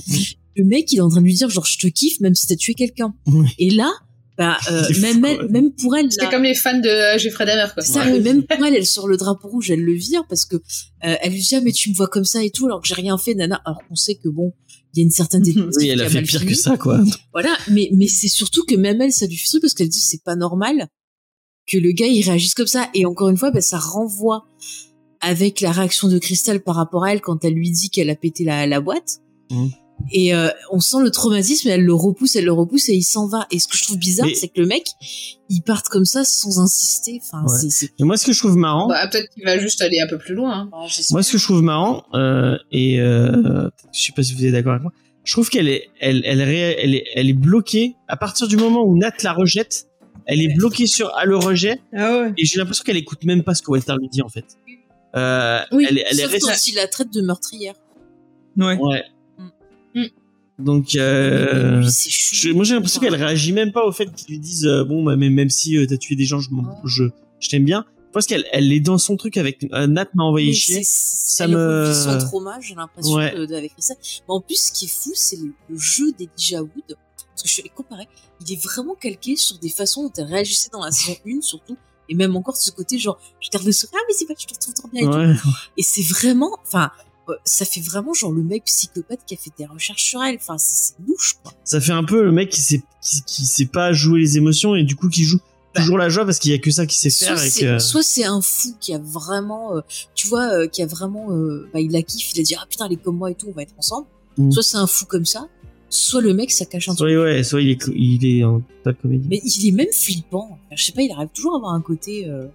[0.55, 2.47] Le mec, il est en train de lui dire genre je te kiffe même si
[2.47, 3.13] t'as tué quelqu'un.
[3.59, 3.91] Et là,
[4.38, 7.72] bah euh, même elle, même pour elle, C'est comme les fans de euh, Jeffrey Dahmer,
[7.74, 7.82] quoi.
[7.82, 10.46] c'est ça, mais même pour elle, elle sort le drapeau rouge, elle le vire parce
[10.46, 12.82] que euh, elle lui dit ah mais tu me vois comme ça et tout alors
[12.82, 13.62] que j'ai rien fait nana.
[13.66, 14.54] Alors qu'on sait que bon,
[14.94, 15.44] il y a une certaine
[15.78, 16.52] Oui, elle a fait pire fini.
[16.52, 17.00] que ça, quoi.
[17.34, 20.24] Voilà, mais mais c'est surtout que même elle, ça lui fait parce qu'elle dit c'est
[20.24, 20.88] pas normal
[21.66, 22.90] que le gars il réagisse comme ça.
[22.94, 24.48] Et encore une fois, bah, ça renvoie
[25.20, 28.16] avec la réaction de Crystal par rapport à elle quand elle lui dit qu'elle a
[28.16, 29.18] pété la, la boîte.
[29.50, 29.72] Mhm.
[30.12, 33.04] Et euh, on sent le traumatisme, et elle le repousse, elle le repousse et il
[33.04, 33.45] s'en va.
[33.52, 34.86] Et ce que je trouve bizarre, Mais- c'est que le mec,
[35.50, 37.20] il part comme ça sans insister.
[37.24, 37.88] Enfin, Ouais.
[38.00, 40.18] Et moi, ce que je trouve marrant, Bah, peut-être qu'il va juste aller un peu
[40.18, 40.70] plus loin.
[40.72, 40.88] hein.
[41.12, 44.52] Moi, ce que je trouve marrant, euh, et euh, je sais pas si vous êtes
[44.54, 44.91] d'accord avec moi,
[45.24, 48.98] je trouve qu'elle est, elle, elle, est, elle est bloquée à partir du moment où
[48.98, 49.88] Nat la rejette.
[50.30, 52.34] Elle est bloquée sur à le rejet, Ah ouais.
[52.38, 54.45] et j'ai l'impression qu'elle écoute même pas ce que Walter lui dit en fait.
[55.16, 56.52] Euh, Oui, elle, est- elle est sauf restée.
[56.52, 57.76] quand il la traite de meurtrière.
[58.58, 58.76] Ouais.
[58.78, 59.04] Ouais.
[59.96, 60.06] Mm.
[60.60, 64.66] Donc, euh, je- moi j'ai l'impression qu'elle réagit même pas au fait qu'ils lui disent
[64.66, 66.50] euh, bon, bah, mais même si euh, t'as tué des gens, je,
[66.86, 67.04] je,
[67.40, 67.86] je t'aime bien.
[68.08, 70.82] Je pense qu'elle, elle est dans son truc avec euh, Nat m'a envoyé Mais chier.
[70.84, 73.36] Ça elle me- son trauma, j'ai l'impression, Ouais.
[73.38, 73.94] de- de- avec ça.
[74.02, 76.72] Mais en plus, ce qui est fou, c'est le, le jeu d'Elijah Wood.
[76.88, 78.08] Parce que je suis allée comparer.
[78.42, 81.78] Il est vraiment calqué sur des façons dont elle réagissait dans la saison 1, surtout.
[82.10, 84.46] Et même encore ce côté, genre, je garde le sourire, ah, mais c'est pas, je
[84.48, 85.48] te retrouve trop bien et tout.
[85.48, 85.52] Ouais.
[85.78, 87.04] Et c'est vraiment, enfin, euh,
[87.43, 90.36] ça fait vraiment genre le mec psychopathe qui a fait des recherches sur elle.
[90.36, 91.53] Enfin, c'est c'est louche, quoi.
[91.63, 94.75] Ça fait un peu le mec qui sait, qui, qui sait pas jouer les émotions
[94.75, 95.39] et du coup qui joue
[95.78, 97.65] toujours la joie parce qu'il y a que ça qui sait Soit faire et c'est,
[97.65, 97.80] que.
[97.80, 99.82] soit c'est un fou qui a vraiment, euh,
[100.15, 102.65] tu vois, euh, qui a vraiment, euh, bah, il la kiffe, il a dit, ah
[102.69, 104.07] putain, elle est comme moi et tout, on va être ensemble.
[104.38, 104.51] Mm.
[104.51, 105.47] Soit c'est un fou comme ça,
[105.89, 107.09] soit le mec, ça cache un truc.
[107.09, 109.28] Soit, ouais, soit il est, il est en de comédie.
[109.30, 110.49] Mais il est même flippant.
[110.51, 112.28] Enfin, je sais pas, il arrive toujours à avoir un côté.
[112.28, 112.47] Euh...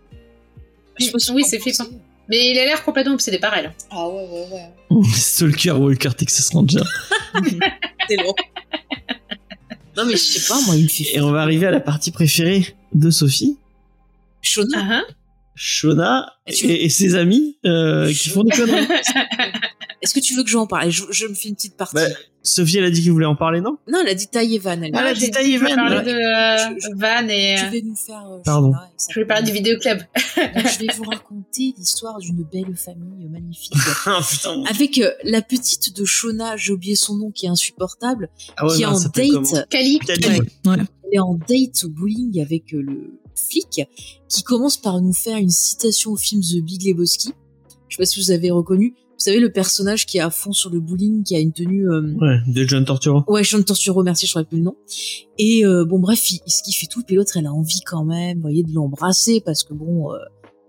[0.98, 1.86] je sais pas Oui, c'est flippant.
[2.32, 3.74] Mais il a l'air complètement obsédé par elle.
[3.90, 4.46] Ah ouais, ouais,
[4.90, 5.04] ouais.
[5.12, 6.80] Stalker Walker Texas Ranger.
[8.08, 8.34] C'est long.
[9.98, 11.14] non, mais je sais pas, moi, il me fait.
[11.14, 13.58] Et on va arriver à la partie préférée de Sophie,
[14.40, 14.78] Shona.
[14.78, 15.04] Ah, hein.
[15.54, 18.86] Shona Et tu- et, et ses amis euh, qui font des conneries.
[20.02, 20.90] Est-ce que tu veux que j'en parle?
[20.90, 21.94] Je, je me fais une petite partie.
[21.94, 22.06] Bah,
[22.42, 23.78] Sophie, elle a dit qu'elle voulait en parler, non?
[23.86, 24.82] Non, elle a dit Taïwan.
[24.82, 26.02] Elle Ah, a elle a dit, je vais parler ouais.
[26.02, 26.14] de Je-
[26.74, 27.54] euh, je- Van et.
[27.56, 28.24] Tu euh, vais nous faire.
[28.28, 28.72] euh, Pardon.
[28.72, 29.98] Shona et Je vais parler du vidéoclub.
[30.36, 33.74] Donc, je vais vous raconter l'histoire d'une belle famille magnifique.
[34.06, 34.64] Ah putain.
[34.68, 38.74] Avec euh, la petite de Shona, j'ai oublié son nom, qui est insupportable, Ah ouais,
[38.74, 40.00] qui est en date Kali.
[40.00, 40.40] Cali.
[40.66, 40.76] Ouais.
[41.12, 43.82] Est en date au bowling avec euh, le flic
[44.28, 47.32] qui commence par nous faire une citation au film The Big Lebowski.
[47.88, 48.94] Je sais pas si vous avez reconnu.
[48.96, 51.86] Vous savez le personnage qui est à fond sur le bowling, qui a une tenue.
[51.88, 53.22] euh, Ouais, de John Torturo.
[53.28, 54.74] Ouais, Sean Torturo, merci, je ne plus le nom.
[55.38, 57.02] Et euh, bon, bref, il, il se kiffe et tout.
[57.06, 60.16] Puis l'autre, elle a envie quand même, vous voyez, de l'embrasser parce que bon, euh,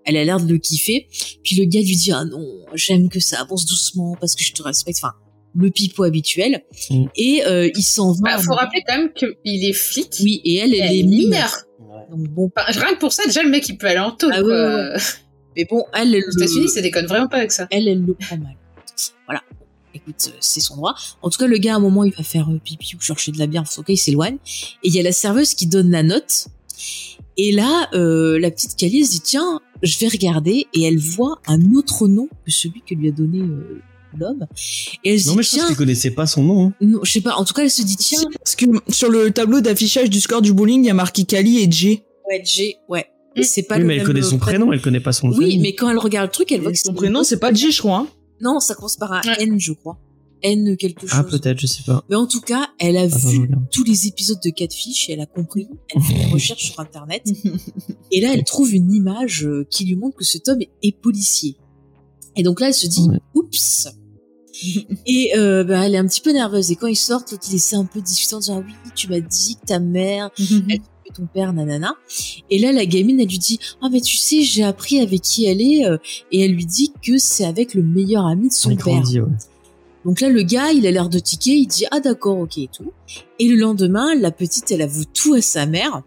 [0.05, 1.07] elle a l'air de le kiffer.
[1.43, 4.51] Puis le gars lui dit ah non, j'aime que ça avance doucement parce que je
[4.53, 4.99] te respecte.
[5.01, 5.13] Enfin,
[5.55, 6.63] le pipeau habituel.
[6.89, 7.05] Mm.
[7.15, 8.37] Et euh, il s'en va.
[8.37, 10.13] Bah, faut rappeler quand même qu'il est flic.
[10.21, 11.51] Oui, et elle, elle, Elle est mineure.
[11.79, 12.05] mineure.
[12.11, 14.29] Donc bon, Enfin, rien que pour ça, déjà, le mec, il peut aller en taux.
[14.31, 14.75] Ah ouais, quoi.
[14.93, 14.99] ouais,
[15.55, 17.67] mais bon, elle, elle, Aux États-Unis, ça déconne vraiment pas avec ça.
[17.71, 18.55] elle, elle le prend mal.
[19.27, 19.41] Voilà.
[19.95, 20.95] Écoute, euh, c'est son droit.
[21.21, 23.31] En tout cas, le gars, à un moment, il va faire euh, pipi ou chercher
[23.31, 23.63] de la bière.
[23.77, 24.37] Ok, il s'éloigne.
[24.83, 26.47] Et il y a la serveuse qui donne la note.
[27.37, 30.65] Et là, euh, la petite Calice dit, tiens, je vais regarder.
[30.73, 33.81] Et elle voit un autre nom que celui que lui a donné euh,
[34.19, 34.45] l'homme.
[35.03, 36.67] Et elle se Non, dit, mais je pense tiens, qu'elle connaissait pas son nom.
[36.67, 36.73] hein.
[36.81, 37.35] non, je sais pas.
[37.35, 40.41] En tout cas, elle se dit, tiens, Parce que sur le tableau d'affichage du score
[40.41, 42.01] du bowling, il y a marqué Kali et J.
[42.29, 43.05] ouais, G, ouais.
[43.35, 43.41] Mm.
[43.43, 45.37] C'est pas oui, le mais elle connaît son prénom, elle connaît pas son nom.
[45.37, 45.59] Oui, famille.
[45.59, 47.79] mais quand elle regarde le truc, elle voit que Son prénom, c'est pas J, je
[47.79, 47.97] crois.
[47.99, 48.07] hein.
[48.41, 49.35] Non, ça commence par un Ouais.
[49.43, 49.97] N, je crois.
[50.45, 51.11] N quelque chose.
[51.13, 52.03] Ah, peut-être, je sais pas.
[52.09, 55.13] Mais en tout cas, elle a Attends, je vu tous les épisodes de Catfish et
[55.13, 55.67] elle a compris.
[55.95, 57.23] Elle fait des recherches sur Internet.
[58.11, 60.91] Et là, elle trouve une image euh, qui lui montre que cet homme est, est
[60.91, 61.55] policier.
[62.35, 63.19] Et donc là, elle se dit, Ouais.
[63.35, 63.87] oups.
[65.05, 66.71] Et euh, bah, elle est un petit peu nerveuse.
[66.71, 69.09] Et quand ils sortent, l'autre, il essaie un peu de discuter en disant, oui, tu
[69.09, 70.45] m'as dit que ta mère, elle
[70.79, 70.81] tuait
[71.15, 71.95] ton père, nanana.
[72.49, 75.45] Et là, la gamine, elle lui dit, ah mais tu sais, j'ai appris avec qui
[75.45, 75.85] elle est.
[75.85, 75.97] euh,
[76.31, 78.85] Et elle lui dit que c'est avec le meilleur ami de son Il père.
[79.01, 79.27] grandit, ouais.
[80.05, 82.69] Donc là, le gars, il a l'air de tiquer, il dit ah d'accord, ok et
[82.75, 82.91] tout.
[83.39, 86.03] Et le lendemain, la petite, elle avoue tout à sa mère.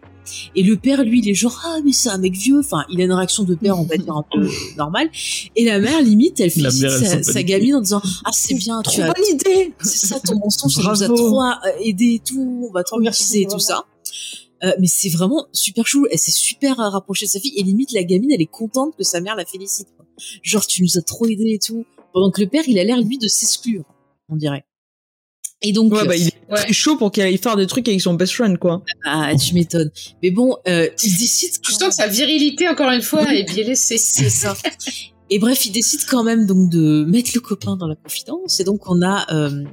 [0.55, 2.59] Et le père, lui, il est genre ah mais c'est un mec vieux.
[2.59, 4.47] Enfin, il a une réaction de père, on va dire un peu
[4.77, 5.09] normale.
[5.55, 8.81] Et la mère, limite, elle félicite mère, elle sa, gamine en disant ah c'est bien,
[8.81, 12.15] tu Trop as bonne idée c'est ça ton mensonge, ça nous a trop euh, aidé
[12.15, 13.85] et tout, on va trop Merci, utiliser et tout ça.
[14.63, 17.63] Euh, mais c'est vraiment super chou, elle s'est super euh, rapprochée de sa fille et
[17.63, 19.87] limite la gamine elle est contente que sa mère la félicite.
[19.95, 20.05] quoi.
[20.41, 21.85] Genre tu nous as trop aidé et tout.
[22.13, 23.83] Pendant que le père il a l'air lui de s'exclure,
[24.29, 24.65] on dirait.
[25.63, 26.57] Et donc Ouais, bah, il est Ouais.
[26.63, 28.83] très chaud pour qu'il aille faire des trucs avec son best friend, quoi.
[29.05, 29.91] ah tu m'étonnes.
[30.23, 33.63] Mais bon, euh, il décide Je sens que sa virilité, encore une fois, est bien
[33.65, 33.97] laissée.
[33.99, 34.55] C'est ça.
[35.29, 38.59] Et bref, il décide quand même donc de mettre le copain dans la confidence.
[38.61, 39.63] Et donc on a euh,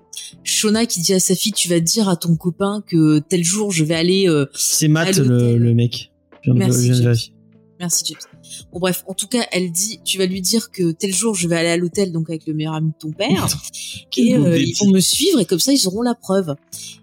[0.42, 3.70] Shona qui dit à sa fille, tu vas dire à ton copain que tel jour
[3.70, 4.28] je vais aller.
[4.28, 6.10] euh, C'est Matt, le, le mec.
[6.42, 7.16] Je viens de- Merci, je viens de.
[7.84, 8.64] Merci James.
[8.72, 11.46] Bon bref, en tout cas, elle dit, tu vas lui dire que tel jour je
[11.46, 13.46] vais aller à l'hôtel donc avec le meilleur ami de ton père
[14.16, 16.54] et euh, ils vont me suivre et comme ça ils auront la preuve.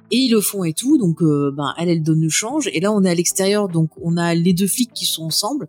[0.10, 2.80] Et ils le font et tout, donc euh, ben elle elle donne le change et
[2.80, 5.68] là on est à l'extérieur donc on a les deux flics qui sont ensemble.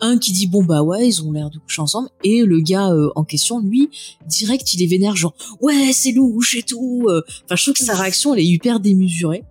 [0.00, 2.92] Un qui dit bon bah ouais ils ont l'air de coucher ensemble et le gars
[2.92, 3.88] euh, en question lui
[4.28, 7.08] direct il est vénère genre ouais c'est louche et tout.
[7.08, 9.44] Enfin je trouve que sa réaction elle est hyper démesurée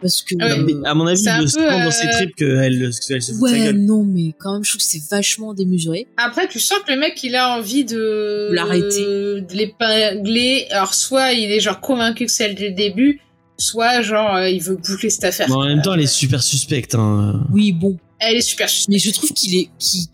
[0.00, 0.72] parce que Ah ouais.
[0.72, 2.92] euh, à mon avis, C'est prend dans euh, ses tripes qu'elle elle
[3.22, 3.78] se fout de sa ouais gueule.
[3.80, 6.06] non mais quand même je trouve que c'est vachement démesuré.
[6.16, 9.04] Après, tu sens que le mec, il a envie de L'arrêter.
[9.04, 10.66] de l'épingler.
[10.70, 13.20] Alors, soit il est genre convaincu que c'est elle dès le début,
[13.58, 15.48] soit genre euh, il veut boucler cette affaire.
[15.48, 16.94] Mais en même temps, elle est super suspecte.
[16.94, 17.44] Hein.
[17.52, 20.06] Oui bon Elle est super mais je trouve qu'il est qu'il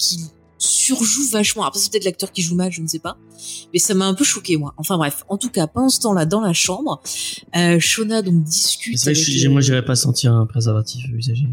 [0.59, 3.19] surjoue vachement après c'est peut-être l'acteur qui joue mal je ne sais pas
[3.73, 6.25] mais ça m'a un peu choqué moi enfin bref en tout cas pendant ce temps-là
[6.27, 7.03] dans la chambre
[7.57, 11.47] euh, Shona donc discute C'est vrai que euh, moi, j'irais pas sentir un préservatif usagé.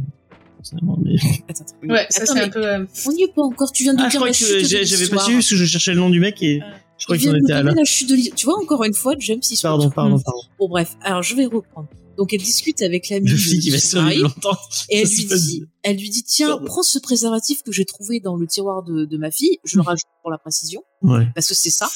[0.57, 1.15] personnellement, mais-
[1.49, 1.87] attends, attends.
[1.93, 2.65] Ouais, ça Attends, c'est mais un peu.
[2.65, 4.37] euh, on n'y est pas encore tu viens de Ah, je dire crois la que
[4.37, 6.61] chute j'avais pas parce que je cherchais le nom du mec et
[6.97, 7.73] je crois de était à là.
[7.73, 8.37] la chute de l'histoire.
[8.37, 10.39] tu vois encore une fois James il se Pardon, pardon, pardon.
[10.59, 14.57] bon bref alors je vais reprendre donc elle discute avec l'ami de il va longtemps.
[14.89, 16.65] Et elle lui dit, elle lui dit, tiens, Pardon.
[16.65, 19.57] prends ce préservatif que j'ai trouvé dans le tiroir de, de ma fille.
[19.63, 21.27] Je le rajoute pour la précision, Ouais.
[21.35, 21.89] parce que c'est ça.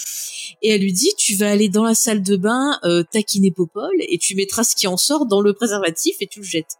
[0.62, 3.92] Et elle lui dit, tu vas aller dans la salle de bain, euh, taquiner Popol,
[4.00, 6.76] et tu mettras ce qui en sort dans le préservatif et tu le jettes.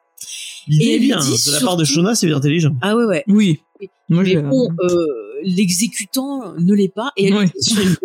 [0.68, 1.20] L'idée Et est lui bien.
[1.20, 2.76] dit De la part de Shona, c'est bien intelligent.
[2.82, 3.24] Ah ouais, ouais.
[3.28, 3.60] Oui.
[3.80, 3.90] Oui.
[4.10, 5.06] Moi, Mais j'ai- bon, euh,
[5.44, 7.12] l'exécutant ne l'est pas.
[7.18, 7.52] Et elle lui Ouais.
[7.62, 7.76] dit,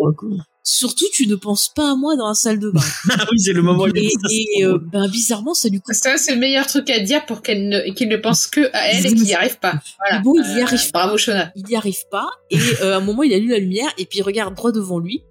[0.63, 2.81] surtout, tu ne penses pas à moi dans la salle de bain.
[3.11, 5.95] Ah oui, c'est le moment et et, euh, ben, bizarrement, ça lui coûte.
[5.95, 8.89] Ça, c'est le meilleur truc à dire pour qu'elle ne, qu'il ne pense que à
[8.93, 9.75] elle et qu'il n'y arrive pas.
[9.99, 10.23] Voilà.
[10.23, 11.53] Bon, il y Euh, arrive Bravo, Shona.
[11.57, 14.19] il n'y arrive pas et euh, à un moment il allume la lumière et puis
[14.21, 15.23] il regarde droit devant lui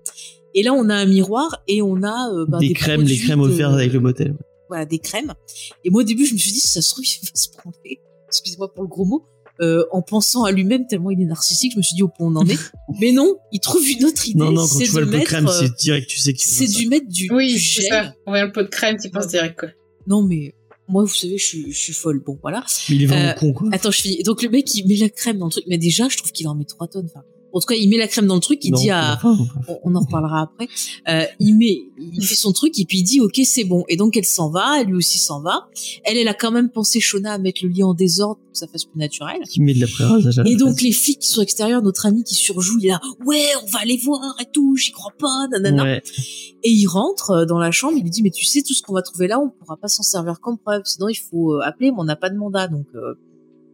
[0.53, 3.05] et là on a un miroir et on a euh, ben, des, des crèmes, les
[3.07, 4.35] produits crèmes offertes avec le motel.
[4.67, 5.33] voilà des crèmes
[5.85, 7.75] et moi au début je me suis dit ça se trouve il va se prendre
[8.27, 9.25] excusez-moi pour le gros mot
[9.61, 12.27] euh, en pensant à lui-même tellement il est narcissique je me suis dit au point
[12.27, 12.57] on en est
[12.99, 15.17] mais non il trouve une autre idée Non, non, quand c'est tu vois le pot
[15.19, 17.81] de crème, euh, c'est direct, tu sais que tu c'est du mettre du, Oui, c'est
[17.83, 18.13] gel ça.
[18.25, 19.69] En voyant le pot de crème, tu penses direct, quoi.
[20.07, 20.53] non mais
[20.87, 23.33] moi vous savez je suis je suis folle bon voilà Mais il est vraiment Euh,
[23.33, 23.69] con, quoi.
[23.71, 24.23] Attends, je finis.
[24.23, 25.63] Donc le mec, il met la crème dans le truc.
[25.67, 27.05] Mais déjà, je trouve qu'il en met 3 tonnes.
[27.05, 27.23] Enfin,
[27.53, 28.59] en tout cas, il met la crème dans le truc.
[28.63, 29.19] Il Non, dit à...
[29.23, 30.67] On, on en reparlera après.
[31.09, 33.83] Euh, il met, il fait son truc et puis il dit ok c'est bon.
[33.89, 35.67] Et donc elle s'en va, lui aussi s'en va.
[36.03, 38.57] Elle, elle a quand même pensé Shona à mettre le lit en désordre pour que
[38.57, 39.37] ça fasse plus naturel.
[39.49, 39.87] Qui met de la
[40.35, 40.81] la Et donc place.
[40.81, 43.79] les flics qui sont extérieurs, notre ami qui surjoue, il est là ouais on va
[43.79, 45.83] aller voir et tout, j'y crois pas, nanana.
[45.83, 46.03] Ouais.
[46.63, 48.81] Et il rentre euh, dans la chambre, il lui dit mais tu sais tout ce
[48.81, 51.61] qu'on va trouver là, on pourra pas s'en servir comme preuve, sinon il faut euh,
[51.63, 52.85] appeler, mais on n'a pas de mandat donc.
[52.95, 53.15] euh,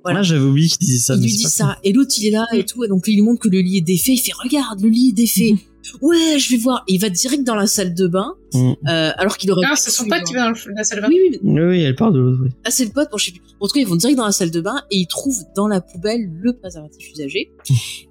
[0.07, 0.19] Voilà.
[0.19, 1.15] Ah, j'avais oublié qu'il disait ça.
[1.15, 3.21] il lui dit ça et l'autre il est là et tout et donc il lui
[3.21, 5.55] montre que le lit est défait il fait regarde le lit est défait
[6.01, 8.71] ouais je vais voir et il va direct dans la salle de bain Mm.
[8.87, 11.09] euh, alors qu'il aurait pu c'est son pote qui va dans la salle de bain.
[11.09, 12.49] oui oui mais- Oui, oui, elle parle de l'autre, oui.
[12.63, 14.25] ah c'est le pote bon je sais plus en tout cas ils vont direct dans
[14.25, 17.51] la salle de bain et ils trouvent dans la poubelle le préservatif usagé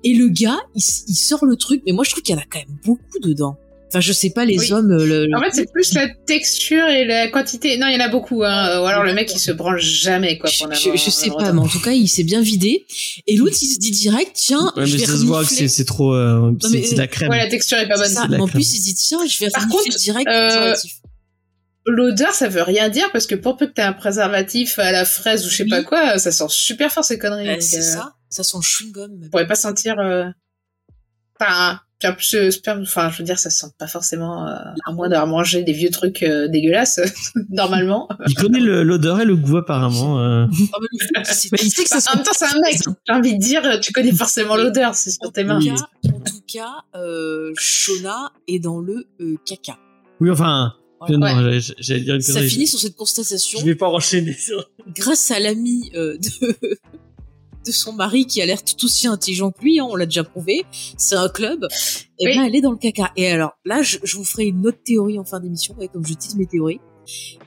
[0.04, 2.44] et le gars il sort le truc mais moi je trouve qu'il y en a
[2.50, 3.56] quand même beaucoup dedans
[3.88, 4.72] enfin je sais pas les Oui.
[4.72, 7.76] hommes euh, le, le- En fait, c'est plus la texture et la quantité.
[7.78, 8.80] Non, il y en a beaucoup, hein.
[8.82, 11.10] Ou alors le mec, il se branle jamais, quoi, je, pour en je- avoir je
[11.10, 11.54] sais pas, retard.
[11.54, 12.84] mais en tout cas, il s'est bien vidé.
[13.26, 15.46] Et l'autre, il se dit direct, tiens, Ouais, je mais vais ça se voit que
[15.48, 15.68] renifler.
[15.68, 16.14] c'est trop.
[16.14, 17.30] euh, c'est de la crème.
[17.30, 18.12] Ouais, la texture est pas bonne.
[18.14, 20.74] La Mais en plus, il se dit, tiens, je vais Par renifler contre, direct euh.
[21.88, 25.04] L'odeur, ça veut rien dire parce que pour peu que t'aies un préservatif à la
[25.04, 25.70] fraise ou je sais Oui.
[25.70, 27.46] pas quoi, ça sent super fort ces conneries.
[27.46, 28.12] Bah, donc, c'est euh, ça.
[28.28, 29.20] Ça sent le chewing-gum.
[29.26, 29.94] On pourrait pas sentir.
[30.00, 30.24] euh,
[31.38, 34.54] Enfin, Puis en plus, sperme, enfin, je veux dire, ça sent pas forcément, euh,
[34.86, 37.00] à moins d'avoir mangé des vieux trucs euh, dégueulasses,
[37.50, 38.06] normalement.
[38.28, 40.20] Il connaît l'odeur et le goût apparemment.
[40.20, 40.46] euh.
[40.50, 42.76] Mais le fait, c'est- Mais il sait que ça en même temps, c'est un mec.
[43.06, 45.56] J'ai envie de dire, tu connais forcément l'odeur, c'est sur tes mains.
[45.56, 49.78] En tout cas, en tout cas euh, Shona est dans le euh, caca.
[50.20, 50.74] Oui, enfin,
[51.08, 53.58] non, dire une Ça finit sur cette constatation.
[53.58, 54.68] Je vais pas enchaîner sur.
[54.94, 56.56] grâce à l'ami euh, de,
[57.66, 60.24] de son mari qui a l'air tout aussi intelligent que lui, hein, on l'a déjà
[60.24, 60.64] prouvé,
[60.96, 61.66] c'est un club,
[62.18, 62.36] et Oui.
[62.36, 63.10] ben elle est dans le caca.
[63.16, 66.06] Et alors là, je, je vous ferai une autre théorie en fin d'émission, ouais, comme
[66.06, 66.80] je dis mes théories.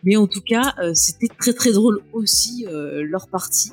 [0.04, 3.72] Mais en tout cas, euh, c'était très très drôle aussi euh, leur partie.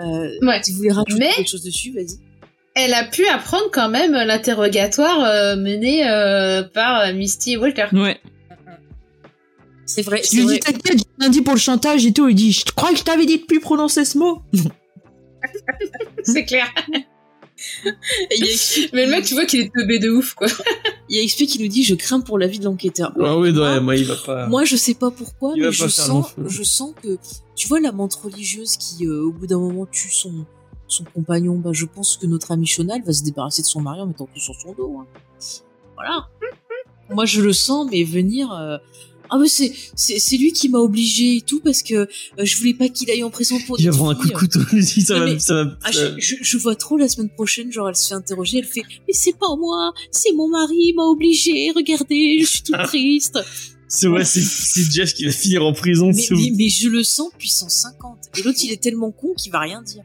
[0.00, 0.60] Euh, Ouais.
[0.62, 2.18] Si vous voulez rajouter Mais- quelque chose dessus, vas-y.
[2.78, 7.86] Elle a pu apprendre quand même l'interrogatoire euh, mené euh, par Misty et Walter.
[7.92, 8.20] Ouais.
[9.86, 12.28] C'est vrai, Je lui dis t'inquiète, j'ai rien dit pour le chantage et tout.
[12.28, 14.42] Il dit, je crois que je t'avais dit de plus prononcer ce mot.
[16.22, 16.66] C'est clair.
[18.30, 20.46] Il Mais le mec, tu vois qu'il est teubé de ouf, quoi.
[21.08, 23.12] il y a XP qui nous dit je crains pour la vie de l'enquêteur.
[23.20, 24.46] Ah oui, ouais, moi, il va pas.
[24.46, 27.16] Moi, je sais pas pourquoi, Il mais je sens, je sens que,
[27.54, 30.44] tu vois, la menthe religieuse qui, euh, au bout d'un moment, tue son,
[30.86, 33.80] son compagnon, bah, je pense que notre ami Shona, elle va se débarrasser de son
[33.80, 34.98] mari en mettant tout sur son dos.
[35.00, 35.06] hein.
[35.94, 36.28] Voilà.
[37.08, 38.52] Moi, je le sens, mais venir.
[38.52, 38.76] euh,
[39.30, 42.06] Ah, mais c'est, c'est, lui qui m'a obligé et tout parce que euh,
[42.42, 44.60] je voulais pas qu'il aille en prison pour Il va prendre un coup de couteau,
[44.72, 45.78] lui, ça va, mais- ça va.
[45.84, 48.82] Ah, ça- je, vois trop la semaine prochaine, genre elle se fait interroger, elle fait
[49.06, 53.38] mais c'est pas moi, c'est mon mari il m'a obligé, regardez, je suis toute triste.
[53.88, 54.42] C'est ouais, c'est
[54.90, 56.10] Jeff qui va finir en prison.
[56.12, 58.18] mais, mais, mais je le sens puissance 50.
[58.36, 60.02] Et l'autre, il est tellement con qu'il va rien dire.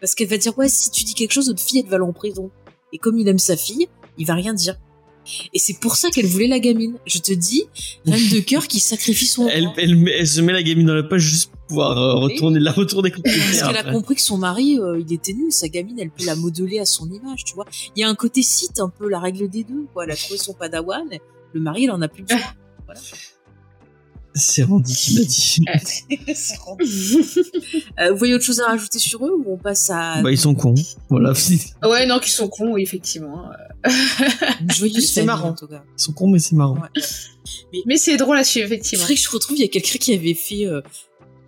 [0.00, 2.04] Parce qu'elle va dire, ouais, si tu dis quelque chose, notre fille, elle va aller
[2.04, 2.50] en prison.
[2.92, 3.86] Et comme il aime sa fille,
[4.18, 4.76] il va rien dire.
[5.52, 6.94] Et c'est pour ça qu'elle voulait la gamine.
[7.06, 7.64] Je te dis,
[8.06, 9.76] reine de cœur qui sacrifie son Elle, enfant.
[9.78, 12.72] elle, elle se met la gamine dans la poche juste pour pouvoir euh, retourner, la
[12.72, 15.52] retourner Parce qu'elle a compris que son mari, euh, il était nul.
[15.52, 17.66] Sa gamine, elle peut la modeler à son image, tu vois.
[17.96, 20.04] Il y a un côté site, un peu la règle des deux, quoi.
[20.04, 21.08] Elle a trouvé son padawan.
[21.52, 22.40] Le mari, il en a plus besoin.
[24.36, 24.94] C'est Randy
[25.28, 26.18] qui m'a dit.
[26.34, 26.86] C'est rendu.
[28.00, 30.38] Euh, vous voyez autre chose à rajouter sur eux ou on passe à Bah, ils
[30.38, 30.74] sont cons.
[31.08, 31.32] Voilà.
[31.48, 33.50] Ils Ouais, non, qu'ils sont cons, oui, effectivement.
[35.00, 35.50] C'est marrant.
[35.50, 35.84] en tout cas.
[35.96, 36.76] sont cons, mais c'est marrant.
[36.76, 37.82] Ouais.
[37.86, 39.04] Mais c'est drôle à suivre, C'est effectivement.
[39.04, 40.80] vrai que je retrouve, il y a quelqu'un qui avait fait euh,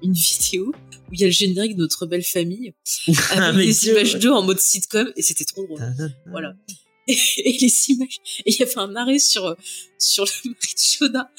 [0.02, 0.72] une vidéo
[1.08, 2.74] où il y a le générique de notre belle famille
[3.30, 5.80] Ah, avec des images d'eux en mode sitcom et c'était trop drôle.
[6.30, 6.54] Voilà.
[7.08, 9.54] Et, et les images, et il y avait un arrêt sur, euh,
[9.98, 11.30] sur le mari de Shona.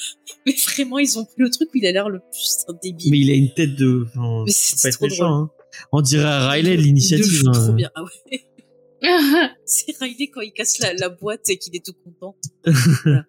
[0.45, 3.11] Mais vraiment, ils ont pris le truc où il a l'air le plus un débile.
[3.11, 4.05] Mais il a une tête de.
[4.15, 5.43] Enfin, Mais c'est pas être trop méchant, drôle.
[5.43, 5.51] hein.
[5.91, 7.25] On dirait Riley Il le l'initiative.
[7.25, 7.73] joue trop hein.
[7.73, 7.91] bien.
[7.95, 8.43] Ah ouais.
[9.65, 12.35] C'est Riley quand il casse la, la boîte et qu'il est tout content.
[13.03, 13.25] Voilà.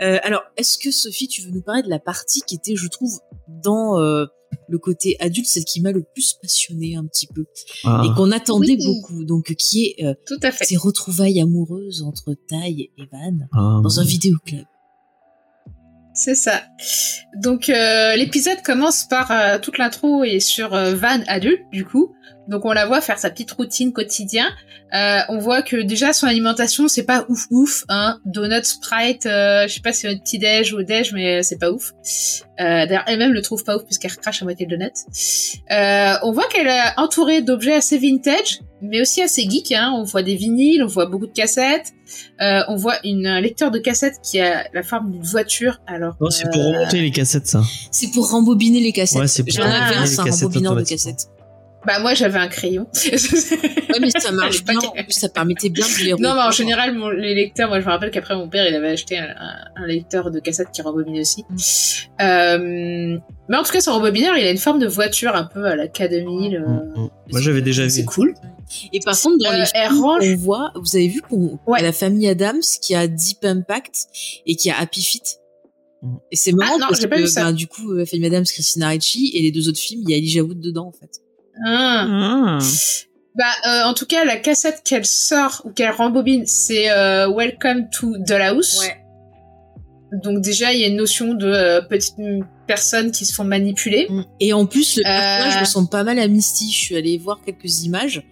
[0.00, 2.88] Euh, alors, est-ce que Sophie, tu veux nous parler de la partie qui était, je
[2.88, 3.18] trouve,
[3.48, 4.24] dans euh,
[4.68, 7.44] le côté adulte, celle qui m'a le plus passionné un petit peu
[7.84, 8.02] Ah.
[8.04, 8.84] et qu'on attendait Oui.
[8.86, 10.64] beaucoup, donc qui est euh, Tout à fait.
[10.64, 13.80] ces retrouvailles amoureuses entre Tai et Van Ah.
[13.82, 14.64] dans un vidéoclub.
[16.12, 16.62] C'est ça.
[17.42, 22.12] Donc euh, l'épisode commence par euh, toute l'intro et sur euh, Van adulte du coup.
[22.48, 24.46] Donc on la voit faire sa petite routine quotidien.
[24.92, 27.84] Euh, on voit que déjà son alimentation c'est pas ouf ouf.
[27.88, 28.18] Hein.
[28.24, 31.58] Donut, Sprite, euh, je sais pas si c'est un petit déj ou déj mais c'est
[31.58, 31.92] pas ouf.
[32.60, 34.92] Euh, D'ailleurs elle-même le trouve pas ouf puisqu'elle crache à moitié le donut.
[35.70, 39.72] Euh, on voit qu'elle est entourée d'objets assez vintage mais aussi assez geek.
[39.72, 39.92] Hein.
[39.94, 41.92] On voit des vinyles, on voit beaucoup de cassettes.
[42.40, 45.80] Euh, on voit une, un lecteur de cassettes qui a la forme d'une voiture.
[45.86, 47.62] Alors Non, c'est pour remonter les cassettes, ça.
[47.90, 49.20] C'est pour rembobiner les cassettes.
[49.20, 51.28] Ouais, c'est pour J'en avais un, les c'est un cassettes rembobineur de cassettes.
[51.86, 52.86] Bah moi j'avais un crayon.
[53.90, 54.74] Ouais, mais ça marche bien.
[54.74, 54.86] paquets.
[55.00, 57.80] En plus, ça permettait bien de les non mais en général mon, les lecteurs, moi
[57.80, 60.70] je me rappelle qu'après mon père il avait acheté un, un- un lecteur de cassettes
[60.72, 61.44] qui rembobinait aussi.
[61.48, 61.56] Mm.
[62.22, 65.64] Euh, mais en tout cas son rembobineur il a une forme de voiture un peu
[65.66, 66.54] à la K2000.
[66.56, 67.08] euh, Mm, mm.
[67.32, 68.06] Moi, j'avais déjà c'est vu.
[68.06, 68.34] cool.
[68.92, 71.80] Et par contre, dans Euh, les films, range- on voit, vous avez vu qu'on Ouais.
[71.80, 74.06] a la famille Adams qui a Deep Impact
[74.46, 75.38] et qui a Happy Feet?
[76.02, 76.16] Mm.
[76.30, 77.44] Et c'est marrant Ah, non, parce pas que vu ça.
[77.44, 80.14] ben, du coup, la famille Adams, Christina Ricci et les deux autres films, il y
[80.14, 81.10] a Elijah Wood dedans en fait.
[81.66, 82.06] Ah.
[82.08, 82.58] Ah.
[83.36, 87.88] Bah euh, en tout cas la cassette qu'elle sort ou qu'elle rembobine c'est euh, Welcome
[87.90, 88.80] to Dollhouse.
[90.24, 92.16] Donc déjà il y a une notion de euh, petites
[92.66, 94.08] personnes qui se font manipuler.
[94.40, 95.04] Et en plus, le Euh.
[95.08, 96.70] personnage ressemble pas mal à Misty.
[96.72, 98.22] Je suis allée voir quelques images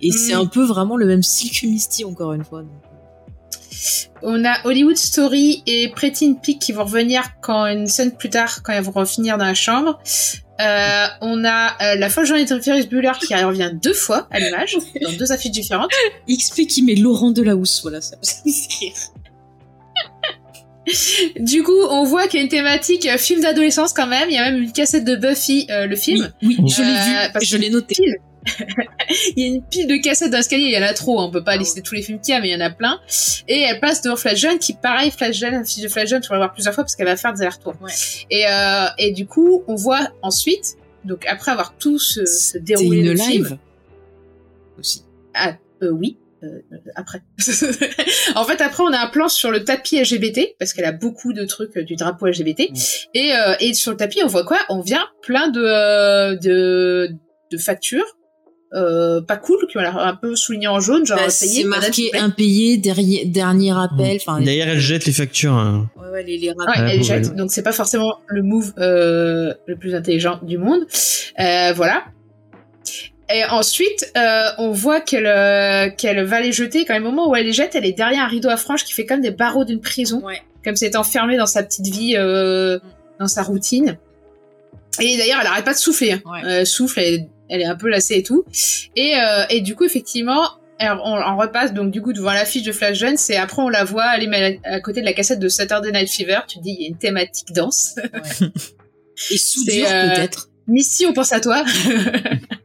[0.00, 0.40] et c'est Mm.
[0.40, 2.62] un peu vraiment le même style que Misty encore une fois.
[2.62, 2.70] donc.
[4.22, 8.30] On a Hollywood Story et Pretty in Peak qui vont revenir quand une scène plus
[8.30, 10.00] tard, quand elles vont revenir dans la chambre.
[10.60, 14.40] Euh, on a euh, la folle journée de Ferris Bueller qui revient deux fois à
[14.40, 15.90] l'image, dans deux affiches différentes.
[16.30, 18.16] XP qui met Laurent Delahousse, voilà ça.
[21.40, 24.28] Du coup, on voit qu'il y a une thématique euh, film d'adolescence quand même.
[24.30, 26.30] Il y a même une cassette de Buffy, euh, le film.
[26.42, 26.68] Oui, Oui.
[26.70, 27.96] je l'ai Euh, vu, parce je l'ai noté.
[29.36, 31.32] Il y a une pile de cassettes dans l'escalier, il y en a trop, on
[31.32, 33.00] peut pas lister tous les films qu'il y a, mais il y en a plein.
[33.48, 36.28] Et elle passe devant Flash John, qui pareil, Flash la fiche de Flash John, tu
[36.28, 37.74] vas la voir plusieurs fois parce qu'elle va faire des allers-retours.
[37.82, 37.90] Ouais.
[38.30, 43.14] Et, euh, et du coup, on voit ensuite, donc après avoir tout ce, déroulé une
[43.14, 43.58] de film, live
[44.78, 45.02] aussi.
[45.34, 46.16] ah, euh, oui.
[46.42, 46.60] Euh,
[46.94, 47.22] après.
[48.34, 51.32] en fait, après, on a un plan sur le tapis LGBT, parce qu'elle a beaucoup
[51.32, 52.70] de trucs euh, du drapeau LGBT.
[53.14, 54.58] Et, euh, et sur le tapis, on voit quoi?
[54.68, 57.10] On vient plein de, euh, de,
[57.50, 58.06] de factures.
[58.74, 62.10] Euh, pas cool, qui ont l'air un peu soulignées en jaune, genre Bah, c'est marqué
[62.18, 64.16] impayé, dernier, dernier appel.
[64.16, 65.52] Enfin, D'ailleurs, elle jette les factures.
[65.52, 65.88] hein.
[65.96, 66.84] Ouais, ouais, les, les Ouais, rappels.
[66.86, 70.80] Ouais, elle jette, donc c'est pas forcément le move euh, le plus intelligent du monde.
[71.38, 72.04] Euh, voilà.
[73.32, 76.84] Et ensuite, euh, on voit qu'elle euh, qu'elle va les jeter.
[76.84, 78.84] Quand même, au moment où elle les jette, elle est derrière un rideau à franges
[78.84, 80.40] qui fait comme des barreaux d'une prison, Ouais.
[80.64, 82.78] comme si elle était enfermée dans sa petite vie, euh,
[83.18, 83.98] dans sa routine.
[85.00, 86.12] Et d'ailleurs, elle arrête pas de souffler.
[86.12, 86.22] hein.
[86.24, 86.40] Ouais.
[86.44, 88.44] Euh, elle souffle, elle, elle est un peu lassée et tout.
[88.94, 90.42] Et, euh, et du coup, effectivement,
[90.78, 93.82] on, on repasse donc du coup devant l'affiche de Flash Jeune, c'est après on la
[93.84, 96.40] voit aller à côté de la cassette de Saturday Night Fever.
[96.46, 97.96] Tu te dis il y a une thématique danse.
[99.30, 100.48] Et soudure, euh, peut-être.
[100.68, 101.64] Missy, on pense à toi.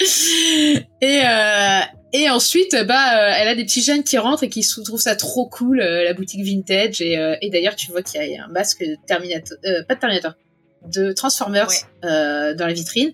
[1.00, 1.80] et euh,
[2.12, 5.14] et ensuite, bah, euh, elle a des petits jeunes qui rentrent et qui trouvent ça
[5.14, 7.02] trop cool, euh, la boutique vintage.
[7.02, 10.00] Et, euh, et d'ailleurs, tu vois qu'il y a un masque de Terminator, pas de
[10.00, 10.32] Terminator,
[10.86, 11.68] de Transformers
[12.02, 13.12] dans la vitrine,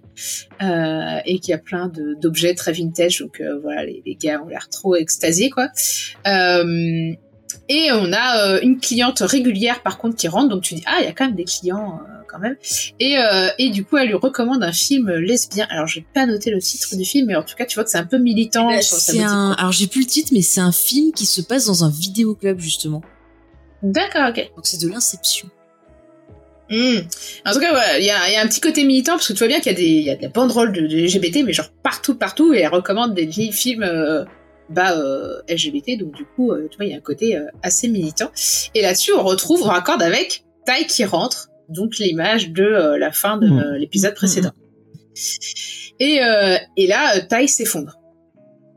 [0.60, 1.90] et qu'il y a plein
[2.20, 3.18] d'objets très vintage.
[3.18, 5.68] Donc voilà, les, les gars ont l'air trop extasiés, quoi.
[7.68, 10.50] Et on a une cliente régulière, par contre, qui rentre.
[10.50, 12.00] Donc tu dis, ah, il y a quand même des clients.
[12.34, 12.56] Quand même.
[12.98, 15.66] Et, euh, et du coup, elle lui recommande un film lesbien.
[15.70, 17.90] Alors, j'ai pas noté le titre du film, mais en tout cas, tu vois que
[17.90, 18.68] c'est un peu militant.
[18.68, 21.66] Bah, c'est un, alors j'ai plus le titre, mais c'est un film qui se passe
[21.66, 23.02] dans un vidéoclub justement.
[23.82, 24.50] D'accord, ok.
[24.56, 25.48] Donc c'est de l'inception.
[26.70, 27.00] Hmm.
[27.44, 29.38] En tout cas, il y a, y a un petit côté militant parce que tu
[29.40, 31.52] vois bien qu'il y a des, y a de la banderole de, de LGBT, mais
[31.52, 34.24] genre partout, partout, et elle recommande des films euh,
[34.70, 37.88] bah, euh, LGBT, donc du coup, euh, tu vois, il y a un côté assez
[37.88, 38.30] militant.
[38.74, 43.12] Et là-dessus, on retrouve, on raccorde avec Tai qui rentre, donc l'image de euh, la
[43.12, 43.58] fin de Hmm.
[43.58, 44.52] euh, l'épisode précédent.
[46.00, 47.98] Et, euh, et là, euh, Tai s'effondre.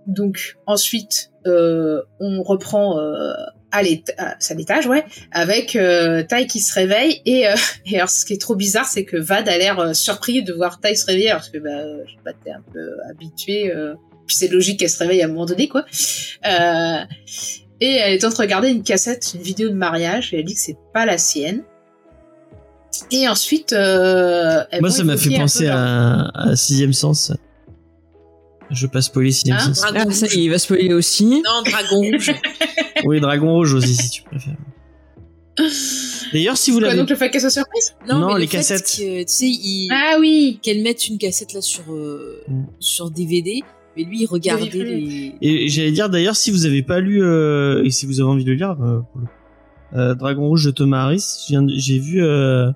[0.06, 3.34] Donc ensuite, euh, on reprend euh,
[3.72, 7.56] à à l'étage, ouais, avec euh, Tai qui se réveille et, euh,
[7.86, 10.80] et alors ce qui est trop bizarre, c'est que Vad a l'air surpris de voir
[10.80, 13.72] Tai se réveiller parce que bah, je sais pas, t'es un peu habitué.
[13.76, 13.96] euh,
[14.26, 15.86] puis c'est logique qu'elle se réveille à un moment donné, quoi.
[16.46, 17.00] Euh,
[17.80, 20.46] et elle est en train de regarder une cassette, une vidéo de mariage, et elle
[20.46, 21.64] dit que c'est pas la sienne.
[23.12, 27.32] Et ensuite, euh, Moi, ça m'a fait penser leur- à, à Sixième Sens.
[28.70, 29.82] Je vais pas spoiler Sixième Hein Sens.
[29.82, 31.26] Dragon Ah, ça il va spoiler aussi.
[31.26, 32.34] Non, dragon rouge.
[33.06, 34.56] Oui, Dragon Rouge aussi, si tu préfères.
[36.34, 36.98] D'ailleurs, si vous l'avez...
[36.98, 37.96] donc le fait qu'elle soit surprise?
[38.08, 38.84] Non, mais le les fait cassettes.
[38.98, 42.64] que, tu sais, il- Ah oui qu'elle mette une cassette là sur euh, Mm.
[42.80, 43.62] sur DVD,
[43.96, 45.34] mais lui il regardait les.
[45.42, 48.44] Et j'allais dire d'ailleurs, si vous avez pas lu euh, et si vous avez envie
[48.44, 49.28] de le lire, euh, pour le-
[49.94, 51.46] euh, Dragon Rouge de Thomas Harris,
[51.76, 52.72] j'ai vu euh,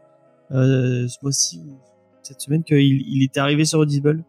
[0.51, 1.77] euh, ce mois-ci ou
[2.23, 4.23] cette semaine qu'il il était arrivé sur Audible.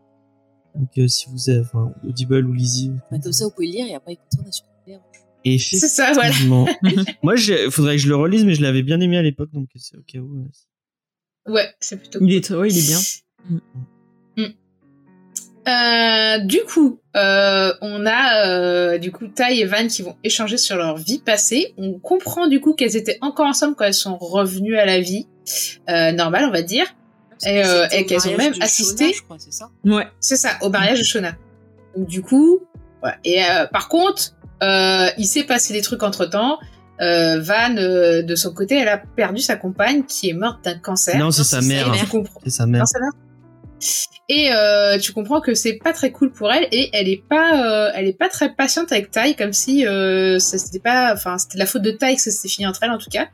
[0.74, 2.90] Donc euh, si vous avez, enfin Audible ou Lizzy.
[3.10, 4.94] Bah, comme ça, vous pouvez le lire et après écouter, on a sur le
[5.44, 6.28] Et C'est ça, voilà.
[6.30, 6.66] effectivement,
[7.22, 9.68] moi, j'ai- faudrait que je le relise, mais je l'avais bien aimé à l'époque, donc
[9.76, 10.48] c'est au cas où.
[11.46, 12.98] Ouais, c'est plutôt Il est, ouais, il est bien.
[15.68, 20.56] Euh, du coup, euh, on a euh, du coup Tai et Van qui vont échanger
[20.56, 21.72] sur leur vie passée.
[21.78, 25.28] On comprend du coup qu'elles étaient encore ensemble quand elles sont revenues à la vie
[25.88, 26.86] euh, normale, on va dire.
[27.44, 29.12] Et, euh, et qu'elles ont même de Shona, assisté.
[29.12, 29.68] je crois, c'est ça?
[29.84, 30.06] Ouais.
[30.20, 31.32] C'est ça, au mariage de Shona.
[31.96, 32.60] Donc du coup,
[33.00, 33.16] voilà.
[33.24, 36.58] Et euh, par contre, euh, il s'est passé des trucs entre temps.
[37.00, 40.78] Euh, Van, euh, de son côté, elle a perdu sa compagne qui est morte d'un
[40.78, 41.18] cancer.
[41.18, 41.92] Non, c'est sa mère.
[42.44, 42.84] C'est sa mère.
[43.82, 44.08] Ça.
[44.28, 47.88] Et euh, tu comprends que c'est pas très cool pour elle et elle est pas,
[47.88, 51.36] euh, elle est pas très patiente avec Tai, comme si euh, ça c'était pas, enfin
[51.38, 53.28] c'était la faute de Tai que ça s'était fini entre elles en tout cas.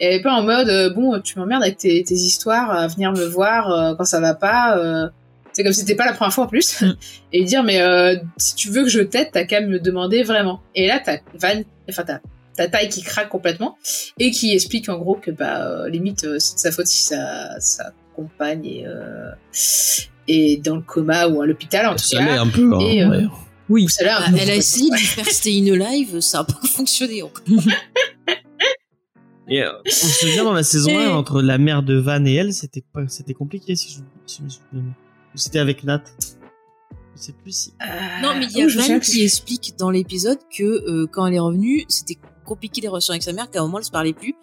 [0.00, 2.86] Et elle est pas en mode euh, bon tu m'emmerdes avec tes, tes histoires à
[2.88, 4.78] venir me voir euh, quand ça va pas.
[4.78, 5.08] euh.
[5.52, 6.80] c'est comme si c'était pas la première fois en plus.
[6.80, 6.96] Mm.
[7.32, 10.22] et lui dire mais euh, si tu veux que je t'aide t'as qu'à me demander
[10.22, 10.60] vraiment.
[10.74, 12.18] Et là t'as Van, enfin t'as
[12.56, 13.76] t'as Tai qui craque complètement
[14.18, 17.02] et qui explique en gros que bah euh, limite euh, c'est de sa faute si
[17.04, 19.30] sa compagne est, euh,
[20.28, 22.40] est dans le coma ou à l'hôpital en tout Ça cas.
[22.40, 22.72] un peu.
[22.74, 23.24] hein, Et, euh, ouais.
[23.68, 23.86] Oui.
[24.02, 27.42] Bah, Elle a essayé de faire stay in live, ça a pas fonctionné encore.
[29.48, 32.24] Et euh, on se souvient dans la saison Et- 1, entre la mère de Van
[32.24, 34.94] et elle, c'était pas, c'était compliqué si je, si je me souviens
[35.34, 36.02] c'était avec Nat.
[37.16, 37.72] Je sais plus si.
[37.82, 37.86] Euh,
[38.22, 41.34] Non, mais il y a oh, Van qui explique dans l'épisode que euh, quand elle
[41.34, 44.12] est revenue, c'était compliqué les relations avec sa mère qu'à un moment elle se parlait
[44.12, 44.34] plus.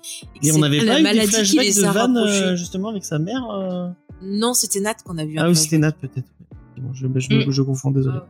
[0.43, 3.19] Et on n'avait la pas eu des flashbacks de a Van euh, justement avec sa
[3.19, 3.43] mère.
[3.49, 3.88] euh
[4.21, 5.35] Non, c'était Nat qu'on a vu.
[5.38, 6.27] Ah oui, c'était Nat peut-être.
[6.77, 7.51] Bon, je, je, Mm.
[7.51, 8.19] je confonds, désolé.
[8.21, 8.26] Ah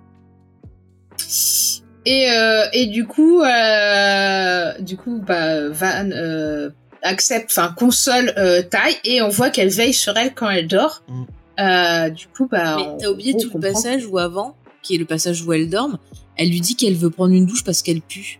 [2.06, 6.70] Et, euh, et du coup, euh, du coup, bah, Van euh,
[7.04, 11.04] accepte, enfin console euh, Ty et on voit qu'elle veille sur elle quand elle dort.
[11.08, 11.24] Mm.
[11.60, 14.98] Euh, du coup, bah, Mais t'as oublié on tout le passage où avant, qui est
[14.98, 15.98] le passage où elle dorme,
[16.38, 18.40] elle lui dit qu'elle veut prendre une douche parce qu'elle pue.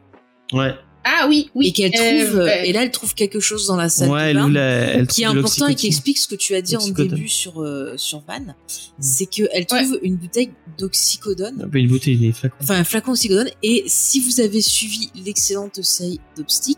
[0.54, 0.74] Ouais.
[1.06, 1.68] Ah oui, oui.
[1.68, 4.26] et qu'elle euh, trouve, euh, et là elle trouve quelque chose dans la salle Ouais,
[4.26, 4.46] de elle, bain.
[4.48, 4.62] où la-
[4.96, 7.62] elle qui est important et qui explique ce que tu as dit en début sur
[7.62, 8.54] euh, sur Van,
[9.00, 12.56] c'est que elle trouve une bouteille d'oxycodone, peu une bouteille, des flacons.
[12.62, 13.50] enfin un flacon d'oxycodone.
[13.64, 16.78] Et si vous avez suivi l'excellente série d'Obstick,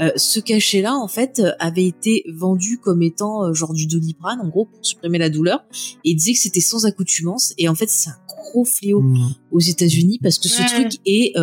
[0.00, 4.48] euh, ce cachet-là en fait avait été vendu comme étant euh, genre du doliprane en
[4.48, 5.64] gros pour supprimer la douleur,
[6.04, 7.54] et il disait que c'était sans accoutumance.
[7.58, 9.34] Et en fait c'est un gros fléau Mm.
[9.52, 10.66] aux États-Unis parce que ce Ouais.
[10.88, 11.36] truc est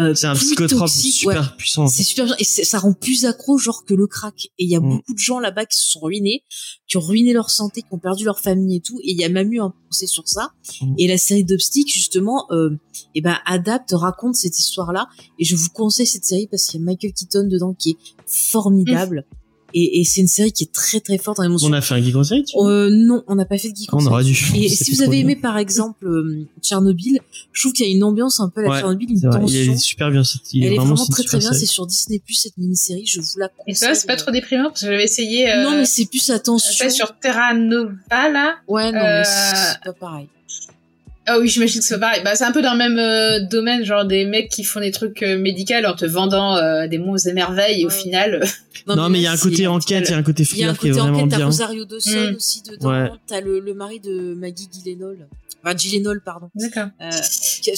[0.00, 1.34] euh, C'est un psychotrope toxique, ouais.
[1.34, 1.86] super puissant.
[1.86, 4.46] C'est super et ça rend plus accro genre que le crack.
[4.58, 4.88] Et il y a Mm.
[4.90, 6.44] beaucoup de gens là-bas qui se sont ruinés,
[6.86, 8.98] qui ont ruiné leur santé, qui ont perdu leur famille et tout.
[9.02, 10.50] Et il y a même eu un procès sur ça.
[10.80, 10.94] Mm.
[10.98, 12.70] Et la série d'Obstick justement, euh,
[13.14, 15.08] eh ben adapte, raconte cette histoire-là.
[15.38, 17.96] Et je vous conseille cette série parce qu'il y a Michael Keaton dedans qui est
[18.26, 19.24] formidable.
[19.78, 21.68] Et, et c'est une série qui est très très forte en émotion.
[21.68, 23.76] On a fait un geek en série, tu Euh, non, on n'a pas fait de
[23.76, 24.12] geek en On série.
[24.14, 24.34] aurait dû.
[24.54, 25.20] Et si vous avez bien.
[25.20, 27.20] aimé par exemple euh, Tchernobyl,
[27.52, 29.38] je trouve qu'il y a une ambiance un peu à la Ouais, Tchernobyl, une vrai,
[29.38, 29.72] il tension.
[29.74, 30.24] est super bien.
[30.24, 31.48] cette- il Elle est vraiment très très bien.
[31.52, 31.66] C'est série.
[31.66, 33.04] sur Disney Plus cette mini-série.
[33.06, 33.64] Je vous la conseille.
[33.72, 35.52] Et ça, c'est pas trop déprimant parce que j'avais essayé.
[35.52, 36.88] Euh, Non, mais c'est plus attention.
[36.88, 37.92] sur Terra Nova
[38.32, 38.54] là.
[38.68, 40.28] Ouais, non, Euh, mais c'est pas pareil.
[41.28, 42.22] Ah oui, j'imagine que c'est pareil.
[42.24, 44.92] Bah, c'est un peu dans le même euh, domaine, genre des mecs qui font des
[44.92, 48.42] trucs euh, médicaux en te vendant euh, des monts et merveilles et au final.
[48.42, 48.46] euh,
[48.94, 50.64] Non, mais il y a un côté enquête, il y a un côté Il y
[50.64, 51.30] a un thriller qui est côté vraiment enquête.
[51.30, 51.46] T'as bien.
[51.46, 52.36] Rosario Dawson Mm.
[52.36, 52.88] aussi dedans.
[52.90, 53.10] Ouais.
[53.26, 55.26] T'as le, le mari de Maggie Gyllenhaal.
[55.64, 56.48] Enfin, Gyllenhaal, pardon.
[56.54, 56.86] D'accord.
[57.02, 57.10] Euh,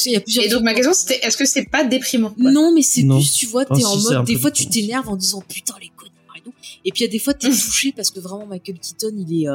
[0.07, 2.29] il y a plusieurs Et donc ma question c'était, est-ce que c'est pas déprimant?
[2.39, 4.67] Quoi Non, mais c'est plus, tu vois, t'es Ah, en si, mode, des fois tu
[4.67, 6.53] t'énerves en disant putain les connards et tout.
[6.85, 9.45] Et puis il y a des fois t'es touché parce que vraiment Michael Keaton, il
[9.45, 9.49] est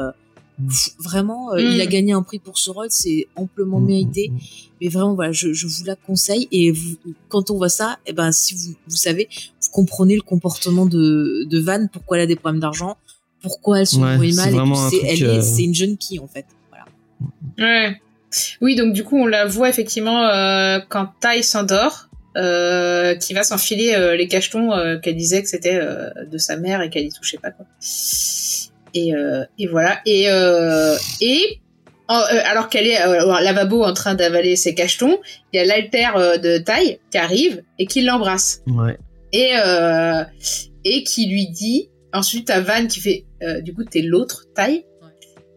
[0.98, 1.72] vraiment, euh, Mm.
[1.72, 4.28] il a gagné un prix pour ce rôle, c'est amplement Mm, mérité.
[4.30, 4.40] mm, mm.
[4.80, 6.48] Mais vraiment, voilà, je, je vous la conseille.
[6.52, 6.96] Et vous,
[7.28, 9.28] quand on voit ça, eh ben, si vous, vous savez,
[9.62, 12.96] vous comprenez le comportement de, de Van, pourquoi elle a des problèmes d'argent,
[13.42, 14.22] pourquoi elle se Ouais, mal.
[14.28, 14.32] et
[14.90, 16.46] C'est, elle euh, est, c'est une jeune qui, en fait.
[16.70, 16.86] Voilà.
[17.58, 18.00] Ouais.
[18.60, 23.44] Oui, donc du coup on la voit effectivement euh, quand Ty s'endort, euh, qui va
[23.44, 27.04] s'enfiler euh, les cachetons euh, qu'elle disait que c'était euh, de sa mère et qu'elle
[27.06, 27.64] y touchait pas quoi.
[28.94, 30.00] Et, euh, et voilà.
[30.06, 31.60] Et euh, et
[32.08, 35.18] en- euh, alors qu'elle est euh, au lavabo en train d'avaler ses cachetons,
[35.52, 38.62] il y a l'alter euh, de Ty qui arrive et qui l'embrasse.
[38.68, 38.96] Ouais.
[39.32, 40.22] et euh,
[40.84, 44.84] et qui lui dit ensuite à Van qui fait euh, du coup t'es l'autre taille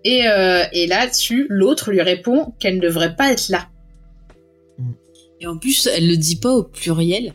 [0.03, 3.67] et euh, et là-dessus l'autre lui répond qu'elle ne devrait pas être là
[5.39, 7.33] Et en plus, elle le dit pas au pluriel.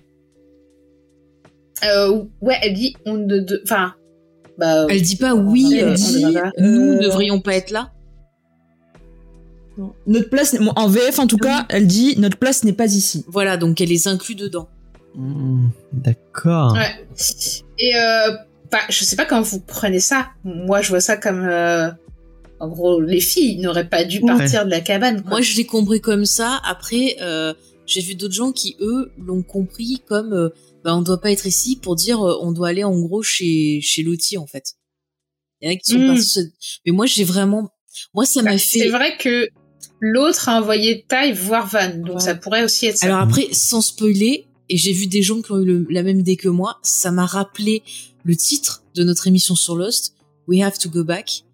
[1.84, 3.94] euh, ouais elle dit on ne de enfin
[4.58, 7.90] bah Elle dit pas oui, Elle euh, dit, nous euh, ne devrions pas être là.
[9.78, 9.92] Non.
[10.06, 13.24] Notre place, en VF en tout cas, elle dit notre place n'est pas ici.
[13.28, 14.68] Voilà, donc elle les inclut dedans.
[15.14, 16.72] Mm, D'accord.
[16.74, 17.06] ouais
[17.78, 18.32] et euh,
[18.70, 21.90] bah, je sais pas comment vous prenez ça moi je vois ça comme euh,
[22.60, 24.26] en gros les filles n'auraient pas dû Ouais.
[24.26, 25.30] partir de la cabane quoi.
[25.32, 26.60] Moi, je l'ai compris comme ça.
[26.64, 27.52] Après, euh,
[27.86, 30.48] j'ai vu d'autres gens qui, eux, l'ont compris comme euh,
[30.84, 33.80] bah, on doit pas être ici pour dire euh, on doit aller en gros chez
[33.82, 34.74] chez Lottie en fait.
[35.60, 36.06] Il y en a qui sont Mm.
[36.14, 36.52] partis
[36.86, 37.70] Mais moi, j'ai vraiment,
[38.14, 38.78] moi, ça m'a Bah, fait.
[38.80, 39.48] c'est vrai que
[40.00, 42.20] l'autre a envoyé Ty voir Van donc Ouais.
[42.20, 45.52] ça pourrait aussi être ça Alors après, sans spoiler, et j'ai vu des gens qui
[45.52, 47.82] ont eu le- la même idée que moi, ça m'a rappelé
[48.24, 50.14] le titre de notre émission sur Lost,
[50.48, 51.44] We Have to Go Back.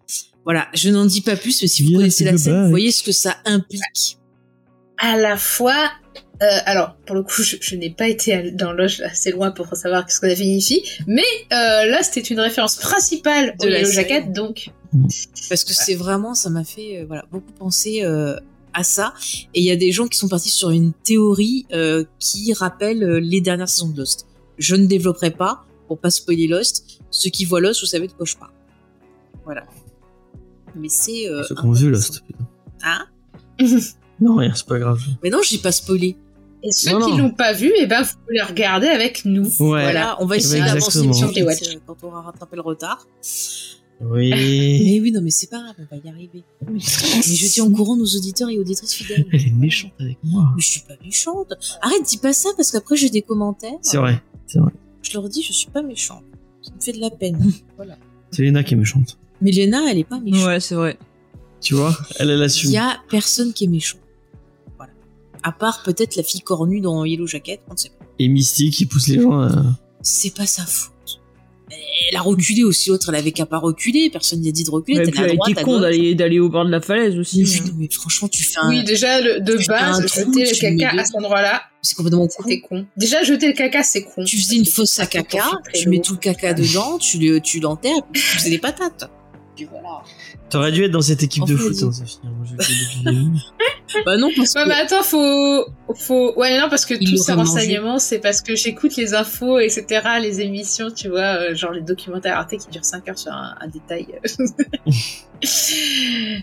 [0.45, 2.63] Voilà, je n'en dis pas plus, mais si vous connaissez la scène, back.
[2.63, 4.17] vous voyez ce que ça implique.
[4.97, 5.91] à la fois
[6.41, 9.67] euh, alors pour le coup je, je n'ai pas été dans Loge assez loin pour
[9.75, 11.21] savoir ce que ça signifie mais
[11.51, 14.71] euh, là c'était une référence principale De de la jaquette donc
[15.49, 18.35] Parce que c'est vraiment, ça m'a fait euh, voilà beaucoup penser euh,
[18.73, 19.13] à ça.
[19.53, 23.03] Et il y a des gens qui sont partis sur une théorie euh, qui rappelle
[23.03, 24.27] euh, les dernières saisons de Lost.
[24.57, 27.01] Je ne développerai pas pour pas spoiler Lost.
[27.11, 28.51] Ceux qui voient Lost, vous savez de quoi je parle.
[29.45, 29.63] Voilà.
[30.75, 31.27] Mais c'est.
[31.29, 31.89] Euh, Ceux qui ont vu.
[31.91, 32.23] Lost.
[32.25, 32.45] putain.
[32.83, 33.05] Hein?
[34.21, 35.01] Non, rien, c'est pas grave.
[35.23, 36.17] Mais non, j'ai pas spoilé.
[36.63, 39.43] Et ceux Non, qui l'ont pas vu et ben vous pouvez les regarder avec nous
[39.59, 39.83] Ouais.
[39.83, 41.61] Voilà, on va essayer d'avancer sur les watch.
[41.63, 43.07] euh, quand on aura rattrapé le retard.
[44.01, 44.29] Oui.
[44.85, 46.43] Mais oui, non, mais c'est pas grave, on va y arriver.
[46.71, 49.25] Mais je tiens au courant nos auditeurs et auditrices fidèles.
[49.33, 50.49] Elle est méchante avec moi.
[50.55, 51.53] Mais je suis pas méchante.
[51.81, 53.77] Arrête, dis pas ça parce qu'après j'ai des commentaires.
[53.81, 54.21] C'est vrai.
[55.01, 56.23] Je leur dis, je suis pas méchante.
[56.61, 57.51] Ça me fait de la peine.
[57.77, 57.97] voilà.
[58.31, 59.17] C'est Léna qui est méchante.
[59.41, 60.45] Mais Léna, elle est pas méchante.
[60.47, 60.97] Ouais, c'est vrai.
[61.61, 62.71] Tu vois Elle, elle Il assume.
[62.71, 63.97] y a personne qui est méchant.
[65.43, 68.05] À part peut-être la fille cornue dans Yellow Jacket, on ne sait pas.
[68.19, 69.49] Et Misty qui pousse les gens à...
[70.01, 70.93] c'est pas sa faute.
[72.09, 74.71] Elle a reculé aussi, l'autre, elle avait qu'à pas reculer, personne n'y a dit de
[74.71, 77.43] reculer, elle était à con d'aller d'aller au bord de la falaise aussi.
[77.43, 78.69] Mais, non, mais franchement, tu fais un...
[78.69, 81.95] Oui, déjà, le- de tu base, un trou, jeter le caca à cet endroit-là, C'est
[81.95, 82.43] complètement con.
[82.43, 82.85] c'était con.
[82.97, 84.23] Déjà, jeter le caca, c'est con.
[84.23, 87.59] Tu faisais une fosse à caca, tu mets tout le caca dedans, tu le, tu
[87.59, 89.11] l'enterres, tu faisais des patates.
[89.59, 90.01] Puis voilà.
[90.49, 91.91] T'aurais dû être dans cette équipe de foot, hein,
[93.05, 93.37] début.
[94.05, 95.65] Bah non, parce Ouais, que mais attends, faut,
[95.95, 97.33] faut, ouais, non, parce que ces mangé.
[97.33, 101.81] renseignements, c'est parce que j'écoute les infos, etc., les émissions, tu vois, euh, genre les
[101.81, 104.07] documentaires Arte qui durent 5 heures sur un, un détail.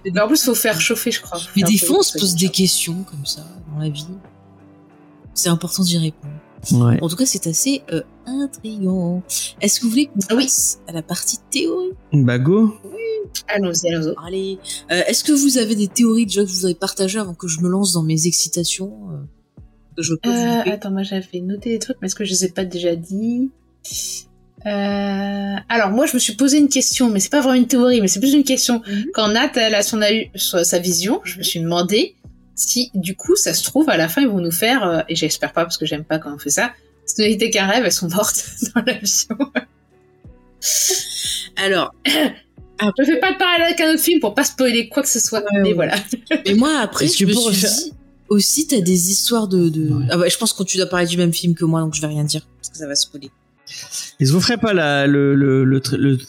[0.05, 1.39] mais en plus, faut faire chauffer, je crois.
[1.39, 4.07] Faut Mais des fois, on se pose des questions comme ça dans la vie.
[5.33, 6.35] C'est important d'y répondre.
[6.73, 6.99] Ouais.
[7.03, 9.23] En tout cas, c'est assez euh, intriguant.
[9.61, 10.45] Est-ce que vous voulez qu'on Ah oui.
[10.45, 12.75] passe à la partie théorie Bah, go.
[13.49, 14.15] Allons-y, allons-y.
[14.27, 14.59] Allez,
[14.91, 17.61] euh, est-ce que vous avez des théories déjà que vous voudrez partager avant que je
[17.61, 19.63] me lance dans mes excitations euh,
[19.97, 22.31] que je peux vous Euh, attends, moi j'avais noté des trucs, mais est-ce que je
[22.31, 23.51] les ai pas déjà dit?
[24.65, 28.01] Euh, alors moi je me suis posé une question, mais c'est pas vraiment une théorie,
[28.01, 28.83] mais c'est plus une question.
[28.89, 29.05] Mhm.
[29.15, 32.17] Quand Nat elle a son a eu sa sa vision, je me suis demandé
[32.57, 35.15] si du coup ça se trouve à la fin ils vont nous faire euh, et
[35.15, 36.73] j'espère pas parce que j'aime pas quand on fait ça.
[37.07, 39.53] Ce n'était qu'un rêve, elles sont mortes dans l'avion.
[41.57, 41.95] Alors,
[42.99, 45.21] Je fais pas de parallèle avec un autre film pour pas spoiler quoi que ce
[45.21, 45.73] soit, Ouais, mais ouais.
[45.75, 45.95] voilà.
[46.47, 47.93] mais moi après, je me pour suis refaire- dit
[48.29, 49.69] aussi, t'as des histoires de.
[49.69, 49.89] de...
[49.93, 50.05] Ouais.
[50.11, 52.01] Ah bah, je pense que tu dois parler du même film que moi, donc je
[52.01, 53.31] vais rien dire parce que ça va spoiler.
[54.19, 55.81] Que vous ferez pas la, le, le, le,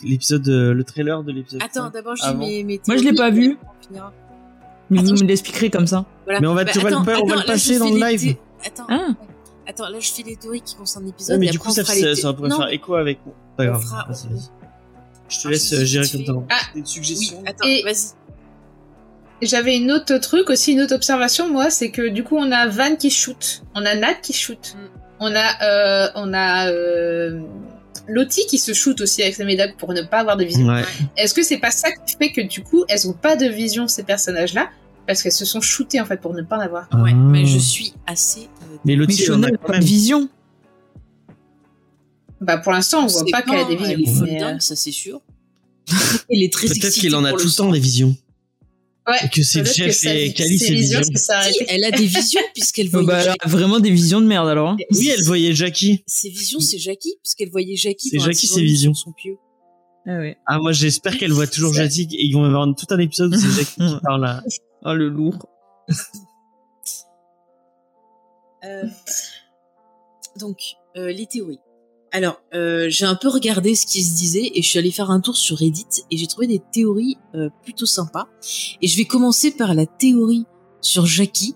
[0.03, 3.13] l'épisode, euh, le trailer de l'épisode Attends, d'abord, j'ai avant mes, mes Moi, je l'ai
[3.13, 3.53] pas vu.
[3.53, 4.13] après, on finira.
[4.89, 6.05] Mais Attends, vous je- me l'expliquerez comme ça.
[6.25, 6.39] Voilà.
[6.39, 7.89] Mais on va- Bah, tu vas le attends, faire- on va le attends, passer dans
[7.89, 8.35] le live.
[8.65, 9.07] Attends, Ah.
[9.67, 11.33] attends, là je fais les théories qui concernent l'épisode.
[11.35, 12.95] Ouais, mais et du après, coup, on ça, fera ça, ça pourrait Non, faire écho
[12.95, 13.19] avec.
[13.57, 13.81] Pas grave.
[13.83, 14.07] fera-.
[15.29, 16.45] Je te Ah, laisse si, euh, gérer comme t'as envie.
[16.49, 16.55] Ah.
[16.73, 17.43] Des Oui, suggestions.
[17.45, 18.13] attends, Et- vas-y.
[19.41, 22.67] J'avais une autre truc aussi, une autre observation, moi, c'est que du coup, on a
[22.67, 24.99] Van qui shoot, on a Nat qui shoot, Mm.
[25.19, 27.41] on a, euh, on a euh,
[28.07, 30.67] Lottie qui se shoot aussi avec sa médaille pour ne pas avoir de vision.
[30.67, 30.83] Ouais.
[31.17, 33.87] Est-ce que c'est pas ça qui fait que du coup, elles ont pas de vision
[33.87, 34.69] ces personnages-là?
[35.05, 37.15] Parce qu'elles se sont shootées en fait pour ne pas en avoir Ouais, Ah.
[37.15, 38.41] mais je suis assez.
[38.63, 40.29] euh, Mais en Shona a pas de vision.
[42.39, 44.25] Bah pour l'instant, on voit pas qu'elle a des quand, Elle est visions.
[44.25, 45.21] mais, euh, dingue, ça c'est sûr.
[46.29, 48.15] Elle est très Peut-être qu'il en a tout le temps des visions.
[49.07, 49.17] Ouais.
[49.25, 53.07] Et que c'est sa- et Cali, c'est Si, elle a des visions puisqu'elle Oh, voyait.
[53.07, 54.69] bah, elle a vraiment des visions de merde alors.
[54.71, 54.77] hein.
[54.91, 56.03] Oui, elle voyait Jackie.
[56.05, 58.09] Ses visions, c'est Jackie, puisqu'elle voyait Jackie.
[58.09, 58.93] C'est Jackie, ses visions.
[58.93, 59.37] Son pieu.
[60.05, 60.37] Ah ouais.
[60.45, 63.39] Ah, moi, j'espère qu'elle voit toujours Jackie et ils vont avoir tout un épisode où
[63.39, 64.43] c'est Jackie qui parle à.
[64.83, 65.47] Oh le lourd.
[68.65, 68.83] Euh,
[70.39, 70.57] donc,
[70.97, 71.59] euh, les théories.
[72.11, 75.11] Alors, euh, j'ai un peu regardé ce qui se disait et je suis allée faire
[75.11, 78.27] un tour sur Reddit et j'ai trouvé des théories euh, plutôt sympas.
[78.81, 80.45] Et je vais commencer par la théorie
[80.81, 81.55] sur Jackie.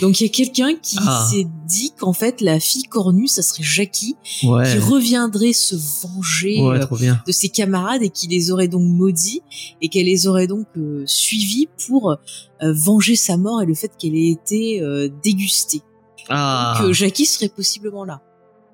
[0.00, 1.28] Donc, il y a quelqu'un qui Ah.
[1.30, 4.62] s'est dit qu'en fait, la fille cornue, ça serait Jackie, Ouais.
[4.72, 9.42] qui reviendrait se venger Ouais, euh, de ses camarades et qui les aurait donc maudits
[9.82, 12.16] et qu'elle les aurait donc euh, suivis pour euh,
[12.60, 15.82] venger sa mort et le fait qu'elle ait été euh, dégustée.
[16.28, 18.22] Ah, Que Jackie serait possiblement là.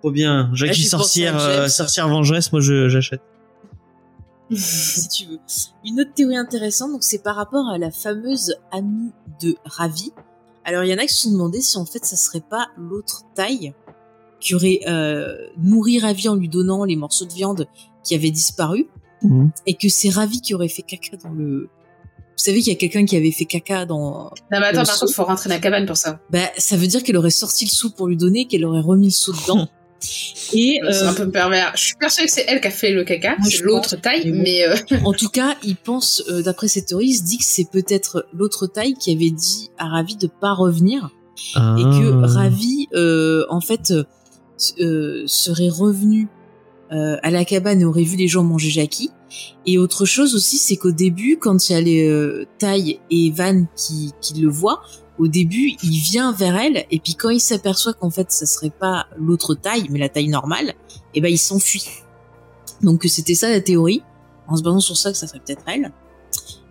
[0.02, 0.50] Trop bien.
[0.52, 3.22] Jackie j'ai pensé sorcière, euh, sorcière vengeresse, moi, je, j'achète.
[4.50, 5.38] si tu veux.
[5.84, 10.12] Une autre théorie intéressante, donc c'est par rapport à la fameuse amie de Ravi.
[10.64, 12.68] Alors il y en a qui se sont demandé si en fait ça serait pas
[12.76, 13.72] l'autre taille
[14.40, 17.66] qui aurait euh, nourri Ravi en lui donnant les morceaux de viande
[18.04, 18.88] qui avaient disparu
[19.22, 19.50] Mhm.
[19.66, 21.68] et que c'est Ravi qui aurait fait caca dans le.
[22.18, 24.30] Vous savez qu'il y a quelqu'un qui avait fait caca dans.
[24.50, 26.20] Non mais attends, par contre, faut rentrer dans la cabane pour ça.
[26.30, 29.06] Bah ça veut dire qu'elle aurait sorti le seau pour lui donner, qu'elle aurait remis
[29.06, 29.68] le seau dedans.
[30.52, 31.72] Et C'est euh, un peu pervers.
[31.74, 34.32] Je suis persuadée que c'est elle qui a fait le caca, c'est l'autre taille, Mais
[34.32, 34.42] bon.
[34.42, 37.44] mais euh, En tout cas, il pense, euh, d'après cette théorie, il se dit que
[37.46, 41.10] c'est peut-être l'autre taille qui avait dit à Ravi de pas revenir
[41.54, 41.76] Ah.
[41.78, 43.92] et que Ravi, euh, en fait,
[44.58, 46.28] serait revenu
[46.92, 49.10] euh, à la cabane et aurait vu les gens manger Jackie.
[49.64, 53.30] Et autre chose aussi, c'est qu'au début, quand il y a les euh, Taille et
[53.30, 54.82] Van qui, qui le voient,
[55.18, 58.70] au début, il vient vers elle et puis quand il s'aperçoit qu'en fait, ça serait
[58.70, 60.74] pas l'autre taille, mais la taille normale,
[61.14, 61.86] et ben il s'enfuit.
[62.82, 64.02] Donc c'était ça la théorie,
[64.48, 65.92] en se basant sur ça que ça serait peut-être elle.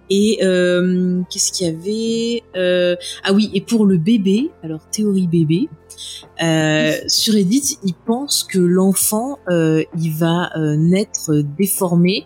[0.10, 5.28] Et euh, qu'est-ce qu'il y avait Euh, Ah oui, et pour le bébé, alors théorie
[5.28, 5.70] bébé,
[6.44, 12.26] euh, sur Reddit, il pense que l'enfant, euh, il va euh, naître déformé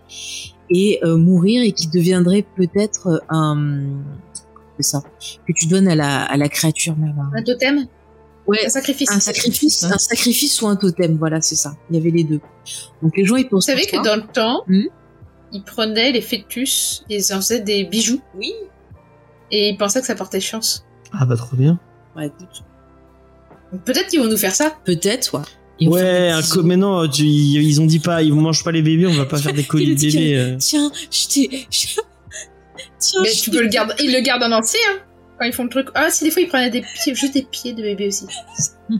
[0.69, 3.83] et euh, mourir et qu'il deviendrait peut-être un
[4.79, 5.01] c'est ça
[5.47, 7.15] que tu donnes à la à la créature même.
[7.19, 7.31] hein.
[7.35, 7.87] un totem,
[8.47, 9.09] Ouais, un sacrifice.
[9.11, 11.75] un sacrifice, un sacrifice ou un totem, voilà, c'est ça.
[11.89, 12.39] Il y avait les deux.
[13.01, 14.83] Donc les gens ils Vous pensent savez que dans le temps, Hmm.
[15.51, 18.53] ils prenaient les fœtus, ils en faisaient des bijoux, oui.
[19.51, 20.85] et ils pensaient que ça portait chance.
[21.11, 21.79] Ah, bah, trop bien.
[22.15, 22.31] Ouais,
[23.83, 24.75] Peut-être qu'ils vont nous faire ça.
[24.85, 25.87] peut-être, ouais.
[25.87, 29.07] Ouais, un mais non, tu- ils ils ont dit pas, ils mangent pas les bébés,
[29.07, 30.11] on va pas faire des colis de bébés.
[30.33, 30.57] que- euh.
[30.57, 31.67] Tiens, je t'ai.
[33.05, 33.93] Tiens, Mais tu peux le garder.
[33.99, 34.99] Ils le gardent en entier, hein.
[35.39, 35.87] Quand ils font le truc.
[35.95, 38.25] Ah, si des fois ils prenaient des pieds, juste des pieds de bébé aussi.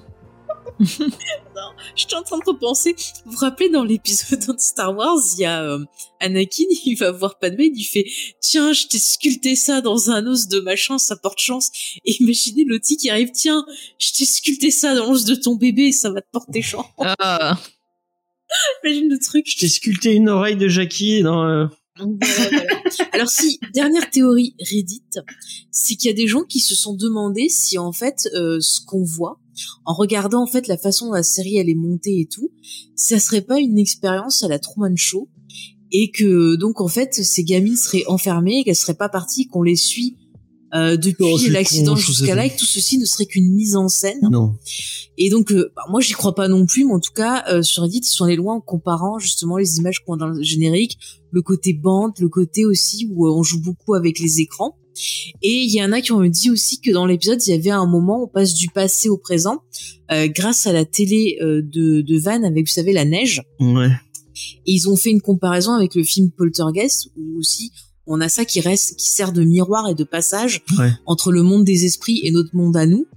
[0.80, 2.95] Je suis en train de repenser.
[3.26, 5.80] Vous vous rappelez dans l'épisode de Star Wars, il y a euh,
[6.19, 8.06] Anakin, il va voir Padmé, il lui fait
[8.41, 11.72] Tiens, je t'ai sculpté ça dans un os de machin, ça porte chance.
[12.03, 13.65] Et imaginez Lottie qui arrive Tiens,
[13.99, 16.86] je t'ai sculpté ça dans l'os de ton bébé, ça va te porter chance.
[16.99, 17.57] Ah.
[18.84, 19.45] Imagine le truc.
[19.49, 21.45] Je t'ai sculpté une oreille de Jackie dans.
[21.48, 21.68] euh,
[23.13, 25.03] Alors si, dernière théorie Reddit,
[25.72, 28.81] c'est qu'il y a des gens qui se sont demandé si en fait euh, ce
[28.85, 29.39] qu'on voit,
[29.85, 32.51] en regardant en fait la façon dont la série elle est montée et tout,
[32.95, 35.30] ça serait pas une expérience à la Truman Show
[35.91, 39.63] et que donc en fait ces gamines seraient enfermées et qu'elles seraient pas parties, qu'on
[39.63, 40.17] les suit
[40.76, 43.88] euh, depuis Oh, l'accident jusqu'à là et que tout ceci ne serait qu'une mise en
[43.88, 44.19] scène.
[44.30, 44.56] Non.
[45.18, 47.61] Et donc, euh, bah, moi, j'y crois pas non plus, mais en tout cas, euh,
[47.61, 50.41] sur Reddit, ils sont allés loin en comparant justement les images qu'on a dans le
[50.43, 50.97] générique,
[51.31, 54.77] le côté bande, le côté aussi où euh, on joue beaucoup avec les écrans.
[55.41, 57.69] Et il y en a qui ont dit aussi que dans l'épisode, il y avait
[57.69, 59.61] un moment où on passe du passé au présent
[60.11, 63.41] euh, grâce à la télé de, de Van avec, vous savez, la neige.
[63.60, 63.89] Ouais.
[64.65, 67.72] Et ils ont fait une comparaison avec le film Poltergeist, où aussi
[68.07, 70.91] on a ça qui reste, qui sert de miroir et de passage Ouais.
[71.06, 73.07] entre le monde des esprits et notre monde à nous.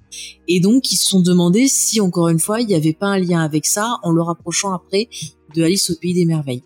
[0.48, 3.18] Et donc ils se sont demandé si encore une fois il n'y avait pas un
[3.18, 5.08] lien avec ça, en le rapprochant après
[5.54, 6.62] de Alice au pays des merveilles.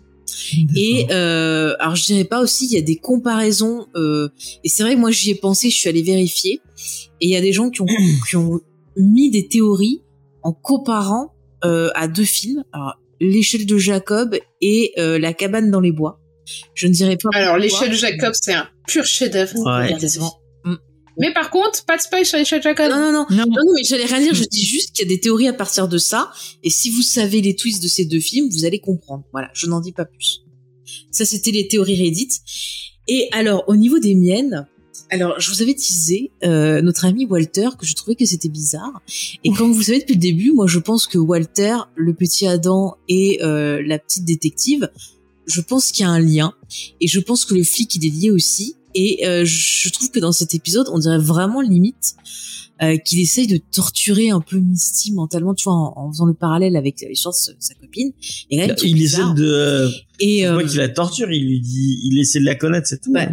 [0.77, 3.87] Et euh, alors je dirais pas aussi, il y a des comparaisons.
[3.97, 4.29] Euh,
[4.65, 6.61] et c'est vrai que moi j'y ai pensé, je suis allée vérifier.
[7.21, 7.87] Et il y a des gens qui ont,
[8.29, 8.61] qui ont
[8.97, 10.01] mis des théories
[10.43, 11.33] en comparant
[11.65, 12.65] euh, à deux films.
[12.73, 16.19] Alors, l'échelle de Jacob et euh, la cabane dans les bois.
[16.75, 17.29] Je ne dirais pas.
[17.35, 19.59] Alors, l'échelle de Jacob, c'est un pur chef-d'œuvre.
[19.65, 19.95] Ouais.
[20.65, 20.77] Mm.
[21.19, 22.91] Mais par contre, pas de spoil sur l'échelle de Jacob.
[22.91, 23.27] Non, non, non.
[23.31, 25.49] Non, Non, non, mais j'allais rien dire, je dis juste qu'il y a des théories
[25.49, 26.31] à partir de ça,
[26.63, 29.25] et si vous savez les twists de ces deux films, vous allez comprendre.
[29.33, 30.43] Voilà, je n'en dis pas plus.
[31.11, 32.41] Ça, c'était les théories Reddit.
[33.09, 34.67] Et alors, au niveau des miennes,
[35.13, 39.03] alors, je vous avais teasé euh, notre ami Walter, que je trouvais que c'était bizarre.
[39.45, 42.97] Et comme vous savez depuis le début, moi, je pense que Walter, le petit Adam
[43.09, 44.91] et euh, la petite détective,
[45.47, 46.53] je pense qu'il y a un lien.
[47.01, 48.77] Et je pense que le flic, il est lié aussi.
[48.95, 52.15] Et euh, je trouve que dans cet épisode, on dirait vraiment limite
[52.83, 56.35] euh, qu'il essaye de torturer un peu Misty mentalement, tu vois, en, en faisant le
[56.35, 58.13] parallèle avec l'histoire de sa, sa copine.
[58.51, 59.35] Et quand même, tout Il essaie bizarre.
[59.35, 59.45] de.
[59.45, 59.91] euh,
[60.21, 62.87] Et C'est euh, pas qu'il la torture, il lui dit, il essaie de la connaître,
[62.87, 63.13] c'est tout.
[63.13, 63.29] Ouais.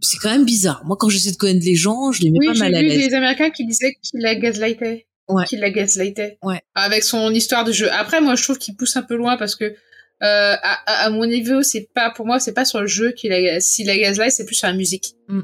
[0.00, 0.82] c'est quand même bizarre.
[0.84, 2.80] Moi, quand j'essaie de connaître les gens, je les mets Oui, pas j'ai mal à
[2.82, 3.08] vu l'aise.
[3.08, 5.06] des Américains qui disaient qu'il la gaslightait.
[5.28, 5.44] Ouais.
[5.46, 6.38] Qu'il la gaslightait.
[6.42, 6.60] Ouais.
[6.74, 7.90] Avec son histoire de jeu.
[7.92, 9.74] Après, moi, je trouve qu'il pousse un peu loin parce que,
[10.22, 13.12] euh, à, à- à mon niveau, c'est pas, pour moi, c'est pas sur le jeu
[13.12, 15.14] qu'il a, si la gaslight, c'est plus sur la musique.
[15.28, 15.40] Mm.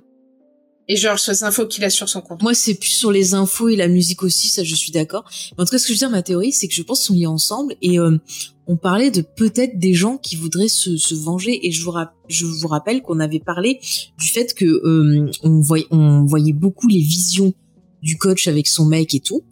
[0.86, 2.42] Et genre, sur les infos qu'il a sur son compte.
[2.42, 5.24] Moi, c'est plus sur les infos et la musique aussi, ça, je suis d'accord.
[5.56, 6.98] Mais en tout cas, ce que je veux dire, ma théorie, c'est que je pense
[7.00, 7.74] qu'ils sont liés ensemble.
[7.80, 8.18] Et euh,
[8.66, 11.66] on parlait de peut-être des gens qui voudraient se, se venger.
[11.66, 11.92] Et je vous,
[12.28, 13.80] je vous rappelle qu'on avait parlé
[14.18, 17.54] du fait que euh, on, voyait, on voyait beaucoup les visions
[18.02, 19.42] du coach avec son mec et tout.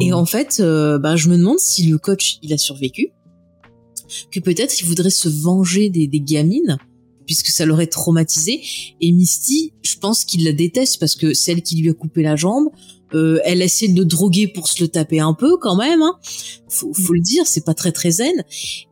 [0.00, 0.14] Et Mhm.
[0.14, 3.08] en fait, euh, bah, je me demande si le coach, il a survécu.
[4.30, 6.78] Que peut-être il voudrait se venger des, des gamines
[7.30, 8.60] puisque ça l'aurait traumatisé.
[9.00, 12.22] Et Misty, je pense qu'il la déteste parce que c'est elle qui lui a coupé
[12.24, 12.70] la jambe.
[13.14, 16.02] Euh, elle essaie de le droguer pour se le taper un peu quand même.
[16.02, 16.16] Hein.
[16.68, 18.44] Faut, faut le dire, c'est pas très très zen.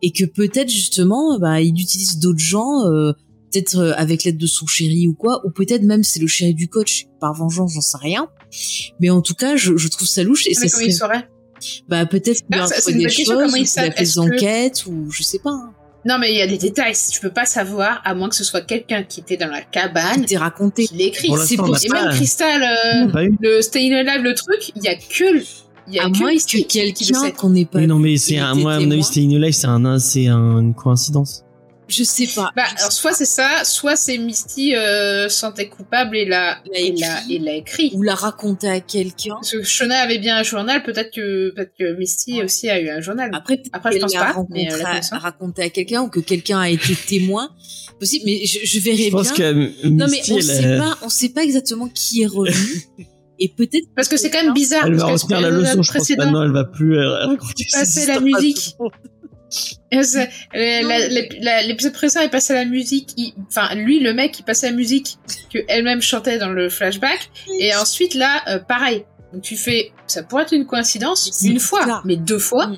[0.03, 3.13] Et que peut-être justement, bah, il utilise d'autres gens, euh,
[3.51, 6.55] peut-être euh, avec l'aide de son chéri ou quoi, ou peut-être même c'est le chéri
[6.55, 8.29] du coach par vengeance, j'en sais rien.
[9.01, 11.29] Mais en tout cas, je, je trouve ça louche et ça Mais il serait, saurait?
[11.89, 13.29] Bah peut-être qu'il Ah, a ça, c'est fait une des choses, qu'il
[13.81, 15.51] a fait des que- enquêtes ou je sais pas.
[15.51, 15.73] Hein.
[16.05, 16.95] Non, mais il y a des détails.
[17.13, 20.21] Tu peux pas savoir, à moins que ce soit quelqu'un qui était dans la cabane,
[20.21, 20.87] Qui t'est raconté.
[20.87, 21.31] qui l'écrit.
[21.45, 22.63] C'est pour Et même Crystal,
[23.13, 25.43] on euh, le Staying Alive, le truc, il y a que, le-
[25.89, 27.33] il y a À que moins que quelqu'un sait.
[27.33, 29.01] qu'on n'ait pas Oui, non, mais c'est il moi, à mon avis,
[29.39, 31.43] live, c'est un, c'est un- une coïncidence.
[31.89, 32.51] Je sais pas.
[32.55, 37.21] Bah, alors soit c'est ça, soit c'est Misty euh, sentait coupable et l'a et l'a
[37.23, 37.35] écrit.
[37.35, 37.91] et l'a écrit.
[37.95, 39.35] Ou la raconter à quelqu'un.
[39.37, 42.45] Parce que Shona avait bien un journal, peut-être que peut-être que Misty Ouais.
[42.45, 43.31] aussi a eu un journal.
[43.33, 44.77] Après, peut-être Après, je qu'elle pense l'a pas, mais, euh,
[45.23, 47.49] rencontré la à- quelqu'un ou que quelqu'un a été témoin.
[47.99, 49.53] Possible, mais je, je verrai Je pense bien.
[49.53, 52.23] que euh, Non, mais Misty, on elle, sait euh, pas, on sait pas exactement qui
[52.23, 52.83] est revenu.
[53.41, 53.87] Et peut-être.
[53.95, 54.85] Parce que c'est quand même bizarre.
[54.87, 56.11] elle va retenir la leçon, je pense.
[56.11, 58.75] Maintenant, elle va plus euh, raconter passer la musique.
[59.95, 60.27] Euh,
[61.67, 63.11] L'épisode précédent, il passait la musique.
[63.17, 65.17] il- Enfin, lui, le mec, il passait la musique
[65.53, 67.31] que elle-même chantait dans le flashback.
[67.61, 69.05] Et ensuite, là, euh, pareil.
[69.33, 72.71] Donc tu fais, ça pourrait être une coïncidence une fois, mais deux fois.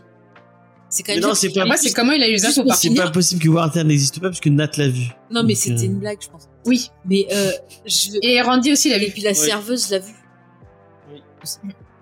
[0.88, 1.28] C'est quand Mais même.
[1.28, 3.48] non, c'est pas- Moi, c'est comment il a eu infos pour C'est pas possible que
[3.48, 5.05] Walter n'existe pas parce que Nat l'a vu.
[5.30, 6.48] Non, mais c'était euh, une blague, je pense.
[6.66, 6.90] Oui.
[7.05, 7.52] Mais euh,
[7.86, 8.10] je.
[8.22, 9.12] Et Randy aussi l'a Et vu.
[9.12, 10.12] puis la serveuse l'a vu.
[11.12, 11.22] Oui.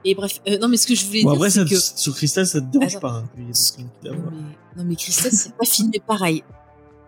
[0.04, 2.14] Et bref, euh, non mais ce que je voulais Bon, dire, après, ça, que sur
[2.14, 3.00] Crystal, ça te dérange Attends.
[3.00, 3.12] pas.
[3.14, 4.12] hein, non mais,
[4.76, 6.44] non, mais Christelle, c'est pas filmé pareil.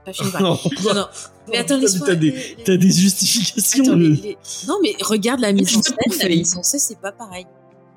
[0.04, 0.46] Pas filmé pareil.
[0.84, 1.06] Non, Non, non.
[1.48, 2.34] Mais attends, T'as- des-
[2.66, 3.84] les- des justifications.
[3.84, 5.94] Attends, de- les- les- Non mais regarde la mise en scène.
[6.04, 6.38] pour La Faye.
[6.38, 7.46] mise en scène, c'est pas pareil.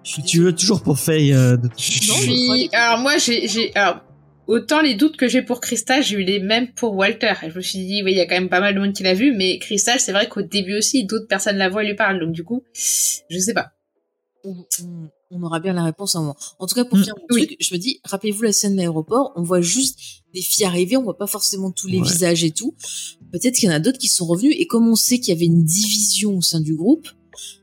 [0.04, 1.68] Je Tu veux toujours pour Faye euh, de...
[1.68, 4.02] Non, Je mais suis- Alors moi, j'ai, j'ai, alors
[4.48, 7.34] autant les doutes que j'ai pour Crystal, j'ai eu les mêmes pour Walter.
[7.44, 8.94] Et je me suis dit, oui, il y a quand même pas mal de monde
[8.94, 11.88] qui l'a vu, mais Crystal, c'est vrai qu'au début aussi, d'autres personnes la voient et
[11.88, 12.20] lui parlent.
[12.20, 13.72] Donc du coup, je sais pas.
[14.44, 16.36] On, on- on aura bien la réponse à un moment.
[16.60, 17.48] En tout cas, pour Mm, finir mon oui.
[17.48, 19.98] truc, je me dis, rappelez-vous la scène de l'aéroport, on voit juste
[20.34, 22.08] des filles arriver, on voit pas forcément tous les Ouais.
[22.08, 22.76] visages et tout.
[23.32, 25.38] Peut-être qu'il y en a d'autres qui sont revenus, et comme on sait qu'il y
[25.38, 27.08] avait une division au sein du groupe,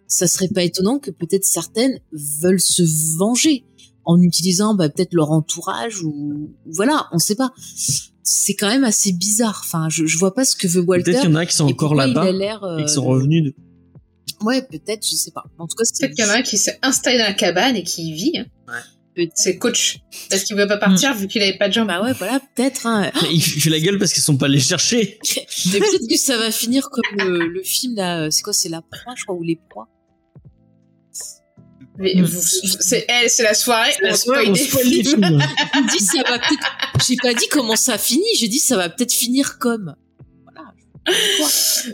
[0.09, 2.83] ça serait pas étonnant que peut-être certaines veulent se
[3.17, 3.65] venger
[4.05, 7.53] en utilisant bah, peut-être leur entourage ou voilà, on sait pas.
[8.25, 9.63] C'est quand même assez bizarre.
[9.65, 11.05] Enfin, je, je vois pas ce que veut Walter.
[11.13, 13.55] Peut-être qu'il y en a qui sont encore là-bas euh, et qui sont revenus.
[14.43, 15.45] Ouais, peut-être, je sais pas.
[15.59, 17.35] En tout cas, c'est Peut-être qu'il y en a un qui s'est installé dans la
[17.35, 18.39] cabane et qui y vit.
[18.39, 18.47] hein.
[19.35, 19.99] C'est coach.
[20.31, 21.89] Parce qu'il veut pas partir vu qu'il avait pas de jambes.
[21.89, 22.87] Bah ouais, voilà, peut-être.
[22.87, 23.11] Hein.
[23.31, 25.19] Il fait la gueule parce qu'ils sont pas allés chercher.
[25.73, 28.71] Mais peut-être que ça va finir comme le, le film là, euh, c'est quoi, c'est
[28.71, 29.89] la proie, je crois, ou les proies.
[31.99, 32.23] Mm.
[32.23, 32.41] vous-
[32.81, 33.91] c'est elle, c'est la soirée.
[34.01, 35.23] La soirée, spoil on spoil les films.
[35.25, 35.43] films.
[35.75, 37.07] J'ai dit ça va peut-être.
[37.07, 39.95] J'ai pas dit comment ça finit, j'ai dit ça va peut-être finir comme.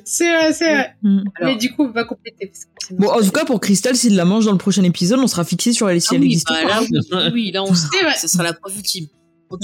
[0.05, 0.97] C'est vrai, c'est vrai.
[1.03, 1.19] Mm.
[1.37, 2.47] Alors- Mais du coup, on va compléter.
[2.47, 4.83] parce que sinon, Bon, en tout cas, pour Crystal, s'il la mange dans le prochain
[4.85, 6.81] épisode, on sera fixé sur elle si Ah elle oui, existe bah pas.
[6.81, 6.87] là,
[7.27, 7.91] oui, oui, là on sera.
[8.17, 9.07] Ça sera la preuve ultime.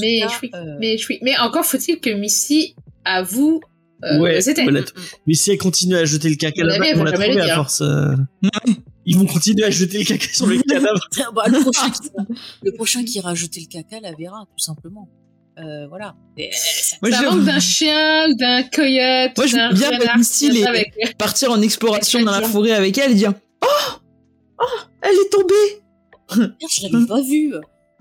[0.01, 1.19] Mais cas, je suis- euh, Mais, je suis...
[1.23, 3.61] mais encore faut-il que Missy avoue
[4.05, 4.63] euh, Ouais, c'était.
[4.63, 4.83] voilà.
[5.33, 7.81] Si elle continue à jeter le caca là-bas, on l'a jamais trouvé le à force.
[7.81, 8.15] euh,
[9.05, 11.01] Ils vont continuer à jeter le caca sur le cadavre.
[11.35, 12.09] bah, le, prochain qui...
[12.63, 15.09] le prochain qui ira jeter le caca la verra, tout simplement.
[15.59, 16.15] Euh, voilà.
[16.39, 16.43] Euh,
[17.03, 19.33] Moi, ça je- manque d'un chien ou d'un coyote.
[19.37, 23.15] Moi, je veux bien mettre avec- Partir en exploration dans la forêt avec elle et
[23.15, 23.67] dire Oh
[24.61, 24.65] Oh
[25.03, 25.79] Elle est tombée
[26.35, 27.53] je l'avais pas vu.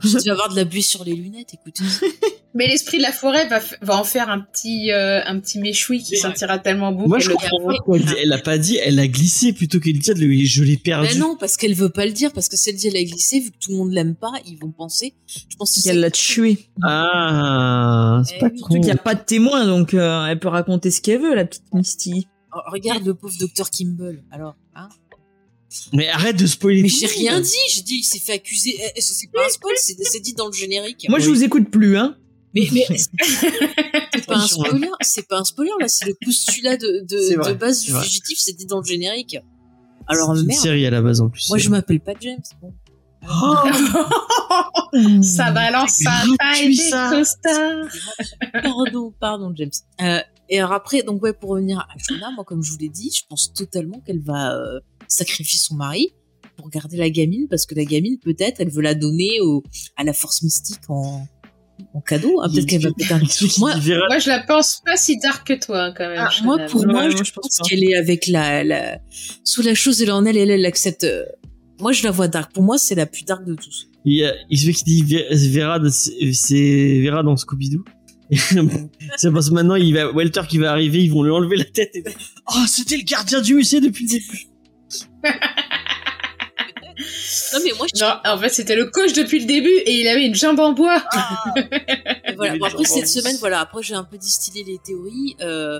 [0.11, 1.83] J'ai dû avoir de la buée sur les lunettes, écoutez.
[2.53, 6.11] Mais l'esprit de la forêt va, en faire un petit, euh, un petit méchoui qui
[6.11, 7.71] Mais- sentira tellement bon Moi, je comprends.
[7.95, 11.07] Elle, elle a pas dit, elle a glissé plutôt qu'elle dit, le- je l'ai perdu.
[11.13, 13.03] Ben non, parce qu'elle veut pas le dire, parce que si elle dit elle a
[13.03, 15.13] glissé, vu que tout le monde l'aime pas, ils vont penser.
[15.49, 16.57] Je pense que c'est qu'elle l'a tuée.
[16.83, 18.57] Ah, c'est Eh pas oui.
[18.57, 21.33] Surtout qu'il n'y a pas de témoin, donc euh, elle peut raconter ce qu'elle veut,
[21.35, 22.27] la petite Misty.
[22.53, 24.23] Oh, regarde le pauvre docteur Kimball.
[24.29, 24.89] Alors, hein
[25.93, 26.81] Mais arrête de spoiler.
[26.83, 27.55] Mais j'ai rien dit.
[27.73, 28.75] J'ai dit il s'est fait accuser.
[28.77, 31.05] Eh, eh, C'est pas un spoil, c'est dit dans le générique.
[31.09, 32.17] Moi, je vous écoute plus, hein.
[32.53, 34.89] Mais, mais c'est pas un spoiler.
[35.01, 35.87] C'est pas un spoiler là.
[35.87, 38.37] C'est le postulat de, C'est de, vrai, de base du fugitif.
[38.39, 39.37] C'est dit dans le générique.
[40.07, 40.61] Alors C'est une merde.
[40.61, 41.47] série à la base en plus.
[41.47, 42.41] Moi je m'appelle pas James.
[42.61, 42.73] Bon.
[45.21, 47.09] ça balance ça taille des ça.
[47.11, 47.87] costards.
[48.63, 49.71] Pardon, pardon James.
[50.01, 50.19] Euh,
[50.49, 53.11] et alors après, donc ouais, pour revenir à Shona, moi comme je vous l'ai dit,
[53.15, 54.79] je pense totalement qu'elle va euh,
[55.11, 56.09] sacrifier son mari
[56.57, 59.63] pour garder la gamine, parce que la gamine peut-être, elle veut la donner au,
[59.97, 61.27] à la force mystique en,
[61.93, 62.41] en cadeau.
[62.41, 62.49] hein.
[62.49, 63.11] peut-être qu'elle va peut-être.
[63.13, 63.19] un-
[63.59, 66.17] Moi, Moi, Moi, je la pense pas si dark que toi, quand même.
[66.19, 68.99] Ah, moi, pour moi, je, je pense pense qu'elle est avec la, la,
[69.43, 71.03] sous la chose, elle est en elle, et elle, elle l'accepte.
[71.03, 71.23] euh,
[71.79, 72.53] Moi, je la vois dark.
[72.53, 73.87] Pour moi, c'est la plus dark de tous.
[74.05, 75.15] il y a, il se fait qu'il dit
[75.49, 77.83] Vera, de- c'est Vera dans Scooby-Doo.
[79.17, 81.65] c'est parce que maintenant, il va, Walter qui va arriver, ils vont lui enlever la
[81.65, 82.03] tête et
[82.47, 84.47] oh, c'était le gardien du musée depuis le début.
[87.53, 90.07] Non, mais moi, je Non, en fait, c'était le coach depuis le début et il
[90.07, 91.03] avait une jambe en bois.
[92.25, 92.57] Et voilà.
[92.57, 93.61] Bon, après, cette semaine, voilà.
[93.61, 95.35] Après, j'ai un peu distillé les théories.
[95.41, 95.79] Euh,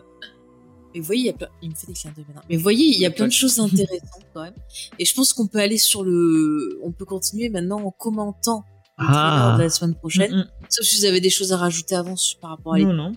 [0.93, 2.41] mais vous voyez, il y a plein, il me fait des clins d'œil maintenant.
[2.49, 4.55] Mais vous voyez, il y a plein de choses intéressantes quand même.
[4.99, 8.65] Et je pense qu'on peut aller sur le, on peut continuer maintenant en commentant
[8.97, 9.55] le Ah.
[9.57, 10.35] de la semaine prochaine.
[10.35, 12.79] Mm, Sauf si vous avez des choses à rajouter avant par rapport à mm.
[12.79, 12.85] les.
[12.85, 13.11] Non, non.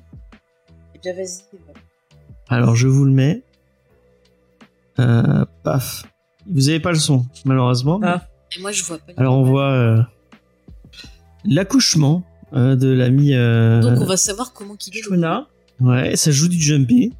[0.95, 1.43] Eh bien, vas-y.
[2.49, 3.43] Alors, je vous le mets.
[5.01, 6.05] Euh, paf.
[6.51, 8.01] Vous avez pas le son, malheureusement.
[8.03, 8.27] Ah.
[8.57, 9.13] Et moi, je vois pas.
[9.17, 10.03] Alors, on voit euh,
[11.45, 12.23] l'accouchement
[12.55, 13.35] euh, de l'ami.
[13.35, 15.01] Euh, Donc, on va savoir comment qu'il est.
[15.01, 15.49] le- Shona.
[15.81, 17.13] Ouais, ça joue du jumpy.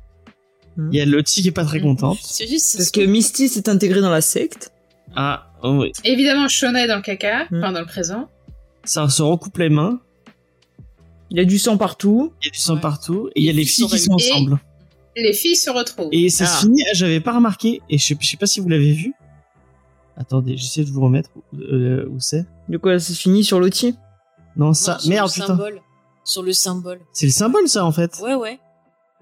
[0.77, 0.91] Hmm.
[0.93, 1.85] Il y a Lottie qui est pas très Hmm.
[1.85, 2.19] contente.
[2.23, 4.71] C'est juste, Parce que Misty s'est intégrée dans la secte.
[5.17, 5.93] Ah, oh oui.
[6.05, 7.59] Évidemment, Shona est dans le caca, Mm.
[7.59, 8.29] enfin dans le présent.
[8.85, 10.01] Ça se recoupe les mains.
[11.31, 12.33] Il y a du sang partout.
[12.43, 12.81] Il y a du sang Ouais.
[12.81, 13.29] partout.
[13.35, 14.59] Et il y a Les les filles qui sont sont Et- ensemble.
[15.17, 16.09] Les filles se retrouvent.
[16.13, 16.47] Et ça Ah.
[16.49, 19.15] se finit, j'avais pas remarqué, et je sais, je sais pas si vous l'avez vu.
[20.17, 22.45] Attendez, j'essaie de vous remettre euh, où c'est.
[22.69, 23.93] De quoi ça se finit sur l'outil?
[24.57, 25.47] Non, Non, ça, sur merde, le putain.
[25.49, 25.81] symbole.
[26.25, 27.01] Sur le symbole.
[27.13, 28.19] C'est le symbole, ça, en fait.
[28.23, 28.59] Ouais, ouais.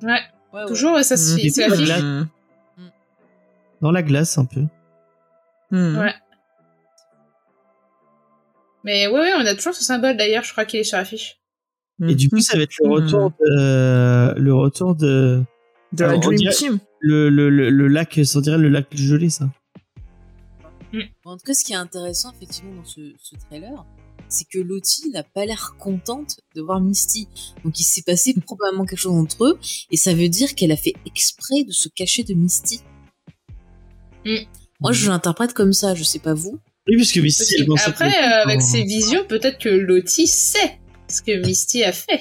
[0.02, 0.18] Ouais, ouais,
[0.60, 0.66] ouais.
[0.66, 1.48] toujours, ouais, ça se fait.
[1.48, 1.88] C'est la Et fiche.
[1.94, 2.28] puis, Mm.
[3.80, 4.62] Dans la glace, un peu.
[5.70, 5.98] Mm.
[5.98, 6.14] Ouais.
[8.84, 11.04] Mais ouais, ouais, on a toujours ce symbole d'ailleurs, je crois qu'il est sur la
[11.04, 11.38] fiche.
[12.06, 15.42] Et du coup, ça va être le retour de, le retour de,
[15.92, 16.78] De la Alors, on Dream dirait- Team.
[17.00, 19.50] le, le, le, le lac, ça dirait le lac gelé, ça.
[21.24, 23.86] En tout cas, ce qui est intéressant effectivement dans ce, ce trailer,
[24.28, 27.28] c'est que Lottie n'a pas l'air contente de voir Misty.
[27.64, 29.58] Donc il s'est passé probablement quelque chose entre eux,
[29.90, 32.80] et ça veut dire qu'elle a fait exprès de se cacher de Misty.
[34.26, 34.36] Mm.
[34.80, 36.58] Moi, je l'interprète comme ça, je sais pas vous.
[36.88, 38.66] Oui, parce que Misty, elle pensait Après, que- euh, avec Oh.
[38.72, 40.78] ses visions, peut-être que Lottie sait
[41.08, 42.20] ce que Misty a fait.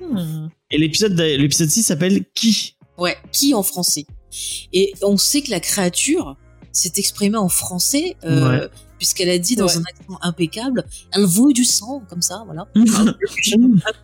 [0.00, 0.48] Mm.
[0.70, 2.76] Et l'épisode 6 s'appelle Qui?
[3.00, 4.06] Ouais, qui en français?
[4.72, 6.36] Et on sait que la créature
[6.70, 8.68] s'est exprimée en français, euh,
[8.98, 9.76] puisqu'elle a dit dans Ouais.
[9.78, 12.68] un accent impeccable, elle veut du sang, comme ça, voilà.
[12.76, 12.84] un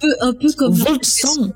[0.01, 0.74] peu, un peu comme.
[1.02, 1.52] Sang.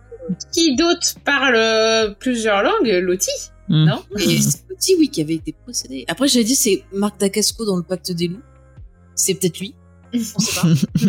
[0.53, 2.87] Qui d'autre parle euh, plusieurs langues?
[3.03, 3.31] Lottie,
[3.69, 3.85] Mm.
[3.87, 4.03] non?
[4.19, 6.05] Et c'est petit, oui, qui avait été possédé.
[6.09, 8.43] Après, j'avais dit, c'est Marc Dacasco dans le Pacte des loups.
[9.15, 9.75] C'est peut-être lui.
[10.13, 10.67] On sait pas.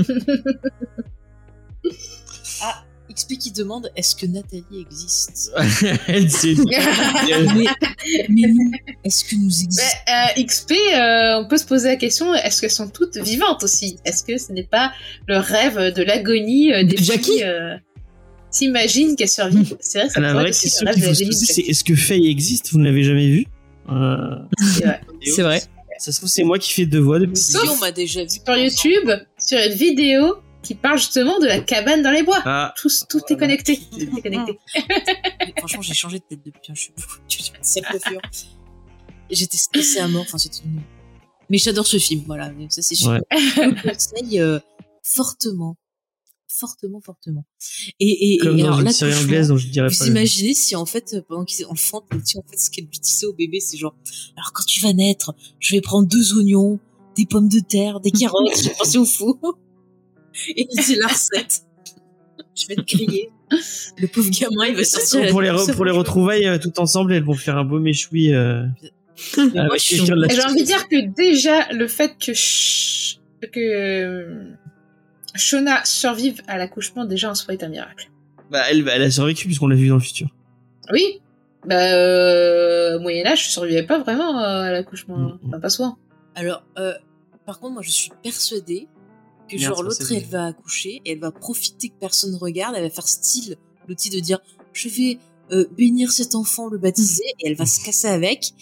[2.61, 2.83] ah,
[3.13, 5.51] XP qui demande, est-ce que Nathalie existe?
[7.55, 7.67] Mais,
[8.29, 8.71] mais nous,
[9.03, 12.71] est-ce que nous existons euh, XP, euh, on peut se poser la question est-ce qu'elles
[12.71, 13.97] sont toutes vivantes aussi?
[14.05, 14.91] Est-ce que ce n'est pas
[15.27, 17.75] le rêve de l'agonie euh, des De Jackie filles euh,
[18.49, 19.77] S'imagine qu'elles survivent?
[19.79, 21.95] C'est vrai que ça la pourrait vraie être le rêve de la c'est est-ce que
[21.95, 22.71] Faye existe?
[22.71, 23.45] Vous ne l'avez jamais vu
[23.89, 24.35] Euh,
[25.21, 25.61] C'est vrai.
[25.99, 27.37] Ça se trouve, c'est moi qui fais deux voix depuis.
[27.37, 28.29] Sauf on m'a déjà vu.
[28.29, 32.41] Sur YouTube, sur une vidéo qui parle justement de la cabane dans les bois.
[32.45, 33.79] Ah, Tout, tout est connecté.
[33.91, 34.59] Tout est connecté.
[35.57, 36.71] Franchement, j'ai changé de tête depuis.
[36.71, 36.81] hein, Je
[37.41, 38.21] suis coiffure.
[39.29, 40.23] J'étais stressée à mort.
[40.23, 40.59] Enfin, c'était.
[40.65, 40.81] une-
[41.49, 42.23] Mais j'adore ce film.
[42.27, 43.11] Voilà, ça c'est sûr.
[43.11, 43.19] Ouais.
[43.31, 44.59] Je le conseille euh,
[45.03, 45.77] fortement,
[46.47, 47.45] fortement, fortement.
[47.99, 50.07] Et, et, comme et dans alors une là, série anglaise dont je dirais Vous pas.
[50.07, 53.33] imaginez si en fait pendant qu'ils enfants petit en fait ce qu'elle lui disait au
[53.33, 53.95] bébé c'est genre
[54.37, 56.79] alors quand tu vas naître je vais prendre deux oignons
[57.17, 59.39] des pommes de terre des carottes je pense au fou
[60.55, 61.61] et c'est la recette
[62.55, 63.29] je vais te griller
[63.97, 67.13] le pauvre gamin il va sortir pour les, re- pour les retrouvailles euh, tout ensemble,
[67.13, 68.65] elles vont faire un beau méchoui euh,
[69.37, 71.71] Mais moi, avec je suis- quelqu'un de la Et J'ai envie de dire que déjà,
[71.71, 73.17] le fait que, Sh-
[73.51, 74.43] que euh,
[75.35, 78.09] Shona survive à l'accouchement, déjà en soi est un miracle.
[78.49, 80.27] Bah, elle, elle a survécu puisqu'on l'a vu dans le futur.
[80.91, 81.19] Oui,
[81.67, 85.17] bah, euh, au Moyen-Âge, je survivais pas vraiment euh, à l'accouchement.
[85.17, 85.39] Mm, mm.
[85.47, 85.97] Enfin, pas souvent.
[86.35, 86.93] alors euh,
[87.45, 88.87] par contre moi je suis persuadée
[89.57, 93.07] genre l'autre elle va accoucher et elle va profiter que personne regarde elle va faire
[93.07, 93.57] style
[93.87, 94.39] l'outil de dire
[94.73, 95.17] je vais
[95.51, 98.53] euh, bénir cet enfant le baptiser et elle va se casser avec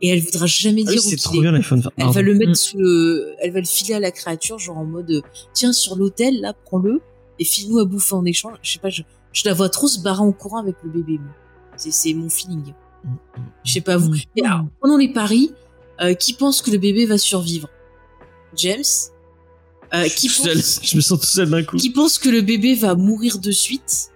[0.00, 1.80] et elle voudra jamais Ah oui, dire où c'est trop bien l'iPhone.
[1.96, 2.38] Elle va le Mm.
[2.38, 5.22] mettre sous le, elle va le filer à la créature, genre en mode,
[5.54, 7.00] tiens, sur l'hôtel, là, prends-le,
[7.38, 8.56] et file-nous à bouffer en échange.
[8.62, 9.02] Je sais pas, je,
[9.32, 11.20] je la vois trop se barrer en courant avec le bébé.
[11.76, 12.74] C'est, c'est mon feeling.
[13.64, 14.12] Je sais pas vous.
[14.34, 15.52] Et alors, prenons les paris.
[16.00, 17.68] Euh, qui pense que le bébé va survivre?
[18.56, 18.82] James?
[19.94, 21.76] Euh, qui, Je, pense, je me sens tout seul d'un coup.
[21.76, 24.10] qui pense que le bébé va mourir de suite?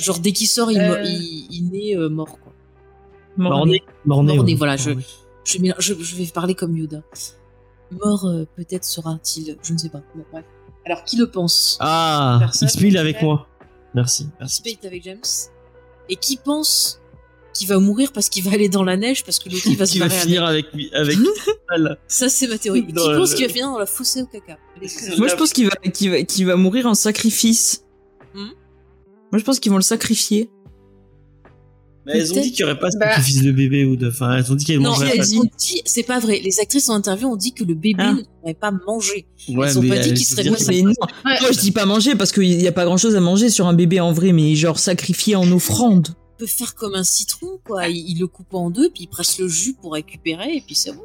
[0.00, 1.02] Genre, dès qu'il sort, il, Euh.
[1.04, 2.52] il, il naît euh, mort, quoi.
[3.36, 3.82] Morné.
[4.04, 4.54] Morné, ouais.
[4.54, 4.90] voilà, je-.
[5.44, 7.02] Je, je, je vais parler comme Yoda.
[7.90, 9.56] Mort, euh, peut-être sera-t-il.
[9.62, 10.02] Je ne sais pas.
[10.14, 10.44] Bon, bref.
[10.86, 11.76] Alors, qui le pense?
[11.80, 13.46] Ah, Personne, XP, il est avec moi.
[13.94, 14.28] Merci.
[14.40, 14.56] Merci.
[14.56, 15.20] Spade avec James.
[16.08, 17.00] Et qui pense
[17.54, 19.86] qu'il va mourir parce qu'il va aller dans la neige parce que l'autre il va
[19.86, 20.66] se Qui va finir avec.
[20.92, 21.16] avec.
[22.08, 22.82] Ça, c'est ma théorie.
[22.92, 24.58] Dans qui le- pense qu'il va finir dans la fossée au caca
[25.18, 27.84] Moi, je pense qu'il va, qu'il va, qu'il va mourir en sacrifice.
[28.34, 28.50] Hmm
[29.32, 30.50] Moi, je pense qu'ils vont le sacrifier.
[32.06, 33.06] Mais elles ont dit qu'il n'y aurait pas de Bah.
[33.14, 34.08] sacrifice de bébé ou de.
[34.08, 36.38] Enfin, elles ont dit qu'elles Non, mangeraient dit- elles ont dit, c'est pas vrai.
[36.44, 38.12] Les actrices en interview ont dit que le bébé Ah.
[38.12, 39.26] ne pourrait pas manger.
[39.48, 40.90] Ouais, Ils ont pas dit elles qu'il se serait Mais c'est- non,
[41.24, 41.40] Ouais.
[41.40, 43.66] moi je dis pas manger parce qu'il y a pas grand chose à manger sur
[43.66, 46.08] un bébé en vrai, mais genre sacrifié en offrande.
[46.34, 47.88] Il peut faire comme un citron, quoi.
[47.88, 50.74] Il, il le coupe en deux, puis il presse le jus pour récupérer, et puis
[50.74, 51.02] c'est bon.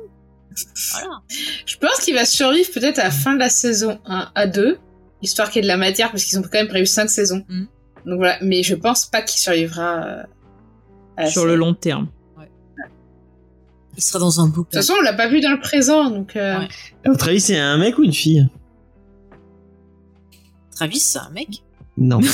[0.93, 1.21] Voilà.
[1.65, 4.79] Je pense qu'il va survivre peut-être à la fin de la saison 1 à 2,
[5.21, 7.45] histoire qu'il y ait de la matière, parce qu'ils ont quand même prévu 5 saisons.
[7.47, 7.67] Mhm.
[8.05, 10.23] Donc voilà, mais je pense pas qu'il survivra euh,
[11.17, 12.07] à sur le long terme.
[13.97, 14.79] Il sera dans un De bouquin.
[14.79, 16.35] toute façon, on l'a pas vu dans le présent, donc...
[16.37, 16.67] euh, Ouais.
[17.05, 18.47] À votre avis, c'est un mec ou une fille?
[20.75, 21.63] Travis, c'est un mec?
[21.97, 22.19] Non.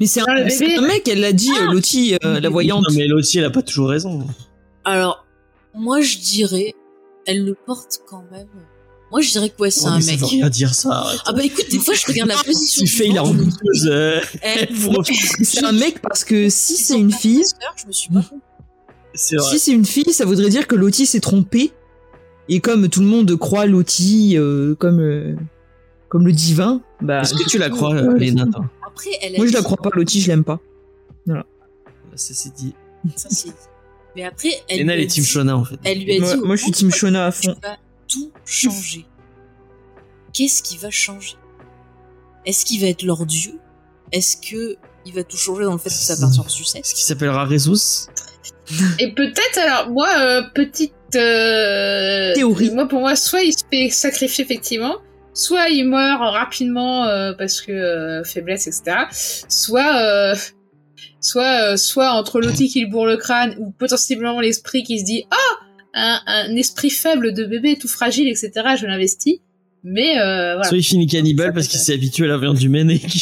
[0.00, 2.84] Mais c'est un, Ah, un mec, elle l'a dit, Lottie, euh, la voyante.
[2.88, 4.26] Non, mais Lottie, elle a pas toujours raison.
[4.84, 5.24] Alors,
[5.74, 6.74] moi, je dirais,
[7.26, 8.46] elle le porte quand même.
[9.12, 10.20] Moi, je dirais que ouais, c'est Oh, un mais ça mec.
[10.20, 10.90] veut rien dire ça.
[10.90, 11.20] arrête.
[11.26, 12.84] Ah bah écoute, des fois, je regarde la position.
[12.84, 13.86] Tu fais la rebouteuse.
[13.88, 14.68] euh, eh,
[15.44, 17.44] C'est un mec parce que si c'est une fille,
[17.76, 18.22] Je me suis pas.
[19.14, 19.48] C'est vrai.
[19.50, 21.72] si c'est une fille, ça voudrait dire que Lottie s'est trompée.
[22.48, 25.34] Et comme tout le monde croit Lottie euh, comme euh,
[26.08, 27.94] comme le divin, bah Est-ce que tu la crois.
[28.16, 28.44] Léna,
[28.96, 30.58] Après, elle a moi je la dit- crois pas Lottie, je l'aime pas.
[32.14, 32.74] Ça, c'est dit.
[33.14, 33.54] Ça, c'est dit.
[34.16, 35.76] Mais après, elle Léna, lui elle a est team dit- Shona, en fait.
[35.84, 36.40] Elle lui a dit.
[36.42, 37.56] moi je suis fond, team Shona à Tu fond.
[37.62, 37.76] vas
[38.08, 39.04] tout changer.
[40.32, 41.34] Qu'est-ce qui va changer?
[42.46, 43.58] Est-ce qu'il va être leur dieu
[44.12, 46.94] Est-ce que il va tout changer dans le fait que ça parte en sucette Ce
[46.94, 48.08] qui s'appellera Ressus.
[48.98, 52.70] Et peut-être, alors, moi, euh, petite euh, Théorie.
[52.72, 54.96] Moi, pour moi, soit il se fait sacrifier effectivement,
[55.36, 59.04] soit il meurt rapidement euh, parce que euh, faiblesse, etc.
[59.48, 60.34] Soit, euh,
[61.20, 65.26] soit, soit entre l'outil qui lui bourre le crâne ou potentiellement l'esprit qui se dit
[65.30, 65.64] ah
[65.94, 68.50] un, un esprit faible de bébé tout fragile, etc.
[68.78, 69.40] Je l'investis.
[69.84, 70.68] Mais euh, voilà.
[70.68, 73.20] Soit il finit cannibale parce qu'il s'est habitué à la viande humaine et qu'il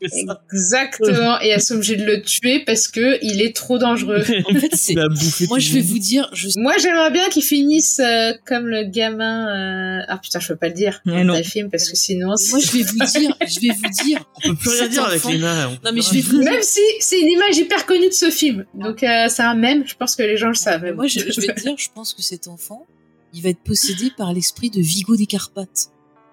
[0.00, 0.42] que ça.
[0.52, 1.40] Exactement.
[1.42, 4.22] Et elles sont obligées de le tuer parce que il est trop dangereux.
[4.48, 4.94] En fait, c'est.
[4.94, 8.84] Moi, tout je vais vous dire, je Moi, j'aimerais bien qu'ils finissent euh, comme le
[8.84, 9.98] gamin.
[10.00, 11.36] euh, Ah putain, je peux pas le dire Mais dans non.
[11.36, 12.28] le film parce que sinon.
[12.28, 14.24] moi, je vais vous dire, je vais vous dire.
[14.44, 16.50] On peut plus rien dire avec on Non, mais je vais vous dire.
[16.52, 19.82] Même si c'est une image hyper connue de ce film, donc euh, c'est un mème.
[19.86, 20.90] Je pense que les gens le savent.
[20.94, 22.86] Moi, je, je vais te dire, je pense que cet enfant,
[23.34, 25.90] il va être possédé par l'esprit de Vigo des Carpates.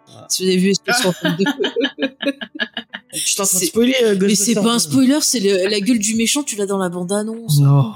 [0.08, 0.26] Ah.
[0.30, 1.44] Si vous avez vu Espèce Fantôme 2.
[3.14, 3.96] Je t'en train de C'est- spoiler.
[4.04, 6.90] euh, Mais c'est pas un spoiler, c'est la gueule du méchant, tu l'as dans la
[6.90, 7.60] bande-annonce.
[7.60, 7.94] Non.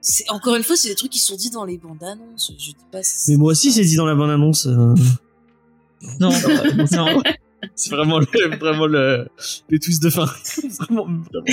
[0.00, 2.52] C'est Encore une fois, c'est des trucs qui sont dits dans les bandes-annonces.
[2.58, 3.00] Je dis pas.
[3.28, 4.66] Mais moi aussi, c'est dit dans la bande annonce.
[4.66, 4.96] Non,
[6.20, 7.22] non.
[7.74, 8.26] C'est vraiment le,
[8.58, 9.28] vraiment le,
[9.68, 10.24] le twist de fin.
[10.80, 11.44] vraiment, vraiment.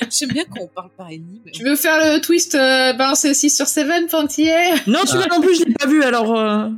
[0.10, 1.40] J'aime bien quand on parle par ennemi.
[1.44, 4.52] mais- Tu veux faire le twist euh, balancer 6 sur 7 Pantier
[4.86, 6.36] Non, celui-là non plus, je l'ai pas vu, alors...
[6.38, 6.68] euh,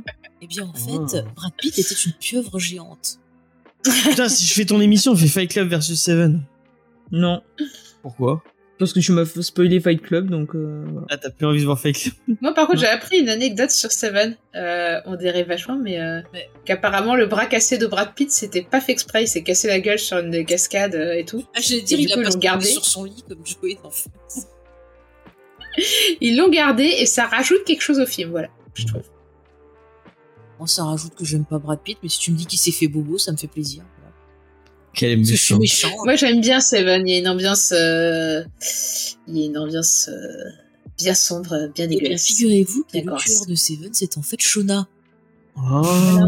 [0.41, 1.31] Eh bien, en fait, Ah.
[1.35, 3.19] Brad Pitt était une pieuvre géante.
[3.83, 6.43] Putain, si je fais ton émission, on fait Fight Club versus Seven.
[7.11, 7.41] Non.
[8.01, 8.43] Pourquoi?
[8.79, 10.53] Parce que tu m'as fait spoiler Fight Club, donc...
[10.53, 11.07] euh, voilà.
[11.09, 13.71] Ah, t'as plus envie de voir Fight Club Moi, par contre, j'ai appris une anecdote
[13.71, 14.37] sur Seven.
[14.55, 16.21] Euh, on dérive vachement, mais euh,
[16.63, 19.23] qu'apparemment le bras cassé de Brad Pitt, c'était pas fait exprès.
[19.23, 21.43] Il s'est cassé la gueule sur une euh, et tout.
[21.55, 22.65] Ah, j'allais dire, il a coup, ils pas l'ont gardé.
[22.65, 23.41] sur son lit comme.
[26.21, 28.49] Ils l'ont gardé et ça rajoute quelque chose au film, voilà.
[28.73, 29.03] Je trouve.
[30.59, 32.71] Moi, ça rajoute que j'aime pas Brad Pitt, mais si tu me dis qu'il s'est
[32.71, 33.83] fait bobo, ça me fait plaisir.
[34.97, 35.89] Quel je suis méchant.
[35.89, 36.03] méchant.
[36.05, 37.07] Moi, j'aime bien Seven.
[37.07, 38.43] Il y a une ambiance, euh,
[39.27, 40.49] il y a une ambiance euh,
[40.97, 42.25] bien sombre, bien dégueulasse.
[42.25, 44.87] figurez-vous que le tueur de Seven, c'est en fait Shona.
[45.55, 45.81] Oh.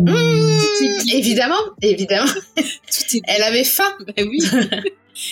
[0.03, 2.31] Mmh, évidemment, évidemment.
[2.55, 3.91] Tout est Elle avait faim.
[4.07, 4.39] Bah oui.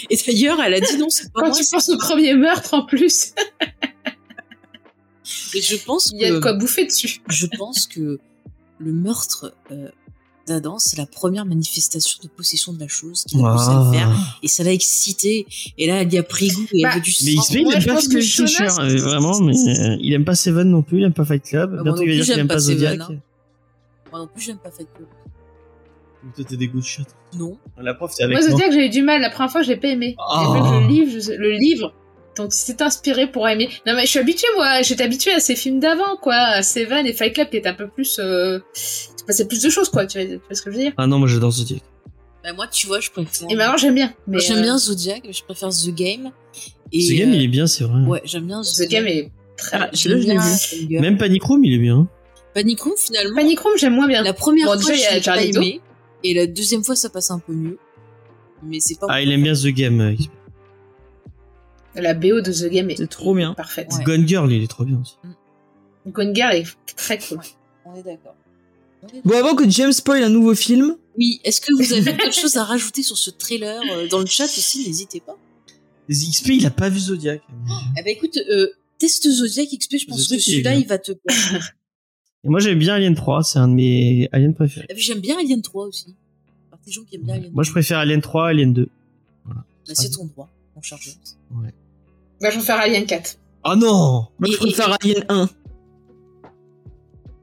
[0.09, 1.55] Et d'ailleurs, elle a dit non, c'est pas Quand moi.
[1.57, 3.33] tu penses au premier meurtre en plus,
[5.53, 7.21] Et je pense il y a de quoi bouffer dessus.
[7.29, 8.19] je pense que
[8.79, 9.89] le meurtre euh,
[10.47, 13.91] d'Adam, c'est la première manifestation de possession de la chose qu'il a réussi à le
[13.91, 14.37] faire.
[14.41, 15.45] Et ça l'a excité.
[15.77, 17.25] Et là, elle y a pris goût et Bah, elle veut du sang.
[17.25, 20.25] Mais il aime pas que Phil Shona, Fisher, c'est- euh, vraiment, mais euh, il aime
[20.25, 21.73] pas Seven non plus, il aime pas Fight Club.
[21.73, 23.01] moi Bientôt, non il va plus, dire qu'il j'aime aime pas pas Zodiac.
[23.01, 23.21] Seven,
[24.11, 25.07] Moi non plus, j'aime pas Fight Club.
[26.35, 27.03] Toi, t'es des goûts de shot.
[27.37, 27.57] Non.
[27.77, 28.51] La prof, t'es avec Moi, moi.
[28.57, 29.21] Zodiac, j'ai eu du mal.
[29.21, 30.15] La première fois, je l'ai pas aimé.
[30.17, 30.23] Oh.
[30.39, 31.93] Il fallu que je livre, je- le livre.
[32.37, 33.69] Donc, c'est inspiré pour aimer.
[33.85, 34.81] Non, mais je suis habituée, moi.
[34.81, 36.35] J'étais habituée à ces films d'avant, quoi.
[36.35, 38.19] À Seven et Fight Club, qui étaient un peu plus.
[38.19, 38.59] Euh...
[38.75, 40.05] Il se passait plus de choses, quoi.
[40.05, 40.93] Tu vois, tu vois ce que je veux dire?
[40.97, 41.81] Ah non, moi j'adore Zodiac.
[42.43, 43.47] Bah, moi, tu vois, je préfère.
[43.49, 44.13] Et maintenant, j'aime bien.
[44.27, 46.31] Mais j'aime euh, bien Zodiac, mais je préfère The Game.
[46.93, 48.01] Et, Ce game, euh, il est bien, c'est vrai.
[48.01, 49.77] Ouais, j'aime bien The Game est très.
[49.77, 50.99] Ah, je l'ai.
[50.99, 52.07] Même Panic Room, il est bien.
[52.53, 54.23] Panic Room, finalement, Panic Room, j'aime moins bien.
[54.23, 55.81] la première Bon, fois, l'ai pas aimé.
[56.23, 57.77] Et la deuxième fois, ça passe un peu mieux.
[58.63, 59.07] Mais c'est pas.
[59.09, 60.15] Ah, il aime bien The Game.
[61.97, 63.53] La BO de The Game est, C'est trop bien.
[63.53, 63.91] parfaite.
[63.97, 64.03] Ouais.
[64.03, 65.15] Gone Girl, il est trop bien aussi.
[66.07, 66.65] Gone Girl est
[66.95, 67.39] très cool.
[67.85, 68.35] On est d'accord.
[69.23, 72.57] Bon, avant que James spoil un nouveau film, Oui, est-ce que vous avez d'autres choses
[72.57, 75.37] à rajouter sur ce trailer euh, Dans le chat aussi, n'hésitez pas.
[76.09, 77.41] XP, il a pas vu Zodiac.
[77.97, 78.67] Eh ben écoute, euh,
[78.97, 81.73] teste Zodiac XP, je pense Zodiac, que celui-là, il va te plaire.
[82.43, 84.87] Et moi, j'aime bien Alien 3, c'est un de mes aliens préférés.
[84.89, 86.15] Ah, J'aime bien Alien 3 aussi.
[86.69, 87.73] Par des gens qui aiment bien Alien Moi, je 3.
[87.81, 88.89] préfère Alien 3, Alien 2.
[89.45, 89.53] Bah,
[89.93, 91.15] c'est ton droit, mon cher James.
[92.41, 93.35] Bah, je vais faire Alien 4.
[93.63, 95.49] Ah non moi je Et- préfère Alien 1.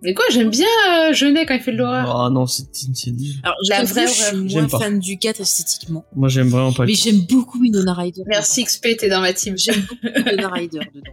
[0.02, 2.14] Mais quoi, j'aime bien euh, Jeunet quand il fait de l'horreur.
[2.26, 3.32] Ah non, c'est c'est nul.
[3.42, 4.78] Alors, je La vraie je suis moins pas.
[4.78, 6.04] fan du 4 esthétiquement.
[6.14, 8.22] Moi, j'aime vraiment pas le Mais j'aime beaucoup Winona Ryder.
[8.26, 9.56] Merci XP, t'es dans ma team.
[9.56, 11.10] J'aime beaucoup Winona Ryder dedans.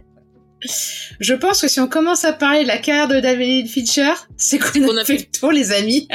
[1.20, 4.58] Je pense que si on commence à parler de la carrière de David Fincher, c'est
[4.58, 6.06] qu'on qu'on a a fait le tour, les amis.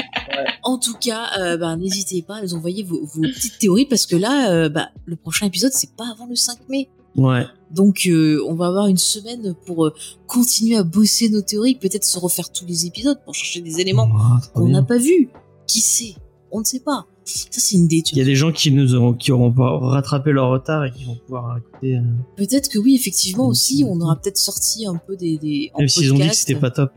[0.64, 4.06] En tout cas, euh, bah, n'hésitez pas à nous envoyer vos, vos petites théories parce
[4.06, 6.89] que là, euh, bah, le prochain épisode, c'est pas avant le 5 mai.
[7.18, 7.44] Ouais.
[7.72, 9.94] Donc, euh, on va avoir une semaine pour euh,
[10.27, 14.10] continuer à bosser nos théories, peut-être se refaire tous les épisodes pour chercher des éléments
[14.53, 15.30] qu'on n'a pas vus.
[15.65, 16.15] Qui sait?
[16.52, 17.06] On ne sait pas.
[17.26, 20.31] Ça, c'est une idée, Il y a des gens qui nous auront, qui auront rattrapé
[20.31, 21.98] leur retard et qui vont pouvoir écouter.
[21.98, 22.02] euh,
[22.38, 25.38] Peut-être que oui, effectivement aussi, on aura peut-être sorti un peu des...
[25.38, 26.91] des en Même s'ils ont dit que c'était pas top.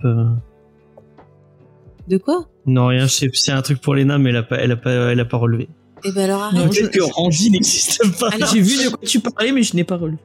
[2.09, 2.47] De quoi?
[2.67, 4.91] Non, rien, c'est c'est un truc pour Lena, mais elle a pas, elle a pas,
[5.13, 5.69] elle a pas relevé.
[6.05, 8.29] Eh ben alors arrête, Non, Peut-être que Randy n'existe pas.
[8.31, 10.19] Alors- J'ai vu de quoi tu parlais, mais je n'ai pas relu.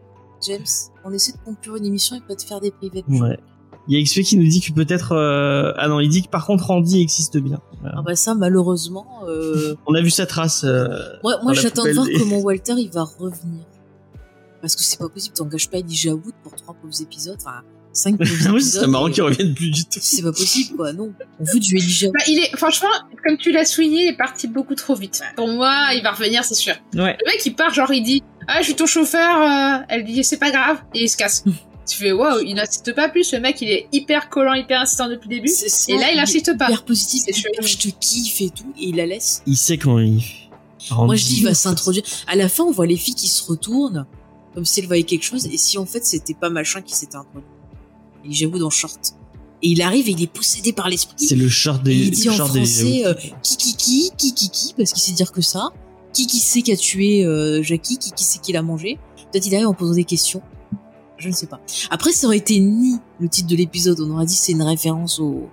[0.46, 0.64] James.
[1.04, 3.04] On essaie de conclure une émission et pas de faire des privés.
[3.10, 3.38] Ouais.
[3.88, 5.12] Il y a XP qui nous dit que peut-être.
[5.12, 7.60] euh, Ah non, il dit que par contre Randy existe bien.
[7.82, 7.96] Voilà.
[8.00, 9.06] Ah bah ça, malheureusement...
[9.28, 10.64] euh, On a vu sa trace.
[10.64, 10.88] euh,
[11.24, 13.64] Moi, j'attends de voir comment Walter il va revenir.
[14.62, 17.38] Parce que c'est pas possible, t'engages pas Elijah Wood pour trois pauvres épisodes.
[17.40, 17.62] Enfin,
[17.96, 18.16] 5
[18.46, 20.00] Ah oui, c'est marrant qu'ils reviennent plus du tout.
[20.02, 20.94] C'est pas possible, quoi.
[20.94, 21.14] Non.
[21.40, 22.10] On veut du Elijah.
[22.14, 22.90] Bah, il est, franchement,
[23.24, 25.22] comme tu l'as souligné, il est parti beaucoup trop vite.
[25.36, 26.76] Pour moi, il va revenir, c'est sûr.
[26.94, 27.18] Ouais.
[27.20, 30.24] Le mec, il part, genre, il dit, ah, je suis ton chauffeur, euh, elle dit,
[30.24, 31.44] c'est pas grave, et il se casse.
[31.88, 35.08] tu fais, waouh, il n'insiste pas plus, le mec, il est hyper collant, hyper insistant
[35.08, 35.48] depuis le début.
[35.48, 36.68] Ça, Et là, il insiste pas.
[36.68, 37.24] Hyper positif.
[37.26, 37.66] C'est chelou.
[37.66, 38.74] Je te kiffe et tout.
[38.78, 39.42] Et il la laisse.
[39.46, 40.22] Il sait quand il.
[40.92, 42.04] Moi, je dis, il va s'introduire.
[42.28, 44.06] À la fin, on voit les filles qui se retournent,
[44.54, 47.16] comme si elles voyaient quelque chose, et si en fait, c'était pas machin qui s'était
[47.16, 47.48] introduit.
[48.28, 49.16] Et j'avoue dans short.
[49.62, 51.16] Et il arrive et il est possédé par l'esprit.
[51.18, 51.94] C'est le short des.
[51.94, 55.14] Et il dit en français euh, qui qui qui qui qui qui parce qu'il sait
[55.14, 55.70] dire que ça.
[56.14, 57.98] Qui qui sait qui a tué euh, Jackie?
[57.98, 58.98] Qui qui sait qui l'a mangé?
[59.32, 60.42] Peut-être il arrive en posant des questions.
[61.18, 61.62] Je ne sais pas.
[61.90, 64.00] Après, ça aurait été ni le titre de l'épisode.
[64.02, 65.50] On aurait dit c'est une référence au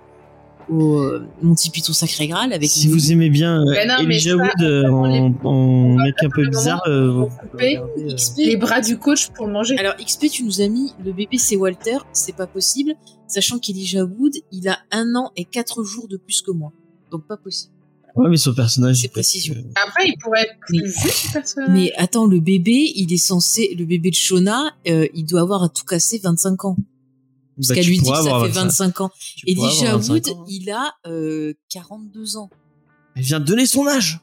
[0.69, 2.69] au euh, Monty Python Sacré Graal avec.
[2.69, 6.47] Si vous aimez bien euh, non, mais Elijah Wood euh, en, en mec un peu
[6.47, 7.25] bizarre, euh,
[7.61, 8.37] euh, XP.
[8.37, 9.77] Les bras du coach pour le manger.
[9.77, 12.93] Alors XP, tu nous as mis le bébé c'est Walter, c'est pas possible,
[13.27, 16.71] sachant qu'Elijah Wood, il a un an et quatre jours de plus que moi,
[17.11, 17.73] donc pas possible.
[18.15, 18.97] Ouais, mais son personnage.
[18.97, 19.55] C'est précision.
[19.87, 21.69] Après, il pourrait être plus Mais- personnage.
[21.71, 25.69] Mais attends, le bébé, il est censé, le bébé de Shona, il doit avoir à
[25.69, 26.75] tout casser 25 ans.
[27.55, 29.11] Parce bah, qu'elle lui dit que ça fait 25 ans.
[29.35, 30.45] tu avoir 25 Wood, ans.
[30.49, 32.49] il a euh, 42 ans.
[33.15, 34.19] Elle vient de donner son âge.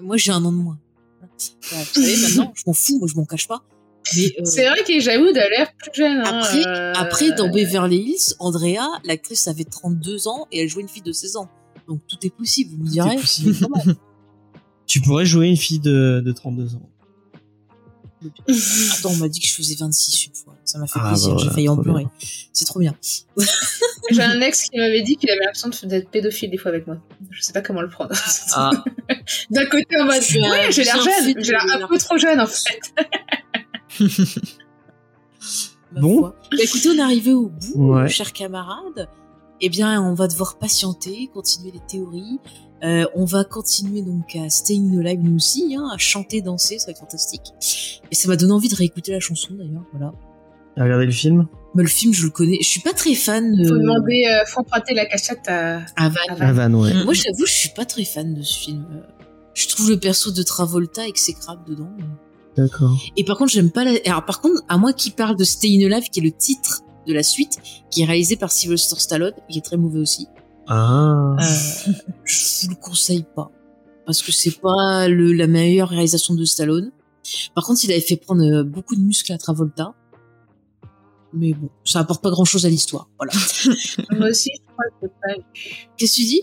[0.00, 0.78] Moi, j'ai un an de moins.
[1.20, 1.28] Vous
[1.92, 3.62] savez, maintenant, je m'en fous, moi, je m'en cache pas.
[4.18, 6.18] Euh, C'est vrai qu'Elijah Wood a l'air plus jeune.
[6.18, 10.82] hein, après, euh, après, dans Beverly Hills, Andrea, l'actrice avait 32 ans et elle jouait
[10.82, 11.48] une fille de 16 ans.
[11.86, 13.16] Donc tout est possible, vous me direz.
[14.86, 16.90] Tu pourrais jouer une fille de, de 32 ans.
[18.98, 20.51] Attends, on m'a dit que je faisais 26 une fois.
[20.72, 22.06] Ça m'a fait Ah, plaisir, bah j'ai failli en pleurer.
[22.54, 22.94] C'est trop bien.
[24.10, 26.96] J'ai un ex qui m'avait dit qu'il avait l'impression d'être pédophile des fois avec moi.
[27.30, 28.14] Je sais pas comment le prendre.
[28.54, 28.70] Ah,
[29.50, 30.22] D'un côté, en mode, ouais,
[30.70, 32.80] j'ai l'air un jeune, j'ai l'air un peu trop jeune en fait.
[36.00, 36.22] Bon.
[36.22, 38.08] Bah, écoutez, on est arrivé au bout, Ouais.
[38.08, 39.08] chers camarades.
[39.60, 42.38] Eh bien, on va devoir patienter, continuer les théories.
[42.82, 46.40] Euh, on va continuer donc à stay in the live nous aussi, hein, à chanter,
[46.40, 47.42] danser, ça va être fantastique.
[48.10, 50.12] Et ça m'a donné envie de réécouter la chanson d'ailleurs, voilà.
[50.76, 51.46] Regardez le film?
[51.74, 52.58] Mais le film, je le connais.
[52.60, 53.44] Je suis pas très fan.
[53.66, 55.78] Faut euh, demander, euh, faut emprunter la cachette à.
[55.96, 56.16] à Van.
[56.38, 56.68] à Van.
[56.70, 57.04] Van, ouais.
[57.04, 58.86] Moi, j'avoue, je suis pas très fan de ce film.
[59.54, 61.90] Je trouve le perso de Travolta exécrable dedans.
[62.56, 62.98] D'accord.
[63.16, 63.92] Et par contre, j'aime pas la...
[64.06, 66.80] Alors par contre, à moi qui parle de Stay in Alive, qui est le titre
[67.06, 67.58] de la suite,
[67.90, 70.26] qui est réalisé par Sylvester Stallone, qui est très mauvais aussi,
[70.68, 71.36] Ah.
[71.38, 71.42] euh,
[72.24, 73.50] je vous le conseille pas.
[74.04, 76.90] Parce que c'est pas le, la meilleure réalisation de Stallone.
[77.54, 79.94] Par contre, il avait fait prendre euh, beaucoup de muscles à Travolta.
[81.34, 83.08] Mais bon, ça apporte pas grand chose à l'histoire.
[83.18, 83.32] Voilà.
[84.18, 85.44] Moi aussi, je crois que pas vu.
[85.96, 86.42] Qu'est-ce que tu dis?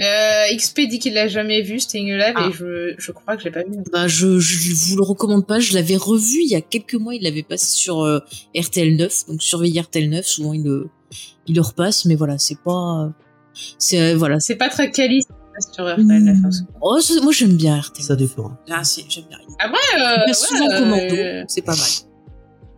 [0.00, 2.48] Euh, XP dit qu'il l'a jamais vu, Staying Alive, Ah.
[2.48, 3.82] et je, je crois que je l'ai pas vu.
[3.90, 5.58] Bah, je, je vous le recommande pas.
[5.58, 7.14] Je l'avais revu il y a quelques mois.
[7.14, 8.18] Il l'avait passé sur euh,
[8.54, 9.26] RTL 9.
[9.28, 10.26] Donc, surveillez RTL 9.
[10.26, 10.88] Souvent, il le,
[11.46, 12.04] il le repasse.
[12.04, 13.10] Mais voilà, c'est pas,
[13.78, 14.38] c'est, euh, voilà.
[14.38, 15.22] C'est pas très quali
[15.72, 16.50] sur RTL, la fin.
[16.82, 18.04] Oh, c'est- moi, j'aime bien RTL.
[18.04, 18.52] Ça dépend.
[18.68, 19.38] Ah, c'est- j'aime bien.
[19.58, 21.44] Après, Il euh, passe ouais, souvent euh, commando.
[21.48, 21.88] C'est pas mal.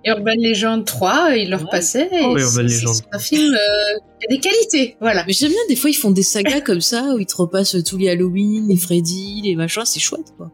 [0.05, 1.63] Urban Legend 3, il le Ouais.
[1.63, 2.09] repassait.
[2.13, 2.95] et Oh, oui, Urban c'est- Legend.
[2.95, 5.25] C'est un film euh, qui a des qualités, voilà.
[5.27, 7.77] Mais j'aime bien, des fois, ils font des sagas comme ça, où ils te repassent
[7.85, 10.51] tous les Halloween, les Freddy, les machins, c'est chouette, quoi.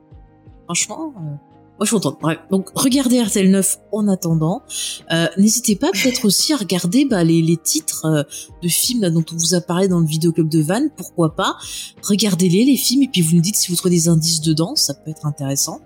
[0.64, 1.20] Franchement, euh,
[1.76, 2.18] moi, je suis contente.
[2.22, 4.62] Bref, donc, regardez RTL 9 en attendant.
[5.12, 8.22] Euh, N'hésitez pas, peut-être aussi, à regarder bah, les, les titres euh,
[8.62, 11.56] de films là, dont on vous a parlé dans le vidéoclub de Van, pourquoi pas?
[12.02, 14.94] Regardez-les, les films, et puis vous nous dites si vous trouvez des indices dedans, ça
[14.94, 15.80] peut être intéressant.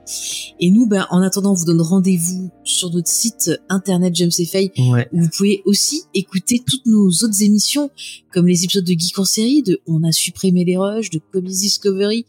[0.61, 4.45] Et nous, bah, en attendant, on vous donne rendez-vous sur notre site internet James et
[4.45, 5.09] Faye, Ouais.
[5.13, 7.91] vous pouvez aussi écouter toutes nos autres émissions,
[8.35, 11.53] comme les épisodes de Geek en série, de On a supprimé les rushs, de Comics
[11.53, 12.27] Discovery,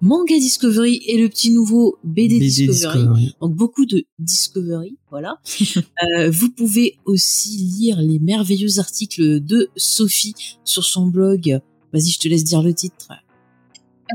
[0.00, 2.98] Manga Discovery et le petit nouveau BD, BD Discovery.
[2.98, 3.36] Discovery.
[3.40, 5.38] Donc beaucoup de Discovery, voilà.
[6.16, 10.34] Euh, vous pouvez aussi lire les merveilleux articles de Sophie
[10.64, 11.60] sur son blog.
[11.92, 13.08] Vas-y, je te laisse dire le titre.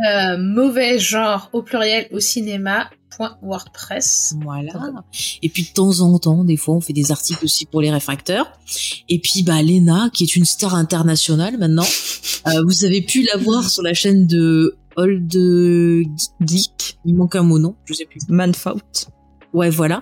[0.09, 2.89] Euh, mauvais genre au pluriel au cinéma.
[3.15, 4.33] point .wordpress.
[4.41, 4.71] Voilà.
[5.43, 7.91] Et puis de temps en temps, des fois, on fait des articles aussi pour les
[7.91, 8.51] réfracteurs.
[9.07, 11.85] Et puis, bah, Lena, qui est une star internationale maintenant,
[12.47, 15.31] euh, vous avez pu la voir sur la chaîne de Old
[16.41, 16.97] Geek.
[17.05, 17.75] Il manque un mot, non?
[17.85, 18.19] Je sais plus.
[18.29, 18.79] Manfaut.
[19.53, 20.01] Ouais, voilà.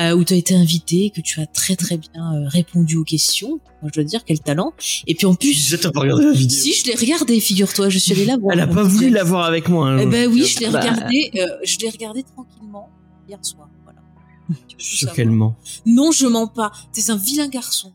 [0.00, 3.04] Euh, où tu as été invité, que tu as très très bien euh, répondu aux
[3.04, 3.60] questions.
[3.82, 4.72] Moi, je dois dire, quel talent.
[5.06, 6.58] Et puis en plus, Je pas regardé la vidéo.
[6.58, 8.52] si je l'ai regardé, figure-toi, je suis allée la voir.
[8.54, 9.90] Elle a pas voulu la voir avec moi.
[9.90, 9.98] hein.
[10.02, 10.80] Eh ben oui, je l'ai Bah.
[10.80, 12.88] regardé, euh, je l'ai regardé tranquillement
[13.28, 13.68] hier soir.
[13.84, 14.00] Voilà.
[14.48, 15.16] Tu veux tout Sur savoir.
[15.16, 15.56] quel ment.
[15.86, 16.72] Non, je mens pas.
[16.92, 17.92] T'es un vilain garçon.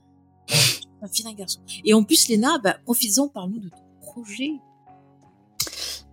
[1.01, 1.59] un vilain garçon.
[1.83, 4.51] Et en plus, Léna, bah, profites-en, parle-nous de ton projet.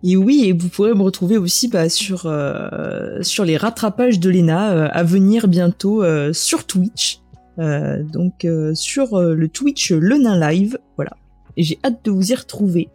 [0.05, 4.29] Et oui, et vous pourrez me retrouver aussi bah, sur euh, sur les rattrapages de
[4.29, 7.19] Lena euh, à venir bientôt euh, sur Twitch.
[7.59, 11.11] Euh, donc euh, sur euh, le Twitch Le Nain Live, voilà.
[11.55, 12.89] Et j'ai hâte de vous y retrouver.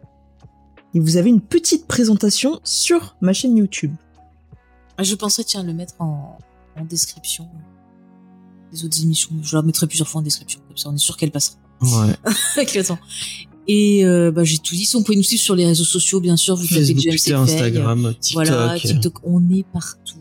[0.93, 3.93] Et vous avez une petite présentation sur ma chaîne YouTube.
[4.97, 6.37] Ah, Je penserais, tiens, le mettre en,
[6.75, 7.47] en description
[8.71, 9.31] des autres émissions.
[9.41, 12.13] Je la mettrai plusieurs fois en description, comme ça on est sûr qu'elle passera Ouais.
[12.57, 12.99] avec le temps.
[13.71, 14.85] Et euh, bah, j'ai tout dit.
[14.85, 17.11] Si on pouvait nous suivre sur les réseaux sociaux, bien sûr, vous tapez Facebook, James
[17.13, 17.33] Twitter.
[17.33, 18.47] Instagram, TikTok.
[18.47, 20.15] Voilà, TikTok, on est partout.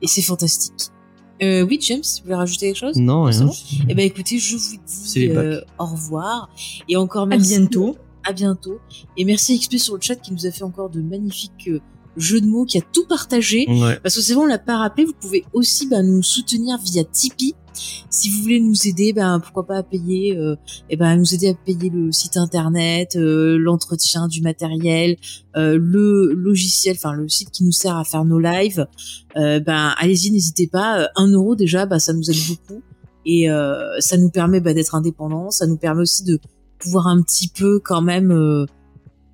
[0.00, 0.72] Et c'est fantastique.
[1.42, 2.96] Euh, oui, James, vous voulez rajouter quelque chose?
[2.96, 3.46] Non, C'est rien.
[3.48, 3.54] bon
[3.88, 6.48] Eh ben écoutez, je vous dis euh, au revoir
[6.88, 7.58] et encore À merci.
[7.58, 7.96] bientôt.
[8.24, 8.78] À bientôt.
[9.16, 11.80] Et merci XP sur le chat qui nous a fait encore de magnifiques euh,
[12.16, 13.66] jeux de mots, qui a tout partagé.
[13.68, 13.98] Ouais.
[14.02, 17.04] Parce que c'est bon, on l'a pas rappelé, vous pouvez aussi bah, nous soutenir via
[17.04, 17.54] Tipeee.
[18.10, 20.56] Si vous voulez nous aider, ben pourquoi pas à payer, euh,
[20.90, 25.16] et ben nous aider à payer le site internet, euh, l'entretien du matériel,
[25.56, 28.86] euh, le logiciel, enfin le site qui nous sert à faire nos lives.
[29.34, 31.08] Ben allez-y, n'hésitez pas.
[31.16, 32.82] Un euro déjà, bah ça nous aide beaucoup
[33.24, 33.46] et
[34.00, 35.50] ça nous permet bah, d'être indépendants.
[35.50, 36.38] Ça nous permet aussi de
[36.78, 38.66] pouvoir un petit peu quand même,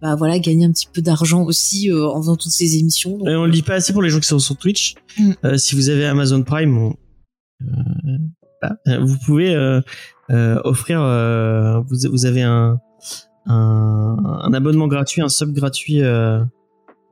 [0.01, 3.19] bah voilà, gagner un petit peu d'argent aussi euh, en faisant toutes ces émissions.
[3.19, 4.94] Donc, Et on le dit pas assez pour les gens qui sont sur Twitch.
[5.19, 5.32] Mm.
[5.44, 6.94] Euh, si vous avez Amazon Prime, on-
[7.60, 9.80] vous pouvez euh,
[10.30, 11.02] euh, offrir.
[11.02, 12.80] euh, vous, avez un,
[13.47, 16.40] abonnement gratuit, un sub gratuit euh,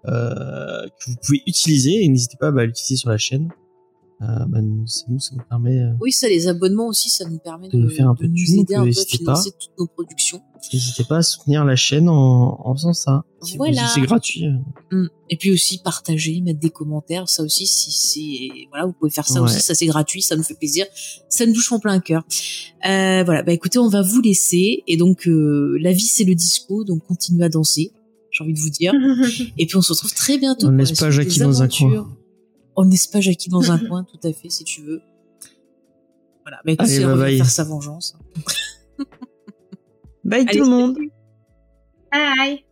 [0.07, 2.05] euh, que vous pouvez utiliser.
[2.05, 3.49] Et n'hésitez pas bah, à l'utiliser sur la chaîne.
[4.23, 5.79] Euh, bah, nous, ça nous, ça nous permet.
[5.79, 8.33] euh, Oui, ça, les abonnements aussi, ça nous permet De de, faire un peu de
[8.33, 9.35] nous thunes, aider un peu à n'hésitez pas.
[9.35, 10.41] financer toutes nos productions.
[10.73, 13.25] N'hésitez pas à soutenir la chaîne en, en faisant ça.
[13.59, 13.87] Voilà.
[13.89, 14.47] C'est gratuit.
[14.47, 14.97] euh.
[15.03, 15.09] Mm.
[15.29, 19.27] Et puis aussi partager, mettre des commentaires, ça aussi, si c'est voilà, vous pouvez faire
[19.29, 19.51] ça Ouais.
[19.51, 20.87] aussi, ça c'est gratuit, ça nous fait plaisir,
[21.29, 22.25] ça nous touche en plein cœur.
[22.89, 26.35] Euh, voilà, bah écoutez, on va vous laisser et donc euh, la vie c'est le
[26.35, 27.93] disco, donc continuez à danser.
[28.31, 28.93] J'ai envie de vous dire.
[29.59, 30.67] Et puis on se retrouve très bientôt.
[30.67, 32.07] On ne laisse la pas Jackie dans un coin.
[32.77, 35.01] On ne laisse pas Jackie dans un coin, tout à fait, si tu veux.
[36.43, 37.37] Voilà, bah écoute, Allez, c'est bye on va bye.
[37.39, 38.17] faire sa vengeance.
[40.25, 40.97] Bye Allez, tout le monde.
[42.13, 42.66] Bye.